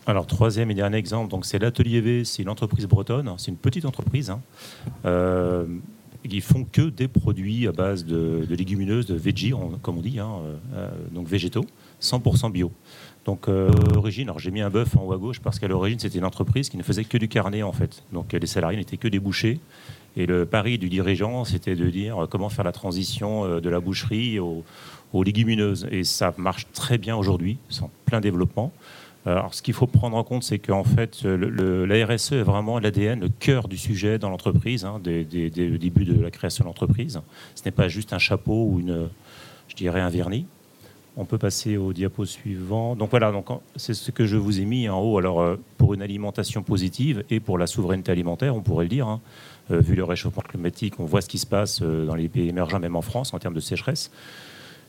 Alors, 0.06 0.26
troisième 0.26 0.72
et 0.72 0.74
dernier 0.74 0.98
exemple, 0.98 1.30
donc 1.30 1.46
c'est 1.46 1.60
l'Atelier 1.60 2.02
V, 2.02 2.26
c'est 2.26 2.42
une 2.42 2.50
entreprise 2.50 2.86
bretonne, 2.88 3.32
c'est 3.38 3.52
une 3.52 3.58
petite 3.58 3.86
entreprise. 3.86 4.30
Hein. 4.30 4.42
Euh, 5.06 5.66
ils 6.24 6.42
font 6.42 6.66
que 6.70 6.90
des 6.90 7.08
produits 7.08 7.68
à 7.68 7.72
base 7.72 8.06
de, 8.06 8.46
légumineuses, 8.50 9.06
de 9.06 9.16
veggie, 9.16 9.54
comme 9.82 9.98
on 9.98 10.02
dit, 10.02 10.20
hein, 10.20 10.30
euh, 10.74 10.90
donc 11.12 11.28
végétaux, 11.28 11.66
100% 12.02 12.52
bio. 12.52 12.72
Donc, 13.30 13.48
euh, 13.48 13.70
l'origine, 13.94 14.28
alors 14.30 14.40
j'ai 14.40 14.50
mis 14.50 14.62
un 14.62 14.72
bœuf 14.72 14.98
en 14.98 15.04
haut 15.04 15.14
à 15.14 15.18
gauche 15.18 15.40
parce 15.40 15.60
qu'à 15.60 15.68
l'origine, 15.68 16.00
c'était 16.00 16.18
une 16.18 16.26
entreprise 16.26 16.68
qui 16.68 16.78
ne 16.78 16.82
faisait 16.82 17.04
que 17.04 17.16
du 17.16 17.28
carnet 17.28 17.62
en 17.62 17.72
fait. 17.72 18.02
Donc, 18.12 18.34
les 18.34 18.48
salariés 18.48 18.80
n'étaient 18.80 18.98
que 18.98 19.08
des 19.08 19.20
bouchers. 19.20 19.60
Et 20.18 20.26
le 20.26 20.48
pari 20.48 20.80
du 20.80 20.90
dirigeant, 20.90 21.46
c'était 21.46 21.76
de 21.76 21.92
dire 21.92 22.26
comment 22.32 22.50
faire 22.50 22.66
la 22.66 22.72
transition 22.72 23.46
euh, 23.46 23.62
de 23.62 23.70
la 23.70 23.80
boucherie 23.80 24.40
aux, 24.40 24.64
légumineuses. 25.14 25.88
Et 25.92 26.04
ça 26.06 26.34
marche 26.38 26.66
très 26.74 26.98
bien 26.98 27.16
aujourd'hui, 27.16 27.60
c'est 27.70 27.84
en 27.84 27.92
plein 28.06 28.20
développement. 28.20 28.72
Euh, 29.28 29.34
alors, 29.34 29.54
ce 29.54 29.62
qu'il 29.62 29.76
faut 29.76 29.86
prendre 29.86 30.18
en 30.18 30.24
compte, 30.24 30.42
c'est 30.42 30.58
qu'en 30.58 30.84
fait, 30.84 31.22
la 31.22 32.06
RSE 32.08 32.32
est 32.32 32.42
vraiment 32.42 32.80
l'ADN, 32.80 33.20
le 33.20 33.30
cœur 33.30 33.68
du 33.68 33.78
sujet 33.78 34.18
dans 34.18 34.32
l'entreprise, 34.32 34.86
hein, 34.86 35.00
dès, 35.04 35.24
le 35.24 35.78
début 35.78 36.04
de 36.04 36.20
la 36.20 36.32
création 36.32 36.64
de 36.64 36.70
l'entreprise. 36.70 37.22
Ce 37.54 37.64
n'est 37.64 37.72
pas 37.72 37.90
juste 37.90 38.12
un 38.12 38.18
chapeau 38.18 38.70
ou 38.72 38.80
une, 38.80 39.08
je 39.68 39.76
dirais, 39.76 40.02
un 40.02 40.10
vernis. 40.10 40.48
On 41.22 41.26
peut 41.26 41.38
passer 41.38 41.76
au 41.76 41.92
diapo 41.92 42.24
suivant. 42.24 42.96
Donc 42.96 43.10
voilà, 43.10 43.34
donc 43.34 43.48
c'est 43.76 43.94
ce 43.94 44.10
que 44.10 44.26
je 44.26 44.38
vous 44.38 44.62
ai 44.62 44.64
mis 44.64 44.88
en 44.88 45.02
haut. 45.02 45.18
Alors 45.18 45.42
euh, 45.42 45.58
pour 45.78 45.94
une 45.94 46.02
alimentation 46.02 46.64
positive 46.64 47.26
et 47.30 47.42
pour 47.42 47.58
la 47.58 47.68
souveraineté 47.68 48.10
alimentaire, 48.10 48.56
on 48.56 48.62
pourrait 48.62 48.86
le 48.86 48.90
dire. 48.90 49.06
Hein. 49.10 49.20
Euh, 49.70 49.82
vu 49.82 49.96
le 49.96 50.06
réchauffement 50.06 50.42
climatique, 50.42 50.94
on 50.98 51.04
voit 51.04 51.20
ce 51.20 51.28
qui 51.28 51.38
se 51.38 51.46
passe 51.46 51.82
euh, 51.82 52.06
dans 52.06 52.16
les 52.16 52.30
pays 52.30 52.48
émergents, 52.48 52.80
même 52.80 52.96
en 52.96 53.02
France, 53.02 53.34
en 53.34 53.40
termes 53.40 53.54
de 53.54 53.60
sécheresse. 53.60 54.12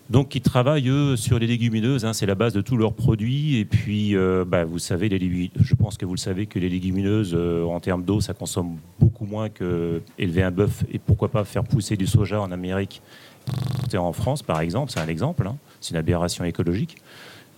Donc, 0.08 0.36
ils 0.36 0.40
travaillent, 0.40 1.16
sur 1.16 1.40
les 1.40 1.48
légumineuses. 1.48 2.04
Hein, 2.04 2.12
c'est 2.12 2.26
la 2.26 2.36
base 2.36 2.52
de 2.52 2.60
tous 2.60 2.76
leurs 2.76 2.94
produits. 2.94 3.58
Et 3.58 3.64
puis, 3.64 4.16
bah, 4.46 4.64
je 4.66 5.74
pense 5.74 5.96
que 5.96 6.04
vous 6.04 6.14
le 6.14 6.18
savez 6.18 6.46
que 6.46 6.58
les 6.58 6.68
légumineuses, 6.68 7.32
en 7.32 7.78
termes 7.78 8.02
d'eau, 8.02 8.20
ça 8.20 8.34
consomme 8.34 8.78
beaucoup 8.98 9.24
moins 9.24 9.48
que 9.48 10.02
élever 10.18 10.42
un 10.42 10.50
bœuf. 10.50 10.82
Et 10.92 10.98
pourquoi 10.98 11.28
pas 11.28 11.44
faire 11.44 11.62
pousser 11.62 11.96
du 11.96 12.08
soja 12.08 12.40
en 12.40 12.50
Amérique 12.50 13.02
en 13.96 14.12
France, 14.12 14.42
par 14.42 14.60
exemple. 14.60 14.92
C'est 14.92 15.00
un 15.00 15.08
exemple. 15.08 15.46
Hein. 15.46 15.56
C'est 15.80 15.92
une 15.92 15.96
aberration 15.96 16.44
écologique. 16.44 16.96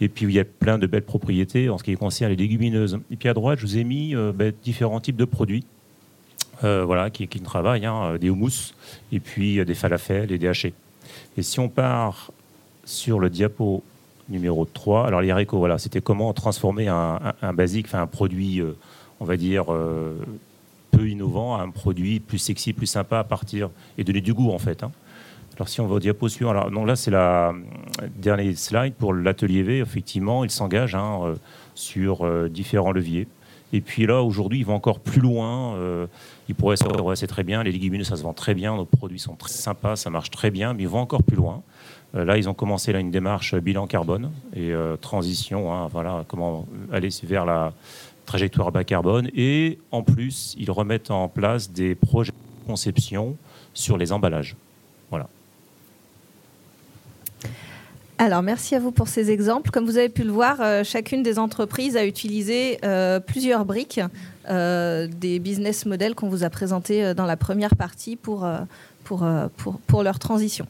Et 0.00 0.09
puis 0.09 0.24
il 0.24 0.33
y 0.33 0.40
a 0.40 0.44
plein 0.44 0.78
de 0.78 0.87
belles 0.87 1.05
propriétés 1.05 1.68
en 1.68 1.78
ce 1.78 1.85
qui 1.85 1.94
concerne 1.94 2.31
les 2.31 2.37
légumineuses. 2.37 2.98
Et 3.11 3.16
puis 3.16 3.28
à 3.28 3.35
droite, 3.35 3.59
je 3.59 3.66
vous 3.66 3.78
ai 3.78 3.85
mis 3.85 4.16
euh, 4.16 4.33
ben, 4.35 4.52
différents 4.64 5.00
types 5.00 5.16
de 5.16 5.24
produits. 5.24 5.64
Euh, 6.64 6.85
voilà, 6.85 7.11
qui, 7.11 7.26
qui 7.26 7.40
travaillent, 7.40 7.87
hein, 7.87 8.16
des 8.20 8.31
houmous, 8.31 8.74
et 9.11 9.18
puis 9.18 9.64
des 9.64 9.74
falafels 9.74 10.31
et 10.31 10.38
des 10.38 10.46
hachés. 10.46 10.74
Et 11.37 11.42
si 11.42 11.59
on 11.59 11.68
part 11.68 12.31
sur 12.85 13.18
le 13.18 13.31
diapo 13.31 13.83
numéro 14.28 14.64
3, 14.64 15.09
alors 15.09 15.20
les 15.20 15.44
voilà, 15.50 15.78
c'était 15.78 16.00
comment 16.00 16.33
transformer 16.33 16.87
un, 16.87 17.52
basique, 17.52 17.92
un 17.94 18.07
produit, 18.07 18.61
euh, 18.61 18.76
on 19.18 19.24
va 19.24 19.37
dire, 19.37 19.64
peu 20.92 21.09
innovant, 21.09 21.57
à 21.57 21.62
un 21.62 21.70
produit 21.70 22.20
plus 22.20 22.38
sexy, 22.38 22.72
plus 22.72 22.87
sympa 22.87 23.18
à 23.18 23.24
partir, 23.24 23.70
et 23.98 24.05
donner 24.05 24.20
du 24.20 24.33
goût 24.33 24.52
en 24.52 24.59
fait. 24.59 24.85
Hein. 24.85 24.92
Alors 25.57 25.69
si 25.69 25.81
on 25.81 25.87
va 25.87 25.97
au 25.97 26.01
diapo 26.01 26.29
suivant, 26.29 26.51
alors 26.51 26.71
non, 26.71 26.85
là 26.85 26.97
c'est 26.97 27.11
la 27.11 27.51
euh, 27.51 28.09
dernière 28.17 28.57
slide 28.57 28.95
pour 28.95 29.12
l'atelier 29.12 29.62
V. 29.62 29.79
Effectivement, 29.81 30.45
il 30.45 30.51
s'engage 30.51 30.95
hein, 30.95 31.21
euh, 31.25 31.35
sur 31.75 32.25
euh, 32.25 32.49
différents 32.49 32.93
leviers. 32.93 33.29
Et 33.75 33.81
puis 33.81 34.07
là, 34.07 34.23
aujourd'hui, 34.23 34.61
il 34.61 34.65
va 34.65 34.75
encore 34.75 35.01
plus 35.01 35.23
loin. 35.23 35.79
il 36.47 36.55
pourrait 36.55 36.77
c'est 37.15 37.27
très 37.27 37.43
bien. 37.43 37.62
Les 37.62 37.73
légumineuses, 37.73 38.09
ça 38.09 38.17
se 38.17 38.23
vend 38.23 38.35
très 38.35 38.53
bien. 38.53 38.77
Nos 38.77 38.85
produits 38.85 39.19
sont 39.19 39.35
très 39.35 39.49
sympas, 39.49 39.97
ça 39.97 40.11
marche 40.11 40.31
très 40.31 40.51
bien. 40.51 40.75
Mais 40.75 40.83
ils 40.83 40.88
vont 40.91 40.99
encore 40.99 41.23
plus 41.23 41.38
loin. 41.38 41.62
là, 42.12 42.37
ils 42.37 42.51
ont 42.51 42.55
commencé 42.55 42.93
une 42.93 43.11
démarche 43.11 43.55
bilan 43.55 43.87
carbone 43.87 44.31
et 44.55 44.75
transition, 45.01 45.73
hein, 45.73 45.88
voilà, 45.91 46.27
comment 46.29 46.67
aller 46.93 47.09
vers 47.23 47.47
la 47.47 47.73
trajectoire 48.27 48.73
bas 48.73 48.85
carbone. 48.85 49.31
Et 49.35 49.79
en 49.91 50.03
plus, 50.03 50.55
ils 50.59 50.71
remettent 50.71 51.11
en 51.11 51.29
place 51.29 51.71
des 51.71 51.95
projets 51.95 52.33
de 52.33 52.67
conception 52.67 53.38
sur 53.73 53.97
les 53.97 54.12
emballages. 54.12 54.55
Voilà. 55.09 55.31
Alors, 58.24 58.40
merci 58.40 58.76
à 58.76 58.78
vous 58.78 58.92
pour 58.92 59.08
ces 59.08 59.32
exemples. 59.32 59.72
Comme 59.72 59.85
vous 59.85 59.98
avez 59.98 60.08
pu 60.08 60.22
le 60.22 60.30
voir, 60.30 60.58
euh, 60.61 60.85
chacune 60.85 61.24
des 61.24 61.40
entreprises 61.40 61.96
a 61.96 62.06
utilisé 62.06 62.78
euh, 62.85 63.18
plusieurs 63.18 63.64
briques 63.64 64.00
euh, 64.48 65.08
des 65.08 65.40
business 65.40 65.87
models 65.87 66.14
qu'on 66.14 66.28
vous 66.28 66.44
a 66.44 66.48
présentés 66.48 67.14
dans 67.14 67.26
la 67.26 67.37
première 67.37 67.74
partie 67.74 68.14
pour, 68.14 68.48
pour, 69.02 69.26
pour, 69.88 70.02
leur 70.04 70.20
transition. 70.20 70.68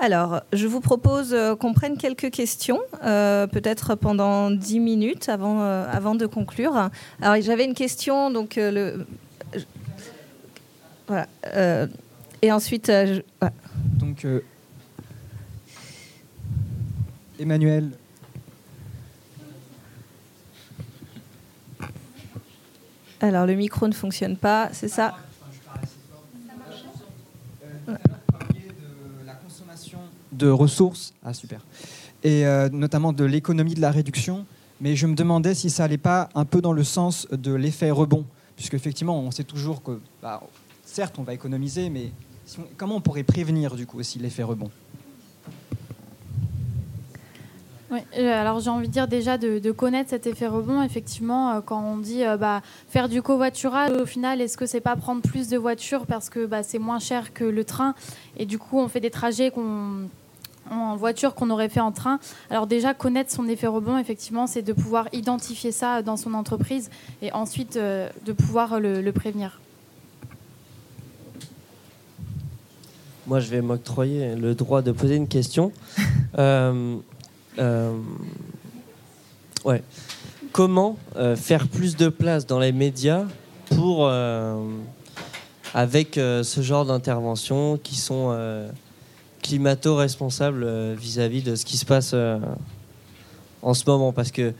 Alors, 0.00 0.40
je 0.52 0.66
vous 0.66 0.80
propose 0.80 1.36
qu'on 1.60 1.72
prenne 1.72 1.96
quelques 1.96 2.32
questions, 2.32 2.80
peut-être 3.00 3.94
pendant 3.94 4.50
10 4.50 4.80
minutes 4.80 5.28
avant, 5.28 5.60
avant 5.60 6.16
de 6.16 6.26
conclure. 6.26 6.90
Alors, 7.20 7.40
j'avais 7.42 7.64
une 7.64 7.74
question, 7.74 8.32
donc 8.32 8.54
le, 8.56 9.06
et 12.42 12.50
ensuite, 12.50 12.90
donc 14.00 14.26
Emmanuel. 17.42 17.90
Alors 23.20 23.46
le 23.46 23.54
micro 23.54 23.86
ne 23.86 23.92
fonctionne 23.92 24.36
pas, 24.36 24.70
c'est 24.72 24.88
ça 24.88 25.14
de 27.86 27.92
la 29.26 29.34
consommation 29.34 29.98
de 30.32 30.48
ressources, 30.48 31.12
ah 31.24 31.34
super, 31.34 31.64
et 32.22 32.46
euh, 32.46 32.68
notamment 32.68 33.12
de 33.12 33.24
l'économie 33.24 33.74
de 33.74 33.80
la 33.80 33.90
réduction, 33.90 34.46
mais 34.80 34.96
je 34.96 35.06
me 35.06 35.14
demandais 35.14 35.54
si 35.54 35.70
ça 35.70 35.84
n'allait 35.84 35.98
pas 35.98 36.28
un 36.34 36.44
peu 36.44 36.60
dans 36.60 36.72
le 36.72 36.84
sens 36.84 37.28
de 37.30 37.52
l'effet 37.52 37.90
rebond, 37.90 38.24
puisque 38.56 38.74
effectivement 38.74 39.20
on 39.20 39.30
sait 39.30 39.44
toujours 39.44 39.82
que, 39.82 40.00
bah, 40.20 40.42
certes 40.84 41.16
on 41.18 41.22
va 41.22 41.34
économiser, 41.34 41.90
mais 41.90 42.12
comment 42.76 42.96
on 42.96 43.00
pourrait 43.00 43.24
prévenir 43.24 43.76
du 43.76 43.86
coup 43.86 43.98
aussi 43.98 44.18
l'effet 44.18 44.42
rebond? 44.42 44.70
Oui, 47.92 47.98
euh, 48.18 48.40
alors 48.40 48.58
j'ai 48.60 48.70
envie 48.70 48.88
de 48.88 48.92
dire 48.92 49.06
déjà 49.06 49.36
de, 49.36 49.70
connaître 49.70 50.08
cet 50.08 50.26
effet 50.26 50.46
rebond. 50.46 50.82
Effectivement, 50.82 51.50
euh, 51.50 51.60
quand 51.60 51.84
on 51.84 51.98
dit 51.98 52.24
euh, 52.24 52.38
bah, 52.38 52.62
faire 52.88 53.06
du 53.06 53.20
covoiturage, 53.20 53.90
au 53.92 54.06
final, 54.06 54.40
est-ce 54.40 54.56
que 54.56 54.64
c'est 54.64 54.80
pas 54.80 54.96
prendre 54.96 55.20
plus 55.20 55.48
de 55.50 55.58
voitures 55.58 56.06
parce 56.06 56.30
que 56.30 56.46
bah, 56.46 56.62
c'est 56.62 56.78
moins 56.78 56.98
cher 56.98 57.34
que 57.34 57.44
le 57.44 57.64
train? 57.64 57.94
Et 58.38 58.46
du 58.46 58.58
coup 58.58 58.78
on 58.78 58.88
fait 58.88 59.00
des 59.00 59.10
trajets 59.10 59.52
en 60.70 60.96
voiture 60.96 61.34
qu'on 61.34 61.50
aurait 61.50 61.68
fait 61.68 61.80
en 61.80 61.92
train. 61.92 62.18
Alors 62.48 62.66
déjà, 62.66 62.94
connaître 62.94 63.30
son 63.30 63.46
effet 63.46 63.66
rebond, 63.66 63.98
effectivement, 63.98 64.46
c'est 64.46 64.62
de 64.62 64.72
pouvoir 64.72 65.08
identifier 65.12 65.70
ça 65.70 66.00
dans 66.00 66.16
son 66.16 66.32
entreprise 66.32 66.88
et 67.20 67.30
ensuite 67.32 67.76
de 67.76 68.32
pouvoir 68.32 68.80
le, 68.80 69.02
le, 69.02 69.12
prévenir. 69.12 69.60
Moi, 73.26 73.40
je 73.40 73.50
vais 73.50 73.60
m'octroyer 73.60 74.34
le 74.34 74.54
droit 74.54 74.80
de 74.80 74.92
poser 74.92 75.16
une 75.16 75.28
question. 75.28 75.72
Euh, 76.38 76.96
ouais. 77.58 79.82
Comment 80.52 80.98
euh, 81.16 81.34
faire 81.34 81.68
plus 81.68 81.96
de 81.96 82.08
place 82.08 82.46
dans 82.46 82.58
les 82.58 82.72
médias 82.72 83.24
pour, 83.70 84.06
euh, 84.06 84.62
avec 85.72 86.16
ce 86.16 86.60
genre 86.60 86.84
d'interventions 86.84 87.78
qui 87.82 87.96
sont 87.96 88.36
climato-responsables 89.40 90.92
vis-à-vis 90.92 91.42
de 91.42 91.56
ce 91.56 91.64
qui 91.64 91.78
se 91.78 91.86
passe 91.86 92.14
en 93.62 93.72
ce 93.72 93.84
moment? 93.86 94.12
Parce 94.12 94.30
que 94.30 94.52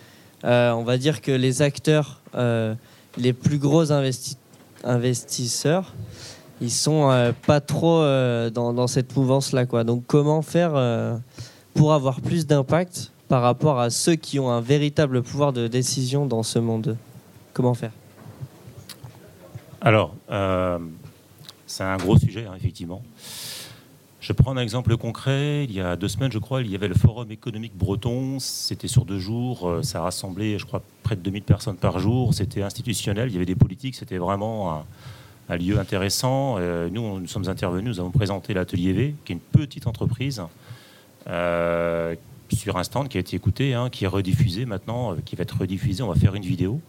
on 0.42 0.82
va 0.82 0.96
dire 0.96 1.20
que 1.20 1.30
les 1.30 1.60
acteurs, 1.60 2.22
les 3.18 3.34
plus 3.34 3.58
gros 3.58 3.92
investisseurs, 4.82 5.92
ils 6.62 6.70
sont 6.70 7.34
pas 7.46 7.60
trop 7.60 8.00
dans, 8.50 8.72
dans, 8.72 8.86
cette 8.86 9.14
mouvance-là. 9.14 9.66
Quoi. 9.66 9.84
Donc 9.84 10.04
comment 10.06 10.40
faire 10.40 10.72
pour 11.74 11.92
avoir 11.92 12.20
plus 12.20 12.46
d'impact 12.46 13.12
par 13.28 13.42
rapport 13.42 13.80
à 13.80 13.90
ceux 13.90 14.14
qui 14.14 14.38
ont 14.38 14.50
un 14.50 14.60
véritable 14.60 15.22
pouvoir 15.22 15.52
de 15.52 15.66
décision 15.66 16.26
dans 16.26 16.42
ce 16.42 16.58
monde 16.58 16.96
Comment 17.52 17.74
faire? 17.74 17.92
Alors, 19.80 20.14
euh, 20.30 20.78
c'est 21.66 21.82
un 21.84 21.96
gros 21.96 22.16
sujet, 22.16 22.46
hein, 22.46 22.54
effectivement. 22.56 23.02
Je 24.20 24.32
prends 24.32 24.56
un 24.56 24.62
exemple 24.62 24.96
concret. 24.96 25.64
Il 25.64 25.72
y 25.72 25.80
a 25.80 25.96
deux 25.96 26.08
semaines, 26.08 26.30
je 26.30 26.38
crois, 26.38 26.62
il 26.62 26.70
y 26.70 26.74
avait 26.74 26.88
le 26.88 26.94
Forum 26.94 27.30
économique 27.30 27.76
breton. 27.76 28.38
C'était 28.38 28.88
sur 28.88 29.04
deux 29.04 29.18
jours. 29.18 29.68
Euh, 29.68 29.82
ça 29.82 30.00
rassemblait, 30.00 30.58
je 30.58 30.64
crois, 30.64 30.82
près 31.02 31.16
de 31.16 31.20
2000 31.20 31.42
personnes 31.42 31.76
par 31.76 31.98
jour. 31.98 32.32
C'était 32.32 32.62
institutionnel. 32.62 33.28
Il 33.28 33.32
y 33.32 33.36
avait 33.36 33.44
des 33.44 33.56
politiques. 33.56 33.96
C'était 33.96 34.18
vraiment 34.18 34.84
un, 35.48 35.56
lieu 35.56 35.78
intéressant. 35.78 36.56
Euh, 36.58 36.88
nous, 36.88 37.20
nous 37.20 37.26
sommes 37.26 37.48
intervenus. 37.48 37.88
Nous 37.88 38.00
avons 38.00 38.12
présenté 38.12 38.54
l'Atelier 38.54 38.92
V, 38.92 39.14
qui 39.24 39.32
est 39.32 39.34
une 39.34 39.40
petite 39.40 39.86
entreprise 39.86 40.40
sur 42.54 42.76
un 42.76 42.84
stand 42.84 43.08
qui 43.08 43.16
a 43.16 43.20
été 43.20 43.36
écouté, 43.36 43.74
hein, 43.74 43.90
qui 43.90 44.04
est 44.04 44.08
rediffusé 44.08 44.66
maintenant, 44.66 45.12
euh, 45.12 45.16
qui 45.24 45.36
va 45.36 45.42
être 45.42 45.58
rediffusé. 45.58 46.02
On 46.02 46.08
va 46.08 46.14
faire 46.14 46.34
une 46.34 46.44
vidéo. 46.44 46.80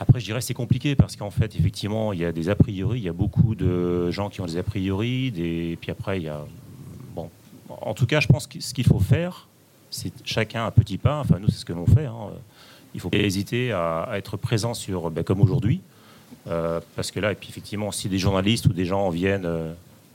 Après, 0.00 0.20
je 0.20 0.26
dirais 0.26 0.40
c'est 0.40 0.54
compliqué 0.54 0.94
parce 0.94 1.16
qu'en 1.16 1.30
fait, 1.30 1.56
effectivement, 1.56 2.12
il 2.12 2.20
y 2.20 2.24
a 2.24 2.32
des 2.32 2.48
a 2.48 2.54
priori, 2.54 3.00
il 3.00 3.04
y 3.04 3.08
a 3.08 3.12
beaucoup 3.12 3.54
de 3.54 4.10
gens 4.10 4.28
qui 4.28 4.40
ont 4.40 4.46
des 4.46 4.56
a 4.56 4.62
priori, 4.62 5.32
des... 5.32 5.76
puis 5.80 5.90
après, 5.90 6.18
il 6.18 6.24
y 6.24 6.28
a. 6.28 6.44
Bon. 7.14 7.30
En 7.68 7.94
tout 7.94 8.06
cas, 8.06 8.20
je 8.20 8.28
pense 8.28 8.46
que 8.46 8.60
ce 8.60 8.74
qu'il 8.74 8.86
faut 8.86 9.00
faire, 9.00 9.48
c'est 9.90 10.12
chacun 10.24 10.66
un 10.66 10.70
petit 10.70 10.98
pas. 10.98 11.20
Enfin, 11.20 11.38
nous, 11.40 11.48
c'est 11.48 11.58
ce 11.58 11.64
que 11.64 11.72
l'on 11.72 11.86
fait. 11.86 12.06
Hein. 12.06 12.30
Il 12.94 13.00
faut 13.00 13.10
pas 13.10 13.18
hésiter 13.18 13.72
à, 13.72 14.10
être 14.14 14.36
présent 14.36 14.72
sur, 14.72 15.10
ben, 15.10 15.24
comme 15.24 15.40
aujourd'hui. 15.40 15.80
Euh, 16.46 16.80
parce 16.96 17.10
que 17.10 17.20
là, 17.20 17.32
et 17.32 17.34
puis 17.34 17.48
effectivement, 17.50 17.90
si 17.90 18.08
des 18.08 18.18
journalistes 18.18 18.66
ou 18.66 18.72
des 18.72 18.84
gens 18.84 19.08
viennent 19.10 19.48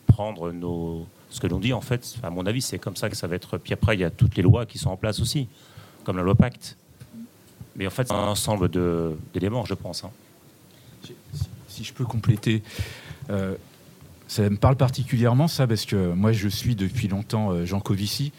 prendre 0.07 0.51
nos, 0.51 1.05
ce 1.33 1.39
que 1.39 1.47
l'on 1.47 1.59
dit, 1.59 1.73
en 1.73 1.81
fait, 1.81 2.15
à 2.21 2.29
mon 2.29 2.45
avis, 2.45 2.61
c'est 2.61 2.77
comme 2.77 2.95
ça 2.95 3.09
que 3.09 3.17
ça 3.17 3.25
va 3.25 3.35
être. 3.35 3.57
Puis 3.57 3.73
après, 3.73 3.95
il 3.95 4.01
y 4.01 4.03
a 4.03 4.11
toutes 4.11 4.35
les 4.35 4.43
lois 4.43 4.67
qui 4.67 4.77
sont 4.77 4.91
en 4.91 4.97
place 4.97 5.19
aussi, 5.19 5.47
comme 6.03 6.15
la 6.15 6.21
loi 6.21 6.35
Pacte. 6.35 6.77
Mais 7.75 7.87
en 7.87 7.89
fait, 7.89 8.07
c'est 8.07 8.13
un 8.13 8.27
ensemble 8.27 8.69
d'éléments, 9.33 9.65
je 9.65 9.73
pense. 9.73 10.03
Hein. 10.03 10.11
Si 11.67 11.83
je 11.83 11.91
peux 11.91 12.05
compléter, 12.05 12.61
euh, 13.31 13.55
ça 14.27 14.47
me 14.47 14.57
parle 14.57 14.75
particulièrement, 14.75 15.47
ça, 15.47 15.65
parce 15.65 15.85
que 15.85 16.13
moi, 16.13 16.33
je 16.33 16.47
suis 16.47 16.75
depuis 16.75 17.07
longtemps 17.07 17.51
euh, 17.51 17.65
Jean 17.65 17.79
Covici, 17.79 18.31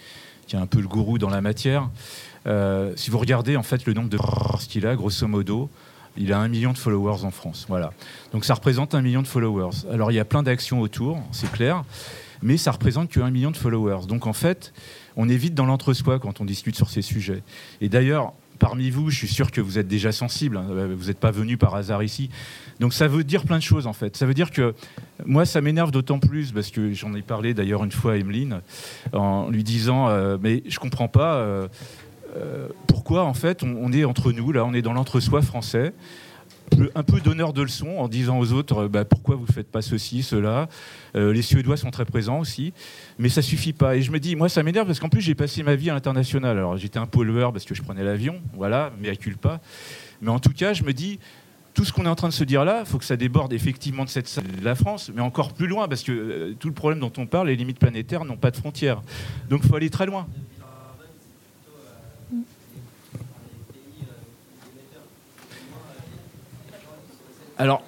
qui 0.47 0.55
est 0.55 0.61
un 0.61 0.69
peu 0.69 0.81
le 0.81 0.87
gourou 0.87 1.19
dans 1.19 1.31
la 1.31 1.41
matière. 1.41 1.91
Euh, 2.47 2.93
si 2.95 3.11
vous 3.11 3.19
regardez, 3.19 3.57
en 3.57 3.65
fait, 3.65 3.87
le 3.87 3.93
nombre 3.93 4.09
de 4.09 4.19
qu'il 4.69 4.87
a, 4.87 4.95
grosso 4.95 5.27
modo, 5.27 5.69
il 6.17 6.33
a 6.33 6.39
un 6.39 6.47
million 6.47 6.73
de 6.73 6.79
followers 6.79 7.25
en 7.25 7.33
France. 7.33 7.67
Voilà. 7.69 7.93
Donc 8.31 8.45
ça 8.45 8.55
représente 8.55 8.95
un 8.95 9.03
million 9.03 9.21
de 9.21 9.27
followers. 9.27 9.85
Alors 9.91 10.13
il 10.13 10.15
y 10.15 10.21
a 10.21 10.25
plein 10.25 10.45
d'actions 10.45 10.81
autour, 10.81 11.19
c'est 11.33 11.51
clair 11.51 11.83
mais 12.45 12.57
ça 12.57 12.71
représente 12.71 13.11
que 13.11 13.19
1 13.19 13.31
million 13.31 13.51
de 13.51 13.57
followers. 13.57 14.07
Donc 14.07 14.29
en 14.29 14.33
fait, 14.33 14.73
on 15.17 15.29
est 15.29 15.37
vite 15.37 15.55
dans 15.55 15.67
l'entre-soi 15.67 16.21
quand 16.21 16.41
on 16.41 16.45
discute 16.45 16.77
sur 16.77 16.91
ces 16.91 17.03
sujets. 17.03 17.43
Et 17.81 17.89
d'ailleurs, 17.89 18.35
parmi 18.59 18.91
vous, 18.91 19.11
je 19.11 19.17
suis 19.17 19.29
sûr 19.29 19.51
que 19.51 19.61
vous 19.61 19.79
êtes 19.79 19.89
déjà 19.89 20.13
sensible, 20.13 20.59
hein. 20.59 20.67
vous 20.95 21.07
n'êtes 21.07 21.19
pas 21.19 21.31
venu 21.31 21.57
par 21.57 21.75
hasard 21.75 22.03
ici. 22.03 22.31
Donc 22.81 22.93
ça 22.93 23.09
veut 23.09 23.25
dire 23.25 23.45
plein 23.45 23.59
de 23.59 23.63
choses 23.63 23.87
en 23.87 23.93
fait. 23.93 24.17
Ça 24.17 24.27
veut 24.27 24.35
dire 24.35 24.51
que 24.51 24.75
moi, 25.25 25.47
ça 25.47 25.61
m'énerve 25.61 25.91
d'autant 25.91 26.19
plus, 26.19 26.53
parce 26.53 26.71
que 26.71 26.93
j'en 26.93 27.15
ai 27.15 27.23
parlé 27.23 27.55
d'ailleurs 27.55 27.83
une 27.83 27.93
fois 27.93 28.13
à 28.13 28.17
Emeline, 28.17 28.61
en 29.13 29.49
lui 29.49 29.65
disant, 29.65 30.09
euh, 30.09 30.37
mais 30.41 30.63
je 30.69 30.79
comprends 30.79 31.09
pas. 31.09 31.37
Euh, 31.37 31.69
euh, 32.37 32.69
pourquoi 32.89 33.23
en 33.25 33.35
fait 33.35 33.63
on, 33.63 33.93
est 33.93 34.05
entre 34.05 34.33
nous 34.33 34.51
là, 34.51 34.65
on 34.65 34.75
est 34.75 34.83
dans 34.83 34.93
l'entre-soi 34.93 35.41
français, 35.41 35.95
un 36.95 37.03
peu 37.03 37.21
donneur 37.21 37.53
de 37.53 37.63
leçons 37.63 37.97
en 37.99 38.09
disant 38.09 38.39
aux 38.39 38.53
autres 38.53 38.89
bah, 38.89 39.05
pourquoi 39.05 39.37
vous 39.37 39.47
ne 39.47 39.53
faites 39.53 39.71
pas 39.71 39.83
ceci, 39.83 40.23
cela. 40.23 40.69
Euh, 41.17 41.33
les 41.33 41.43
Suédois 41.43 41.77
sont 41.77 41.91
très 41.91 42.05
présents 42.05 42.39
aussi, 42.39 42.73
mais 43.19 43.29
ça 43.29 43.43
suffit 43.43 43.73
pas. 43.73 43.97
Et 43.97 44.03
je 44.03 44.11
me 44.11 44.19
dis, 44.19 44.37
moi 44.37 44.49
ça 44.49 44.63
m'énerve 44.63 44.87
parce 44.87 45.01
qu'en 45.01 45.09
plus 45.09 45.21
j'ai 45.21 45.35
passé 45.35 45.63
ma 45.63 45.77
vie 45.77 45.91
à 45.91 45.95
l'international. 45.95 46.57
Alors 46.57 46.77
j'étais 46.77 46.99
un 46.99 47.07
pollueur 47.07 47.53
parce 47.53 47.65
que 47.65 47.75
je 47.75 47.83
prenais 47.83 48.05
l'avion, 48.05 48.41
voilà, 48.55 48.93
mais 49.01 49.09
à 49.09 49.15
pas. 49.41 49.61
Mais 50.21 50.31
en 50.31 50.39
tout 50.39 50.53
cas, 50.53 50.73
je 50.73 50.85
me 50.85 50.93
dis, 50.93 51.19
tout 51.75 51.85
ce 51.85 51.93
qu'on 51.93 52.05
est 52.05 52.09
en 52.09 52.15
train 52.15 52.29
de 52.29 52.33
se 52.33 52.45
dire 52.45 52.65
là, 52.65 52.81
il 52.81 52.87
faut 52.87 52.99
que 52.99 53.05
ça 53.05 53.17
déborde 53.17 53.53
effectivement 53.53 54.05
de 54.05 54.09
cette 54.09 54.29
salle 54.29 54.47
de 54.47 54.65
la 54.65 54.75
France, 54.75 55.11
mais 55.15 55.21
encore 55.21 55.53
plus 55.53 55.67
loin, 55.67 55.89
parce 55.89 56.03
que 56.03 56.13
euh, 56.13 56.55
tout 56.59 56.69
le 56.69 56.75
problème 56.75 57.01
dont 57.01 57.13
on 57.19 57.27
parle, 57.27 57.49
les 57.49 57.57
limites 57.57 57.79
planétaires 57.79 58.25
n'ont 58.25 58.37
pas 58.37 58.51
de 58.51 58.57
frontières. 58.57 59.03
Donc 59.51 59.61
il 59.65 59.69
faut 59.69 59.77
aller 59.77 59.91
très 59.91 60.07
loin. 60.07 60.27
Alors, 67.59 67.83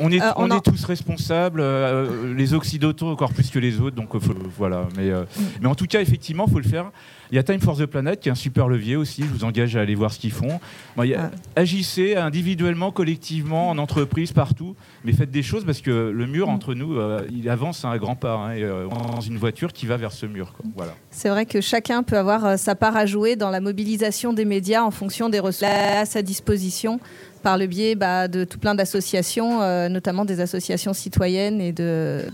On 0.00 0.10
est, 0.10 0.20
Euh, 0.22 0.32
on 0.36 0.44
on 0.46 0.50
en- 0.50 0.56
est 0.56 0.60
tous 0.62 0.84
responsables, 0.86 1.60
euh, 1.60 2.34
les 2.34 2.54
occidentaux 2.54 3.08
encore 3.08 3.32
plus 3.32 3.50
que 3.50 3.58
les 3.58 3.78
autres, 3.78 3.94
donc 3.94 4.14
euh, 4.16 4.20
faut- 4.20 4.32
voilà. 4.56 4.88
Mais, 4.96 5.10
euh, 5.10 5.22
Mm. 5.22 5.42
mais 5.60 5.68
en 5.68 5.74
tout 5.74 5.84
cas, 5.86 6.00
effectivement, 6.00 6.46
il 6.48 6.52
faut 6.52 6.58
le 6.58 6.64
faire. 6.68 6.90
Il 7.30 7.36
y 7.36 7.38
a 7.38 7.42
Time 7.42 7.60
for 7.60 7.76
the 7.76 7.84
Planet 7.86 8.18
qui 8.18 8.28
est 8.28 8.32
un 8.32 8.34
super 8.34 8.68
levier 8.68 8.96
aussi. 8.96 9.22
Je 9.22 9.28
vous 9.28 9.44
engage 9.44 9.76
à 9.76 9.80
aller 9.82 9.94
voir 9.94 10.10
ce 10.12 10.18
qu'ils 10.18 10.32
font. 10.32 10.60
Bon, 10.96 11.02
il 11.04 11.10
y 11.10 11.14
a- 11.14 11.30
Agissez 11.56 12.16
individuellement, 12.16 12.90
collectivement, 12.90 13.68
en 13.68 13.78
entreprise, 13.78 14.32
partout, 14.32 14.74
mais 15.04 15.12
faites 15.12 15.30
des 15.30 15.42
choses 15.42 15.64
parce 15.64 15.82
que 15.82 15.90
le 16.10 16.26
mur 16.26 16.48
entre 16.48 16.74
nous, 16.74 16.96
euh, 16.96 17.20
il 17.30 17.48
avance 17.50 17.84
à 17.84 17.88
un 17.88 17.98
grand 17.98 18.16
pas. 18.16 18.34
hein, 18.34 18.52
et, 18.54 18.62
euh, 18.64 18.88
on 18.90 19.08
est 19.10 19.14
dans 19.14 19.20
une 19.20 19.36
voiture 19.38 19.72
qui 19.74 19.86
va 19.86 19.98
vers 19.98 20.12
ce 20.12 20.24
mur. 20.26 20.52
quoi. 20.56 20.64
Voilà. 20.74 20.94
C'est 21.10 21.28
vrai 21.28 21.44
que 21.46 21.60
chacun 21.60 22.02
peut 22.02 22.16
avoir 22.18 22.44
euh, 22.44 22.56
sa 22.56 22.74
part 22.74 22.96
à 22.96 23.04
jouer 23.06 23.36
dans 23.36 23.50
la 23.50 23.60
mobilisation 23.60 24.32
des 24.32 24.46
médias 24.46 24.82
en 24.82 24.90
fonction 24.90 25.28
des 25.28 25.38
ressources 25.38 25.70
à 25.70 26.06
sa 26.06 26.22
disposition 26.22 26.98
par 27.42 27.58
le 27.58 27.66
biais 27.66 27.94
bah, 27.94 28.28
de 28.28 28.44
tout 28.44 28.58
plein 28.58 28.74
d'associations, 28.74 29.60
euh, 29.60 29.88
notamment 29.88 30.24
des 30.24 30.40
associations 30.40 30.92
citoyennes 30.92 31.60
et 31.60 31.72
de, 31.72 32.24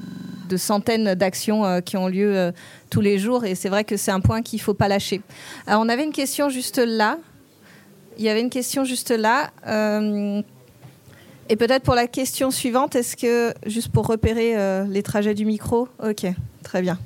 centaines 0.56 1.14
d'actions 1.14 1.64
euh, 1.64 1.80
qui 1.80 1.96
ont 1.96 2.08
lieu 2.08 2.36
euh, 2.36 2.52
tous 2.90 3.00
les 3.00 3.18
jours. 3.18 3.44
Et 3.44 3.54
c'est 3.54 3.68
vrai 3.68 3.84
que 3.84 3.96
c'est 3.96 4.10
un 4.10 4.20
point 4.20 4.42
qu'il 4.42 4.58
ne 4.58 4.62
faut 4.62 4.74
pas 4.74 4.88
lâcher. 4.88 5.20
Alors, 5.66 5.82
on 5.82 5.88
avait 5.88 6.04
une 6.04 6.12
question 6.12 6.48
juste 6.48 6.78
là. 6.78 7.18
Il 8.18 8.24
y 8.24 8.28
avait 8.28 8.40
une 8.40 8.50
question 8.50 8.84
juste 8.84 9.10
là. 9.10 9.50
Et 11.50 11.56
peut-être 11.56 11.82
pour 11.82 11.94
la 11.94 12.06
question 12.06 12.50
suivante, 12.50 12.94
est-ce 12.94 13.16
que, 13.16 13.54
juste 13.64 13.88
pour 13.88 14.06
repérer 14.06 14.56
les 14.88 15.02
trajets 15.04 15.34
du 15.34 15.44
micro, 15.44 15.88
ok, 16.02 16.26
très 16.64 16.82
bien. 16.82 16.98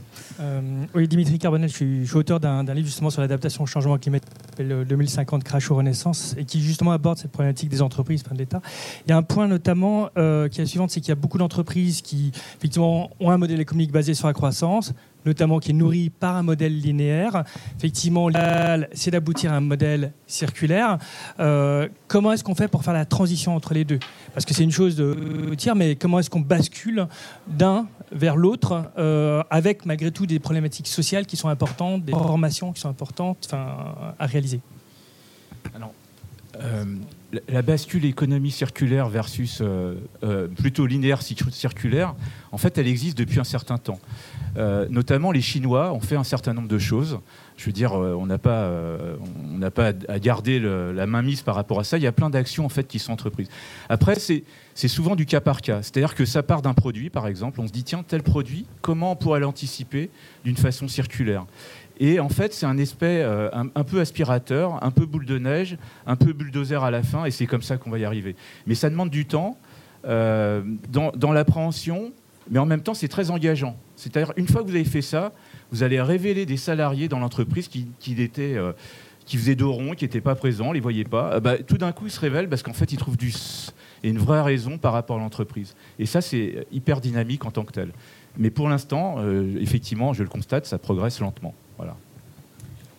Oui, 0.94 1.06
Dimitri 1.06 1.38
Carbonel, 1.38 1.68
je 1.68 1.74
suis, 2.06 2.16
auteur 2.16 2.40
d'un 2.40 2.62
livre 2.74 2.86
justement 2.86 3.10
sur 3.10 3.20
l'adaptation 3.20 3.62
au 3.62 3.66
changement 3.66 3.98
climatique 3.98 4.30
s'appelle 4.52 4.72
euh, 4.72 4.84
2050 4.84 5.44
Crash 5.44 5.70
ou 5.70 5.76
Renaissance 5.76 6.34
et 6.38 6.44
qui 6.44 6.60
justement 6.60 6.92
aborde 6.92 7.18
cette 7.18 7.32
problématique 7.32 7.68
des 7.68 7.82
entreprises, 7.82 8.22
enfin 8.24 8.34
de 8.34 8.40
l'État. 8.40 8.60
Il 9.06 9.10
y 9.10 9.12
a 9.12 9.16
un 9.16 9.22
point 9.22 9.48
notamment 9.48 10.10
euh, 10.16 10.48
qui 10.48 10.60
est 10.60 10.64
la 10.64 10.68
suivante, 10.68 10.90
c'est 10.90 11.00
qu'il 11.00 11.08
y 11.08 11.12
a 11.12 11.16
beaucoup 11.16 11.38
d'entreprises 11.38 12.02
qui 12.02 12.32
effectivement 12.58 13.10
ont 13.20 13.30
un 13.30 13.38
modèle 13.38 13.60
économique 13.60 13.92
basé 13.92 14.14
sur 14.14 14.26
la 14.26 14.34
croissance, 14.34 14.92
notamment 15.24 15.58
qui 15.58 15.70
est 15.70 15.74
nourri 15.74 16.10
par 16.10 16.36
un 16.36 16.42
modèle 16.42 16.78
linéaire. 16.78 17.44
Effectivement, 17.78 18.28
l'idéal, 18.28 18.88
c'est 18.92 19.10
d'aboutir 19.10 19.52
à 19.52 19.56
un 19.56 19.60
modèle 19.60 20.12
circulaire. 20.26 20.98
Euh, 21.40 21.88
comment 22.08 22.32
est-ce 22.32 22.42
qu'on 22.44 22.54
fait 22.54 22.68
pour 22.68 22.82
faire 22.84 22.94
la 22.94 23.04
transition 23.04 23.54
entre 23.54 23.74
les 23.74 23.84
deux? 23.84 23.98
Parce 24.34 24.44
que 24.44 24.54
c'est 24.54 24.64
une 24.64 24.70
chose 24.72 24.96
de 24.96 25.54
dire, 25.56 25.74
mais 25.74 25.96
comment 25.96 26.18
est-ce 26.18 26.30
qu'on 26.30 26.40
bascule 26.40 27.06
d'un 27.46 27.86
vers 28.10 28.36
l'autre 28.36 28.90
euh, 28.98 29.42
avec 29.50 29.86
malgré 29.86 30.10
tout 30.10 30.26
des 30.26 30.38
problématiques 30.38 30.88
sociales 30.88 31.26
qui 31.26 31.36
sont 31.36 31.48
importantes, 31.48 32.04
des 32.04 32.12
formations 32.12 32.72
qui 32.72 32.80
sont 32.80 32.88
importantes 32.88 33.48
à 33.52 34.26
réaliser? 34.26 34.60
Alors, 35.74 35.92
euh, 36.60 36.84
la- 37.48 37.62
bascule 37.62 38.04
économie 38.04 38.50
circulaire 38.50 39.08
versus 39.08 39.62
plutôt 40.56 40.84
linéaire 40.86 41.20
cir- 41.22 41.50
circulaire, 41.50 42.14
en 42.50 42.58
fait, 42.58 42.76
elle 42.76 42.88
existe 42.88 43.16
depuis 43.16 43.40
un 43.40 43.44
certain 43.44 43.78
temps. 43.78 43.98
Euh, 44.56 44.86
notamment, 44.90 45.32
les 45.32 45.40
Chinois 45.40 45.92
ont 45.92 46.00
fait 46.00 46.16
un 46.16 46.24
certain 46.24 46.52
nombre 46.52 46.68
de 46.68 46.78
choses. 46.78 47.20
Je 47.56 47.66
veux 47.66 47.72
dire, 47.72 47.94
euh, 47.94 48.14
on 48.14 48.26
n'a 48.26 48.38
pas, 48.38 48.62
euh, 48.64 49.16
on 49.52 49.58
n'a 49.58 49.70
pas 49.70 49.92
à 50.08 50.18
garder 50.18 50.60
la 50.60 51.06
main 51.06 51.22
mise 51.22 51.42
par 51.42 51.54
rapport 51.54 51.80
à 51.80 51.84
ça. 51.84 51.96
Il 51.96 52.02
y 52.02 52.06
a 52.06 52.12
plein 52.12 52.30
d'actions 52.30 52.64
en 52.64 52.68
fait 52.68 52.86
qui 52.86 52.98
sont 52.98 53.12
entreprises. 53.12 53.48
Après, 53.88 54.16
c'est 54.16 54.88
souvent 54.88 55.16
du 55.16 55.26
cas 55.26 55.40
par 55.40 55.60
cas. 55.60 55.82
C'est-à-dire 55.82 56.14
que 56.14 56.24
ça 56.24 56.42
part 56.42 56.62
d'un 56.62 56.74
produit, 56.74 57.10
par 57.10 57.26
exemple. 57.26 57.60
On 57.60 57.66
se 57.66 57.72
dit 57.72 57.84
tiens, 57.84 58.04
tel 58.06 58.22
produit, 58.22 58.66
comment 58.80 59.12
on 59.12 59.16
pourrait 59.16 59.40
l'anticiper 59.40 60.10
d'une 60.44 60.56
façon 60.56 60.88
circulaire? 60.88 61.46
Et 62.00 62.20
en 62.20 62.28
fait, 62.28 62.52
c'est 62.52 62.66
un 62.66 62.78
aspect 62.78 63.22
un, 63.22 63.84
peu 63.84 64.00
aspirateur, 64.00 64.82
un 64.82 64.90
peu 64.90 65.06
boule 65.06 65.26
de 65.26 65.38
neige, 65.38 65.76
un 66.06 66.16
peu 66.16 66.32
bulldozer 66.32 66.82
à 66.82 66.90
la 66.90 67.02
fin, 67.02 67.26
et 67.26 67.30
c'est 67.30 67.46
comme 67.46 67.62
ça 67.62 67.76
qu'on 67.76 67.90
va 67.90 67.98
y 67.98 68.04
arriver. 68.04 68.34
Mais 68.66 68.74
ça 68.74 68.90
demande 68.90 69.10
du 69.10 69.26
temps 69.26 69.56
dans 70.02 71.32
l'appréhension, 71.32 72.12
mais 72.50 72.58
en 72.58 72.66
même 72.66 72.82
temps, 72.82 72.94
c'est 72.94 73.08
très 73.08 73.30
engageant. 73.30 73.76
C'est-à-dire, 73.96 74.32
une 74.36 74.48
fois 74.48 74.62
que 74.62 74.68
vous 74.68 74.74
avez 74.74 74.84
fait 74.84 75.02
ça, 75.02 75.32
vous 75.70 75.82
allez 75.82 76.00
révéler 76.00 76.46
des 76.46 76.56
salariés 76.56 77.08
dans 77.08 77.18
l'entreprise 77.18 77.68
qui, 77.68 77.88
qui 77.98 78.20
étaient, 78.20 78.56
euh, 78.56 78.72
qui 79.26 79.36
faisaient 79.36 79.54
dos 79.54 79.72
rond, 79.72 79.94
qui 79.94 80.04
n'étaient 80.04 80.20
pas 80.20 80.34
présents, 80.34 80.72
les 80.72 80.80
voyaient 80.80 81.04
pas. 81.04 81.34
Euh, 81.34 81.40
bah, 81.40 81.58
tout 81.58 81.78
d'un 81.78 81.92
coup, 81.92 82.06
ils 82.06 82.10
se 82.10 82.20
révèlent 82.20 82.48
parce 82.48 82.62
qu'en 82.62 82.72
fait, 82.72 82.92
ils 82.92 82.98
trouvent 82.98 83.16
du 83.16 83.32
et 84.04 84.08
une 84.08 84.18
vraie 84.18 84.42
raison 84.42 84.78
par 84.78 84.92
rapport 84.92 85.16
à 85.16 85.20
l'entreprise. 85.20 85.74
Et 85.98 86.06
ça, 86.06 86.20
c'est 86.20 86.66
hyper 86.72 87.00
dynamique 87.00 87.44
en 87.44 87.50
tant 87.50 87.64
que 87.64 87.72
tel. 87.72 87.92
Mais 88.36 88.50
pour 88.50 88.68
l'instant, 88.68 89.16
euh, 89.18 89.54
effectivement, 89.60 90.12
je 90.12 90.22
le 90.22 90.28
constate, 90.28 90.66
ça 90.66 90.78
progresse 90.78 91.20
lentement. 91.20 91.54
Voilà. 91.76 91.96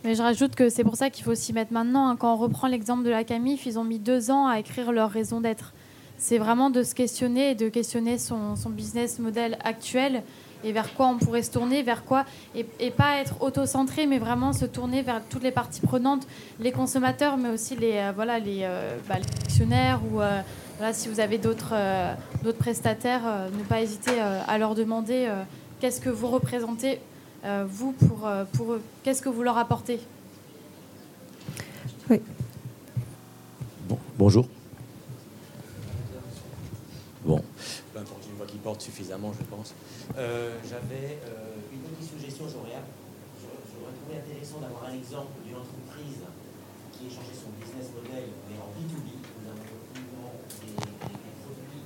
Mais 0.03 0.15
je 0.15 0.21
rajoute 0.21 0.55
que 0.55 0.69
c'est 0.69 0.83
pour 0.83 0.95
ça 0.95 1.09
qu'il 1.09 1.23
faut 1.23 1.35
s'y 1.35 1.53
mettre 1.53 1.73
maintenant. 1.73 2.09
hein. 2.09 2.15
Quand 2.15 2.33
on 2.33 2.37
reprend 2.37 2.67
l'exemple 2.67 3.03
de 3.03 3.09
la 3.09 3.23
Camif, 3.23 3.65
ils 3.65 3.79
ont 3.79 3.83
mis 3.83 3.99
deux 3.99 4.31
ans 4.31 4.47
à 4.47 4.59
écrire 4.59 4.91
leur 4.91 5.09
raison 5.09 5.41
d'être. 5.41 5.73
C'est 6.18 6.38
vraiment 6.38 6.70
de 6.70 6.84
se 6.84 6.95
questionner 6.95 7.51
et 7.51 7.55
de 7.55 7.70
questionner 7.70 8.18
son, 8.18 8.55
son 8.55 8.70
business 8.70 9.20
model 9.20 9.57
actuel 9.64 10.24
et 10.64 10.72
vers 10.72 10.93
quoi 10.93 11.07
on 11.07 11.18
pourrait 11.18 11.43
se 11.43 11.51
tourner, 11.51 11.84
vers 11.84 12.05
quoi, 12.05 12.24
et, 12.55 12.66
et 12.80 12.89
pas 12.89 13.18
être 13.18 13.41
auto-centré, 13.41 14.07
mais 14.07 14.18
vraiment 14.18 14.53
se 14.53 14.64
tourner 14.64 15.01
vers 15.01 15.22
toutes 15.30 15.43
les 15.43 15.51
parties 15.51 15.82
prenantes, 15.82 16.26
les 16.59 16.72
consommateurs, 16.72 17.36
mais 17.36 17.49
aussi 17.49 17.76
les, 17.76 17.97
euh, 17.97 18.11
voilà, 18.16 18.39
les, 18.39 18.59
euh, 18.64 18.97
bah, 19.09 19.16
les 19.18 19.26
actionnaires 19.43 19.99
ou 20.09 20.22
euh, 20.22 20.41
voilà, 20.78 20.93
si 20.93 21.09
vous 21.09 21.20
avez 21.20 21.38
d'autres 21.38 21.74
euh, 21.74 22.14
d'autres 22.43 22.59
prestataires, 22.59 23.24
euh, 23.26 23.49
ne 23.49 23.64
pas 23.64 23.82
hésiter 23.82 24.11
euh, 24.22 24.39
à 24.47 24.57
leur 24.57 24.74
demander 24.74 25.26
euh, 25.28 25.43
qu'est-ce 25.82 25.99
que 25.99 26.09
vous 26.09 26.28
représentez, 26.28 27.01
euh, 27.43 27.66
vous, 27.68 27.91
pour, 27.91 28.26
euh, 28.26 28.45
pour 28.53 28.74
eux, 28.74 28.82
qu'est-ce 29.03 29.22
que 29.22 29.30
vous 29.30 29.43
leur 29.43 29.57
apportez? 29.57 29.99
Bon, 33.89 33.99
bonjour. 34.18 34.47
Bon, 37.26 37.39
peu 37.93 37.99
importe, 37.99 38.28
une 38.28 38.36
voix 38.36 38.45
qui 38.45 38.57
porte 38.57 38.82
suffisamment, 38.82 39.32
je 39.32 39.43
pense. 39.47 39.74
Euh, 40.17 40.59
J'avais 40.67 41.19
euh, 41.24 41.55
une 41.71 41.80
petite 41.95 42.09
suggestion, 42.11 42.45
j'aurais 42.51 42.84
trouvé 42.84 44.19
intéressant 44.19 44.59
d'avoir 44.59 44.91
un 44.91 44.95
exemple 44.99 45.32
d'une 45.47 45.55
entreprise 45.55 46.19
qui 46.91 47.07
a 47.07 47.09
changé 47.15 47.32
son 47.32 47.55
business 47.55 47.88
model, 47.95 48.28
mais 48.51 48.59
en 48.59 48.67
B2B. 48.76 49.07
Nous 49.24 49.47
avons 49.47 49.63
des, 49.63 50.76
des- 50.76 51.32
produits 51.47 51.84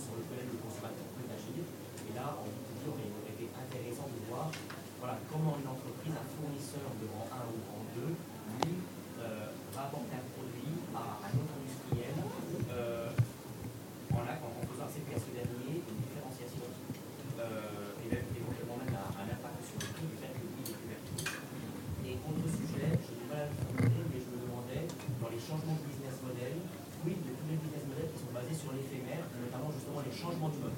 sur 0.00 0.16
lesquels 0.16 0.48
le 0.48 0.56
consommateur 0.64 1.08
peut 1.12 1.28
agir. 1.28 1.60
Et 1.60 2.12
là, 2.16 2.40
en 2.40 2.48
B2B, 2.48 2.88
aurait, 2.88 3.12
aurait 3.20 3.36
été 3.36 3.46
intéressant 3.52 4.08
de 4.08 4.20
voir 4.32 4.48
voilà, 5.00 5.20
comment 5.28 5.60
une 5.60 5.68
entreprise, 5.68 6.16
un 6.16 6.28
fournisseur 6.40 6.88
de 7.00 7.04
rang 7.12 7.28
1 7.28 7.52
ou 7.52 7.58
rang 7.68 7.84
2, 8.00 8.16
lui, 8.64 8.80
euh, 9.20 9.52
va 9.76 9.92
apporter 9.92 10.16
un 10.16 10.24
produit 10.32 10.72
à 10.96 11.20
un 11.20 11.32
autre 11.36 11.52
industriel 11.60 12.16
euh, 12.72 13.08
en, 14.12 14.20
la- 14.28 14.36
en- 14.44 14.52
en 14.60 14.64
faisant 14.68 14.84
accepter 14.90 15.16
à 15.16 15.20
ce 15.24 15.30
dernier 15.32 15.80
une 15.80 15.98
différenciation 16.04 16.66
euh, 16.68 18.04
et 18.04 18.08
même 18.12 18.28
éventuellement 18.36 18.76
même 18.76 18.92
un, 18.92 19.08
un 19.24 19.26
impact 19.32 19.56
sur 19.64 19.78
le 19.80 19.88
prix 19.88 20.04
du 20.10 20.16
fait 20.20 20.32
que 20.36 20.44
le 20.44 20.50
prix 20.52 20.68
est 20.68 20.76
plus 20.76 20.90
vertueux. 20.92 21.40
Et 22.04 22.12
autre 22.20 22.44
sujet, 22.52 22.90
je 23.00 23.12
n'ai 23.16 23.26
pas 23.32 23.40
la 23.40 23.48
formulé, 23.56 24.04
mais 24.12 24.20
je 24.20 24.28
me 24.28 24.38
demandais, 24.44 24.84
dans 25.16 25.30
les 25.32 25.40
changements 25.40 25.78
de 25.80 25.84
business 25.88 26.16
model, 26.20 26.54
oui, 27.08 27.16
de 27.24 27.30
tous 27.32 27.48
les 27.48 27.56
business 27.56 27.84
models 27.88 28.10
qui 28.12 28.18
sont 28.20 28.32
basés 28.36 28.52
sur 28.56 28.76
l'éphémère, 28.76 29.24
notamment 29.40 29.72
justement 29.72 30.04
les 30.04 30.12
changements 30.12 30.52
du 30.52 30.60
mode. 30.60 30.76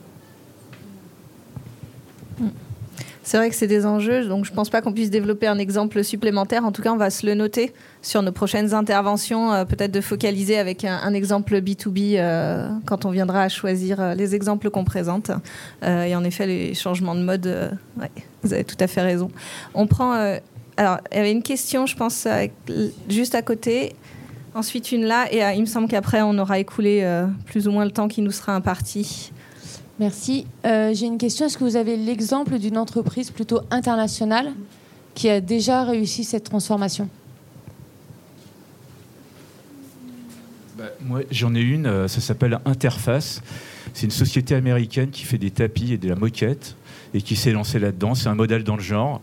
C'est 3.32 3.38
vrai 3.38 3.48
que 3.48 3.56
c'est 3.56 3.66
des 3.66 3.86
enjeux, 3.86 4.26
donc 4.26 4.44
je 4.44 4.52
pense 4.52 4.68
pas 4.68 4.82
qu'on 4.82 4.92
puisse 4.92 5.08
développer 5.08 5.46
un 5.46 5.56
exemple 5.56 6.04
supplémentaire. 6.04 6.66
En 6.66 6.70
tout 6.70 6.82
cas, 6.82 6.92
on 6.92 6.98
va 6.98 7.08
se 7.08 7.24
le 7.24 7.32
noter 7.32 7.72
sur 8.02 8.20
nos 8.20 8.30
prochaines 8.30 8.74
interventions, 8.74 9.54
euh, 9.54 9.64
peut-être 9.64 9.90
de 9.90 10.02
focaliser 10.02 10.58
avec 10.58 10.84
un, 10.84 11.14
exemple 11.14 11.56
B2B 11.56 12.16
euh, 12.18 12.68
quand 12.84 13.06
on 13.06 13.10
viendra 13.10 13.44
à 13.44 13.48
choisir 13.48 14.02
euh, 14.02 14.14
les 14.14 14.34
exemples 14.34 14.68
qu'on 14.68 14.84
présente. 14.84 15.30
Euh, 15.82 16.02
et 16.02 16.14
en 16.14 16.24
effet, 16.24 16.46
les 16.46 16.74
changements 16.74 17.14
de 17.14 17.22
mode, 17.22 17.78
vous 18.42 18.52
avez 18.52 18.64
tout 18.64 18.76
à 18.78 18.86
fait 18.86 19.00
raison. 19.00 19.30
On 19.72 19.86
prend. 19.86 20.12
alors, 20.76 20.98
il 21.10 21.16
y 21.16 21.20
avait 21.20 21.32
une 21.32 21.42
question, 21.42 21.86
je 21.86 21.96
pense, 21.96 22.28
juste 23.08 23.34
à 23.34 23.40
côté. 23.40 23.96
Ensuite, 24.54 24.92
une 24.92 25.06
là, 25.06 25.32
et 25.32 25.40
il 25.56 25.62
me 25.62 25.66
semble 25.66 25.88
qu'après, 25.88 26.20
on 26.20 26.36
aura 26.36 26.58
écoulé 26.58 27.10
plus 27.46 27.66
ou 27.66 27.70
moins 27.70 27.86
le 27.86 27.92
temps 27.92 28.08
qui 28.08 28.20
nous 28.20 28.30
sera 28.30 28.54
imparti. 28.54 29.32
Merci. 30.02 30.46
Euh, 30.66 30.92
J'ai 30.92 31.06
une 31.06 31.16
question. 31.16 31.46
Est-ce 31.46 31.56
que 31.56 31.62
vous 31.62 31.76
avez 31.76 31.96
l'exemple 31.96 32.58
d'une 32.58 32.76
entreprise 32.76 33.30
plutôt 33.30 33.60
internationale 33.70 34.52
qui 35.14 35.28
a 35.28 35.40
déjà 35.40 35.84
réussi 35.84 36.24
cette 36.24 36.42
transformation? 36.42 37.08
Bah, 40.76 40.86
moi, 41.00 41.20
j'en 41.30 41.54
ai 41.54 41.60
une, 41.60 41.86
euh, 41.86 42.08
ça 42.08 42.20
s'appelle 42.20 42.58
Interface. 42.64 43.42
C'est 43.94 44.06
une 44.06 44.10
société 44.10 44.56
américaine 44.56 45.10
qui 45.10 45.22
fait 45.22 45.38
des 45.38 45.52
tapis 45.52 45.92
et 45.92 45.98
de 45.98 46.08
la 46.08 46.16
moquette 46.16 46.74
et 47.14 47.22
qui 47.22 47.36
s'est 47.36 47.52
lancée 47.52 47.78
là-dedans. 47.78 48.16
C'est 48.16 48.28
un 48.28 48.34
modèle 48.34 48.64
dans 48.64 48.74
le 48.74 48.82
genre, 48.82 49.20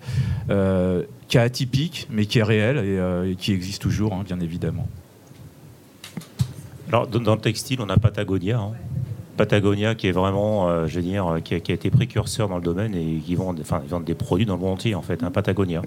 euh, 0.50 1.04
qui 1.28 1.36
est 1.36 1.42
atypique, 1.42 2.08
mais 2.10 2.26
qui 2.26 2.40
est 2.40 2.44
réel 2.44 2.78
et, 2.78 2.98
euh, 2.98 3.30
et 3.30 3.36
qui 3.36 3.52
existe 3.52 3.82
toujours, 3.82 4.14
hein, 4.14 4.24
bien 4.26 4.40
évidemment. 4.40 4.88
Alors, 6.88 7.06
dans 7.06 7.20
dans 7.20 7.36
le 7.36 7.42
textile, 7.42 7.82
on 7.82 7.90
a 7.90 7.98
Patagonia. 7.98 8.60
hein. 8.60 8.72
Patagonia 9.40 9.96
qui 9.96 10.08
est 10.08 10.12
vraiment, 10.12 10.68
euh, 10.68 10.86
je 10.88 10.96
veux 10.98 11.02
dire, 11.02 11.26
euh, 11.26 11.40
qui 11.40 11.56
a, 11.56 11.62
qui 11.62 11.72
a 11.72 11.76
été 11.76 11.90
précurseur 11.90 12.50
dans 12.50 12.58
le 12.58 12.62
domaine 12.62 12.94
et 12.94 13.22
qui 13.26 13.36
vend, 13.36 13.56
enfin, 13.62 13.80
ils 13.86 13.90
vendent 13.90 14.04
des 14.04 14.14
produits 14.14 14.46
dans 14.46 14.56
le 14.56 14.60
monde 14.60 14.74
entier, 14.74 14.96
en 14.96 15.02
fait, 15.02 15.24
un 15.24 15.32
Patagonia. 15.32 15.82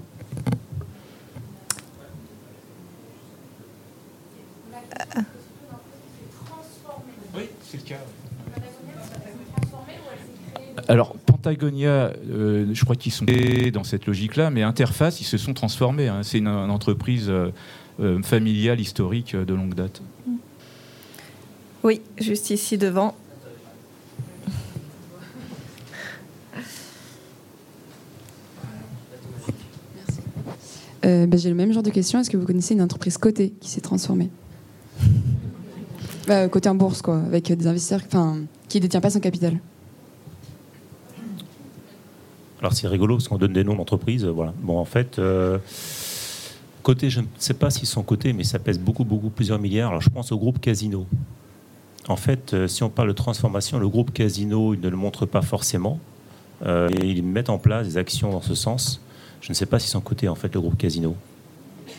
Oui, 7.35 7.43
c'est 7.61 7.77
le 7.77 7.83
cas. 7.83 7.99
Patagonia, 11.43 12.11
euh, 12.31 12.65
je 12.73 12.83
crois 12.83 12.95
qu'ils 12.95 13.11
sont 13.11 13.25
dans 13.71 13.83
cette 13.83 14.07
logique-là, 14.07 14.49
mais 14.49 14.63
Interface, 14.63 15.21
ils 15.21 15.25
se 15.25 15.37
sont 15.37 15.53
transformés. 15.53 16.07
hein. 16.07 16.21
C'est 16.23 16.39
une, 16.39 16.47
une 16.47 16.71
entreprise 16.71 17.29
euh, 17.29 17.51
euh, 17.99 18.19
familiale, 18.23 18.79
historique 18.79 19.35
euh, 19.35 19.45
de 19.45 19.53
longue 19.53 19.75
date. 19.75 20.01
Oui, 21.83 22.01
juste 22.17 22.49
ici 22.49 22.79
devant. 22.79 23.13
Euh, 31.05 31.25
bah, 31.27 31.37
J'ai 31.37 31.49
le 31.49 31.55
même 31.55 31.71
genre 31.73 31.83
de 31.83 31.89
question. 31.89 32.19
Est-ce 32.19 32.29
que 32.29 32.37
vous 32.37 32.45
connaissez 32.45 32.73
une 32.73 32.81
entreprise 32.81 33.17
cotée 33.17 33.53
qui 33.59 33.69
s'est 33.69 33.81
transformée 33.81 34.29
bah, 36.27 36.47
Cotée 36.47 36.69
en 36.69 36.75
bourse, 36.75 37.01
quoi, 37.01 37.17
avec 37.17 37.51
des 37.51 37.67
investisseurs 37.67 38.01
qui 38.69 38.77
ne 38.77 38.81
détient 38.81 39.01
pas 39.01 39.09
son 39.09 39.19
capital. 39.19 39.59
Alors 42.59 42.71
c'est 42.73 42.87
rigolo 42.87 43.17
parce 43.17 43.27
qu'on 43.27 43.37
donne 43.37 43.51
des 43.53 43.63
noms 43.65 43.75
d'entreprises. 43.75 44.23
euh, 44.23 44.31
Voilà. 44.31 44.53
Bon, 44.61 44.77
en 44.77 44.85
fait, 44.85 45.19
euh, 45.19 45.57
côté, 46.81 47.09
je 47.09 47.19
ne 47.19 47.25
sais 47.37 47.53
pas 47.53 47.69
s'ils 47.69 47.87
sont 47.87 48.03
cotés, 48.03 48.31
mais 48.31 48.45
ça 48.45 48.57
pèse 48.57 48.79
beaucoup, 48.79 49.03
beaucoup, 49.03 49.29
plusieurs 49.29 49.59
milliards. 49.59 49.89
Alors 49.89 50.01
je 50.01 50.09
pense 50.09 50.31
au 50.31 50.37
groupe 50.37 50.59
Casino. 50.61 51.05
En 52.07 52.15
fait, 52.15 52.53
euh, 52.53 52.67
si 52.69 52.83
on 52.83 52.89
parle 52.89 53.09
de 53.09 53.13
transformation, 53.13 53.79
le 53.79 53.89
groupe 53.89 54.13
Casino, 54.13 54.73
il 54.73 54.79
ne 54.79 54.87
le 54.87 54.95
montre 54.95 55.25
pas 55.25 55.41
forcément. 55.41 55.99
Euh, 56.65 56.87
et 57.01 57.07
ils 57.09 57.23
mettent 57.23 57.49
en 57.49 57.57
place 57.57 57.85
des 57.87 57.97
actions 57.97 58.31
dans 58.31 58.41
ce 58.41 58.55
sens. 58.55 59.01
Je 59.43 59.49
ne 59.49 59.53
sais 59.53 59.65
pas 59.65 59.77
s'ils 59.77 59.89
sont 59.91 59.99
cotés, 59.99 60.29
en 60.29 60.35
fait, 60.35 60.53
le 60.53 60.61
groupe 60.61 60.77
Casino. 60.77 61.15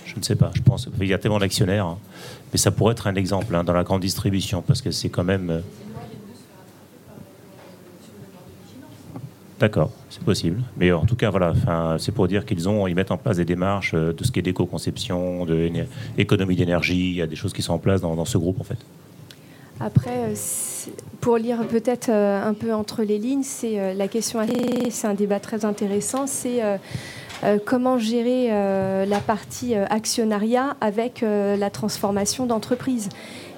Je 0.07 0.17
ne 0.17 0.23
sais 0.23 0.35
pas. 0.35 0.51
Je 0.55 0.63
pense 0.63 0.89
il 0.99 1.07
y 1.07 1.13
a 1.13 1.19
tellement 1.19 1.39
d'actionnaires. 1.39 1.85
hein. 1.87 1.99
Mais 2.53 2.59
ça 2.59 2.71
pourrait 2.71 2.93
être 2.93 3.07
un 3.07 3.15
exemple 3.17 3.55
hein, 3.55 3.63
dans 3.65 3.75
la 3.75 3.85
grande 3.85 4.01
distribution 4.01 4.63
parce 4.63 4.81
que 4.81 4.91
c'est 4.91 5.11
quand 5.11 5.25
même. 5.25 5.51
euh, 5.51 5.61
D'accord, 9.61 9.91
c'est 10.09 10.23
possible. 10.23 10.63
Mais 10.79 10.91
en 10.93 11.05
tout 11.05 11.17
cas, 11.17 11.31
voilà, 11.31 11.53
c'est 11.99 12.13
pour 12.13 12.27
dire 12.29 12.47
qu'ils 12.47 12.67
ont, 12.69 12.87
ils 12.87 12.95
mettent 12.95 13.11
en 13.13 13.19
place 13.19 13.37
des 13.37 13.45
démarches 13.45 13.93
euh, 13.95 14.13
de 14.13 14.25
ce 14.25 14.33
qui 14.33 14.39
est 14.39 14.43
d'éco-conception, 14.43 15.47
d'économie 16.17 16.57
d'énergie. 16.57 17.11
Il 17.11 17.15
y 17.17 17.23
a 17.23 17.27
des 17.27 17.37
choses 17.37 17.53
qui 17.53 17.61
sont 17.63 17.75
en 17.75 17.79
place 17.79 18.01
dans, 18.01 18.15
dans 18.17 18.25
ce 18.25 18.39
groupe, 18.39 18.61
en 18.61 18.65
fait. 18.65 18.79
Après, 19.81 20.31
euh, 20.31 20.35
pour 21.21 21.37
lire 21.37 21.67
peut-être 21.69 22.09
un 22.11 22.55
peu 22.55 22.73
entre 22.73 23.03
les 23.03 23.19
lignes, 23.19 23.43
c'est 23.43 23.95
la 23.95 24.09
question, 24.09 24.41
c'est 24.91 25.07
un 25.07 25.15
débat 25.15 25.41
très 25.41 25.65
intéressant, 25.65 26.27
c'est 26.27 26.61
comment 27.65 27.99
gérer 27.99 28.49
euh, 28.51 29.05
la 29.07 29.19
partie 29.19 29.75
euh, 29.75 29.85
actionnariat 29.91 30.77
avec 30.81 31.23
euh, 31.23 31.57
la 31.57 31.71
transformation 31.71 32.47
d'entreprise. 32.47 33.09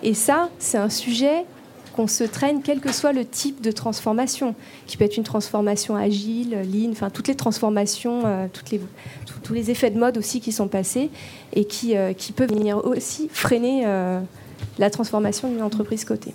Et 0.03 0.15
ça, 0.15 0.49
c'est 0.59 0.79
un 0.79 0.89
sujet 0.91 1.45
qu'on 1.95 2.07
se 2.07 2.25
traîne 2.25 2.61
quel 2.63 2.81
que 2.81 2.93
soit 2.93 3.13
le 3.13 3.25
type 3.25 3.63
de 3.63 3.71
transformation, 3.71 4.55
qui 4.87 4.97
peut 4.97 5.05
être 5.05 5.17
une 5.17 5.25
transformation 5.25 5.97
agile, 5.97 6.59
lean, 6.71 6.91
enfin 6.93 7.09
toutes 7.11 7.29
les 7.29 7.35
transformations, 7.35 8.23
euh, 8.27 8.47
tous- 8.53 9.55
les 9.55 9.71
effets 9.71 9.91
de 9.91 9.99
mode 9.99 10.19
aussi 10.19 10.41
qui 10.41 10.53
sont 10.53 10.69
passés 10.69 11.09
et 11.55 11.65
qui, 11.65 11.97
euh, 11.97 12.13
peuvent 12.35 12.51
venir 12.51 12.85
aussi 12.85 13.29
freiner 13.33 13.85
euh, 13.87 14.21
la 14.79 14.91
transformation 14.91 15.49
d'une 15.49 15.63
entreprise 15.63 16.05
cotée. 16.05 16.35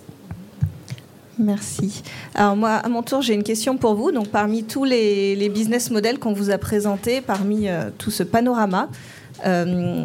Merci. 1.38 2.02
Alors 2.34 2.56
moi, 2.56 2.72
à 2.72 2.88
mon 2.88 3.02
tour, 3.02 3.22
j'ai 3.22 3.34
une 3.34 3.42
question 3.42 3.76
pour 3.76 3.94
vous. 3.94 4.12
Donc 4.12 4.28
parmi 4.28 4.64
tous 4.64 4.84
les, 4.84 5.48
business 5.48 5.90
models 5.90 6.18
qu'on 6.18 6.32
vous 6.32 6.50
a 6.50 6.58
présentés, 6.58 7.20
parmi 7.20 7.68
euh, 7.68 7.90
tout 7.98 8.10
ce 8.10 8.22
panorama, 8.22 8.88
euh, 9.46 10.04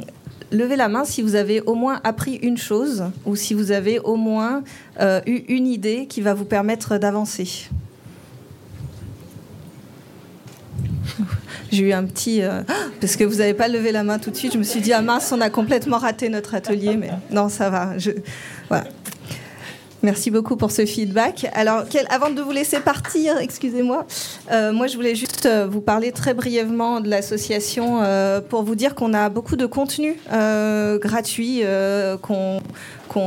levez 0.51 0.75
la 0.75 0.87
main 0.87 1.03
si 1.05 1.21
vous 1.21 1.35
avez 1.35 1.61
au 1.61 1.75
moins 1.75 1.99
appris 2.03 2.35
une 2.35 2.57
chose 2.57 3.05
ou 3.25 3.35
si 3.35 3.53
vous 3.53 3.71
avez 3.71 3.99
au 3.99 4.15
moins 4.15 4.63
euh, 4.99 5.21
eu 5.25 5.43
une 5.49 5.67
idée 5.67 6.07
qui 6.07 6.21
va 6.21 6.33
vous 6.33 6.45
permettre 6.45 6.97
d'avancer. 6.97 7.69
J'ai 11.71 11.83
eu 11.83 11.91
un 11.91 12.05
petit... 12.05 12.41
parce 13.01 13.17
que 13.17 13.25
vous 13.25 13.35
n'avez 13.35 13.53
pas 13.53 13.67
levé 13.67 13.91
la 13.91 14.03
main 14.03 14.17
tout 14.17 14.31
de 14.31 14.37
suite, 14.37 14.53
je 14.53 14.57
me 14.57 14.63
suis 14.63 14.79
dit, 14.79 14.93
ah 14.93 15.01
mince, 15.01 15.33
on 15.33 15.41
a 15.41 15.49
complètement 15.49 15.97
raté 15.97 16.29
notre 16.29 16.55
atelier, 16.55 16.95
mais 16.95 17.09
non, 17.31 17.49
ça 17.49 17.69
va. 17.69 17.91
Voilà. 18.69 18.85
Merci 20.03 20.29
beaucoup 20.29 20.57
pour 20.57 20.69
ce 20.69 20.85
feedback. 20.85 21.47
Alors, 21.53 21.83
avant 22.09 22.29
de 22.29 22.39
vous 22.39 22.51
laisser 22.51 22.79
partir, 22.79 23.37
excusez-moi, 23.41 24.05
euh, 24.51 24.71
moi 24.71 24.85
je 24.85 24.95
voulais 24.95 25.15
juste 25.15 25.47
euh, 25.47 25.67
vous 25.67 25.81
parler 25.81 26.11
très 26.11 26.35
brièvement 26.35 27.01
de 27.01 27.09
l'association 27.09 28.03
euh, 28.03 28.39
pour 28.39 28.61
vous 28.61 28.75
dire 28.75 28.93
qu'on 28.93 29.15
a 29.15 29.29
beaucoup 29.29 29.55
de 29.55 29.65
contenus 29.65 30.15
gratuits 30.99 31.63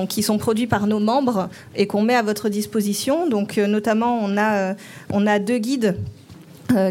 qui 0.08 0.22
sont 0.22 0.38
produits 0.38 0.66
par 0.68 0.86
nos 0.86 1.00
membres 1.00 1.48
et 1.74 1.86
qu'on 1.88 2.02
met 2.02 2.14
à 2.14 2.22
votre 2.22 2.48
disposition. 2.48 3.28
Donc, 3.28 3.56
notamment, 3.56 4.20
on 4.22 4.38
a, 4.38 4.74
on 5.10 5.26
a 5.26 5.38
deux 5.40 5.58
guides 5.58 5.96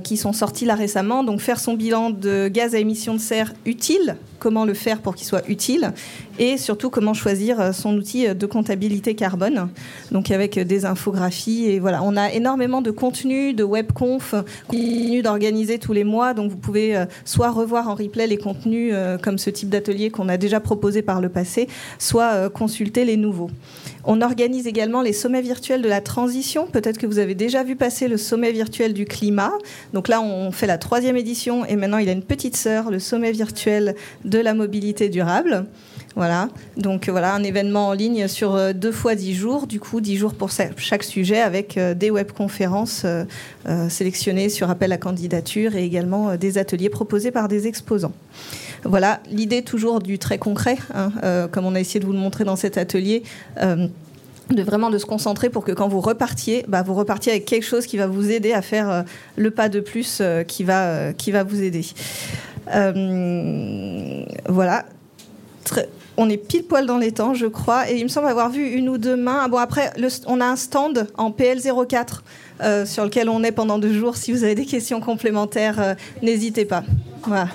qui 0.03 0.17
sont 0.17 0.33
sortis 0.33 0.65
là 0.65 0.75
récemment. 0.75 1.23
Donc 1.23 1.39
faire 1.39 1.59
son 1.59 1.73
bilan 1.73 2.09
de 2.09 2.49
gaz 2.49 2.75
à 2.75 2.79
émission 2.79 3.13
de 3.13 3.19
serre 3.19 3.53
utile, 3.65 4.17
comment 4.39 4.65
le 4.65 4.73
faire 4.73 4.99
pour 4.99 5.15
qu'il 5.15 5.25
soit 5.25 5.47
utile, 5.47 5.93
et 6.39 6.57
surtout 6.57 6.89
comment 6.89 7.13
choisir 7.13 7.59
euh, 7.59 7.71
son 7.71 7.95
outil 7.95 8.33
de 8.33 8.45
comptabilité 8.45 9.13
carbone. 9.13 9.69
Donc 10.11 10.31
avec 10.31 10.57
euh, 10.57 10.63
des 10.63 10.85
infographies 10.85 11.65
et 11.67 11.79
voilà, 11.79 12.01
on 12.03 12.17
a 12.17 12.31
énormément 12.31 12.81
de 12.81 12.91
contenu, 12.91 13.53
de 13.53 13.63
webconf 13.63 14.33
continue 14.67 15.21
d'organiser 15.21 15.79
tous 15.79 15.93
les 15.93 16.03
mois. 16.03 16.33
Donc 16.33 16.51
vous 16.51 16.57
pouvez 16.57 16.95
euh, 16.95 17.05
soit 17.25 17.51
revoir 17.51 17.89
en 17.89 17.95
replay 17.95 18.27
les 18.27 18.37
contenus 18.37 18.91
euh, 18.93 19.17
comme 19.17 19.37
ce 19.37 19.49
type 19.49 19.69
d'atelier 19.69 20.09
qu'on 20.09 20.29
a 20.29 20.37
déjà 20.37 20.59
proposé 20.59 21.01
par 21.01 21.21
le 21.21 21.29
passé, 21.29 21.67
soit 21.97 22.31
euh, 22.33 22.49
consulter 22.49 23.05
les 23.05 23.17
nouveaux. 23.17 23.49
On 24.05 24.21
organise 24.21 24.65
également 24.65 25.01
les 25.01 25.13
sommets 25.13 25.41
virtuels 25.41 25.81
de 25.81 25.89
la 25.89 26.01
transition. 26.01 26.67
Peut-être 26.67 26.97
que 26.97 27.05
vous 27.05 27.19
avez 27.19 27.35
déjà 27.35 27.63
vu 27.63 27.75
passer 27.75 28.07
le 28.07 28.17
sommet 28.17 28.51
virtuel 28.51 28.93
du 28.93 29.05
climat. 29.05 29.51
Donc 29.93 30.07
là, 30.07 30.21
on 30.21 30.51
fait 30.51 30.67
la 30.67 30.77
troisième 30.77 31.17
édition 31.17 31.65
et 31.65 31.75
maintenant 31.75 31.97
il 31.97 32.09
a 32.09 32.13
une 32.13 32.23
petite 32.23 32.55
sœur, 32.55 32.91
le 32.91 32.99
sommet 32.99 33.31
virtuel 33.31 33.95
de 34.23 34.39
la 34.39 34.53
mobilité 34.53 35.09
durable. 35.09 35.65
Voilà, 36.15 36.28
donc 36.77 37.07
euh, 37.07 37.11
voilà 37.11 37.33
un 37.33 37.43
événement 37.43 37.87
en 37.87 37.93
ligne 37.93 38.27
sur 38.27 38.55
euh, 38.55 38.73
deux 38.73 38.91
fois 38.91 39.15
dix 39.15 39.33
jours, 39.33 39.67
du 39.67 39.79
coup 39.79 40.01
dix 40.01 40.17
jours 40.17 40.33
pour 40.33 40.49
chaque 40.51 41.03
sujet 41.03 41.39
avec 41.39 41.77
euh, 41.77 41.93
des 41.93 42.11
webconférences 42.11 43.05
sélectionnées 43.89 44.49
sur 44.49 44.69
appel 44.69 44.91
à 44.91 44.97
candidature 44.97 45.75
et 45.75 45.83
également 45.83 46.35
des 46.35 46.57
ateliers 46.57 46.89
proposés 46.89 47.31
par 47.31 47.47
des 47.47 47.67
exposants. 47.67 48.13
Voilà, 48.83 49.19
l'idée 49.29 49.61
toujours 49.61 49.99
du 49.99 50.17
très 50.17 50.37
concret, 50.37 50.77
hein, 50.93 51.11
comme 51.51 51.65
on 51.65 51.75
a 51.75 51.79
essayé 51.79 51.99
de 51.99 52.05
vous 52.05 52.13
le 52.13 52.19
montrer 52.19 52.45
dans 52.45 52.55
cet 52.55 52.77
atelier. 52.77 53.23
de 53.57 54.63
vraiment 54.63 54.89
de 54.89 54.97
se 54.97 55.05
concentrer 55.05 55.49
pour 55.49 55.63
que 55.63 55.71
quand 55.71 55.87
vous 55.87 56.01
repartiez, 56.01 56.65
bah, 56.67 56.81
vous 56.81 56.95
repartiez 56.95 57.31
avec 57.31 57.45
quelque 57.45 57.65
chose 57.65 57.85
qui 57.85 57.97
va 57.97 58.07
vous 58.07 58.31
aider 58.31 58.53
à 58.53 58.61
faire 58.61 59.03
le 59.35 59.51
pas 59.51 59.69
de 59.69 59.79
plus 59.79 60.21
qui, 60.47 60.63
va, 60.63 61.13
qui 61.13 61.31
va 61.31 61.43
vous 61.43 61.61
aider. 61.61 61.85
Voilà. 64.47 64.85
On 66.21 66.27
est 66.29 66.35
pile 66.37 66.63
poil 66.63 66.85
dans 66.85 66.97
les 66.97 67.13
temps, 67.13 67.33
je 67.33 67.45
crois, 67.45 67.89
et 67.89 67.95
il 67.95 68.03
me 68.03 68.09
semble 68.09 68.27
avoir 68.27 68.49
vu 68.49 68.67
une 68.67 68.89
ou 68.89 68.97
deux 68.97 69.15
mains. 69.15 69.39
Ah 69.43 69.47
bon, 69.47 69.57
après, 69.57 69.89
on 70.27 70.41
a 70.41 70.45
un 70.45 70.57
stand 70.57 71.07
en 71.17 71.31
PL04 71.31 72.07
euh, 72.61 72.85
sur 72.85 73.05
lequel 73.05 73.29
on 73.29 73.41
est 73.41 73.53
pendant 73.53 73.79
deux 73.79 73.93
jours. 73.93 74.17
Si 74.17 74.33
vous 74.33 74.43
avez 74.43 74.53
des 74.53 74.65
questions 74.65 74.99
complémentaires, 74.99 75.79
euh, 75.79 75.93
n'hésitez 76.21 76.65
pas. 76.65 76.83
Voilà. 77.23 77.47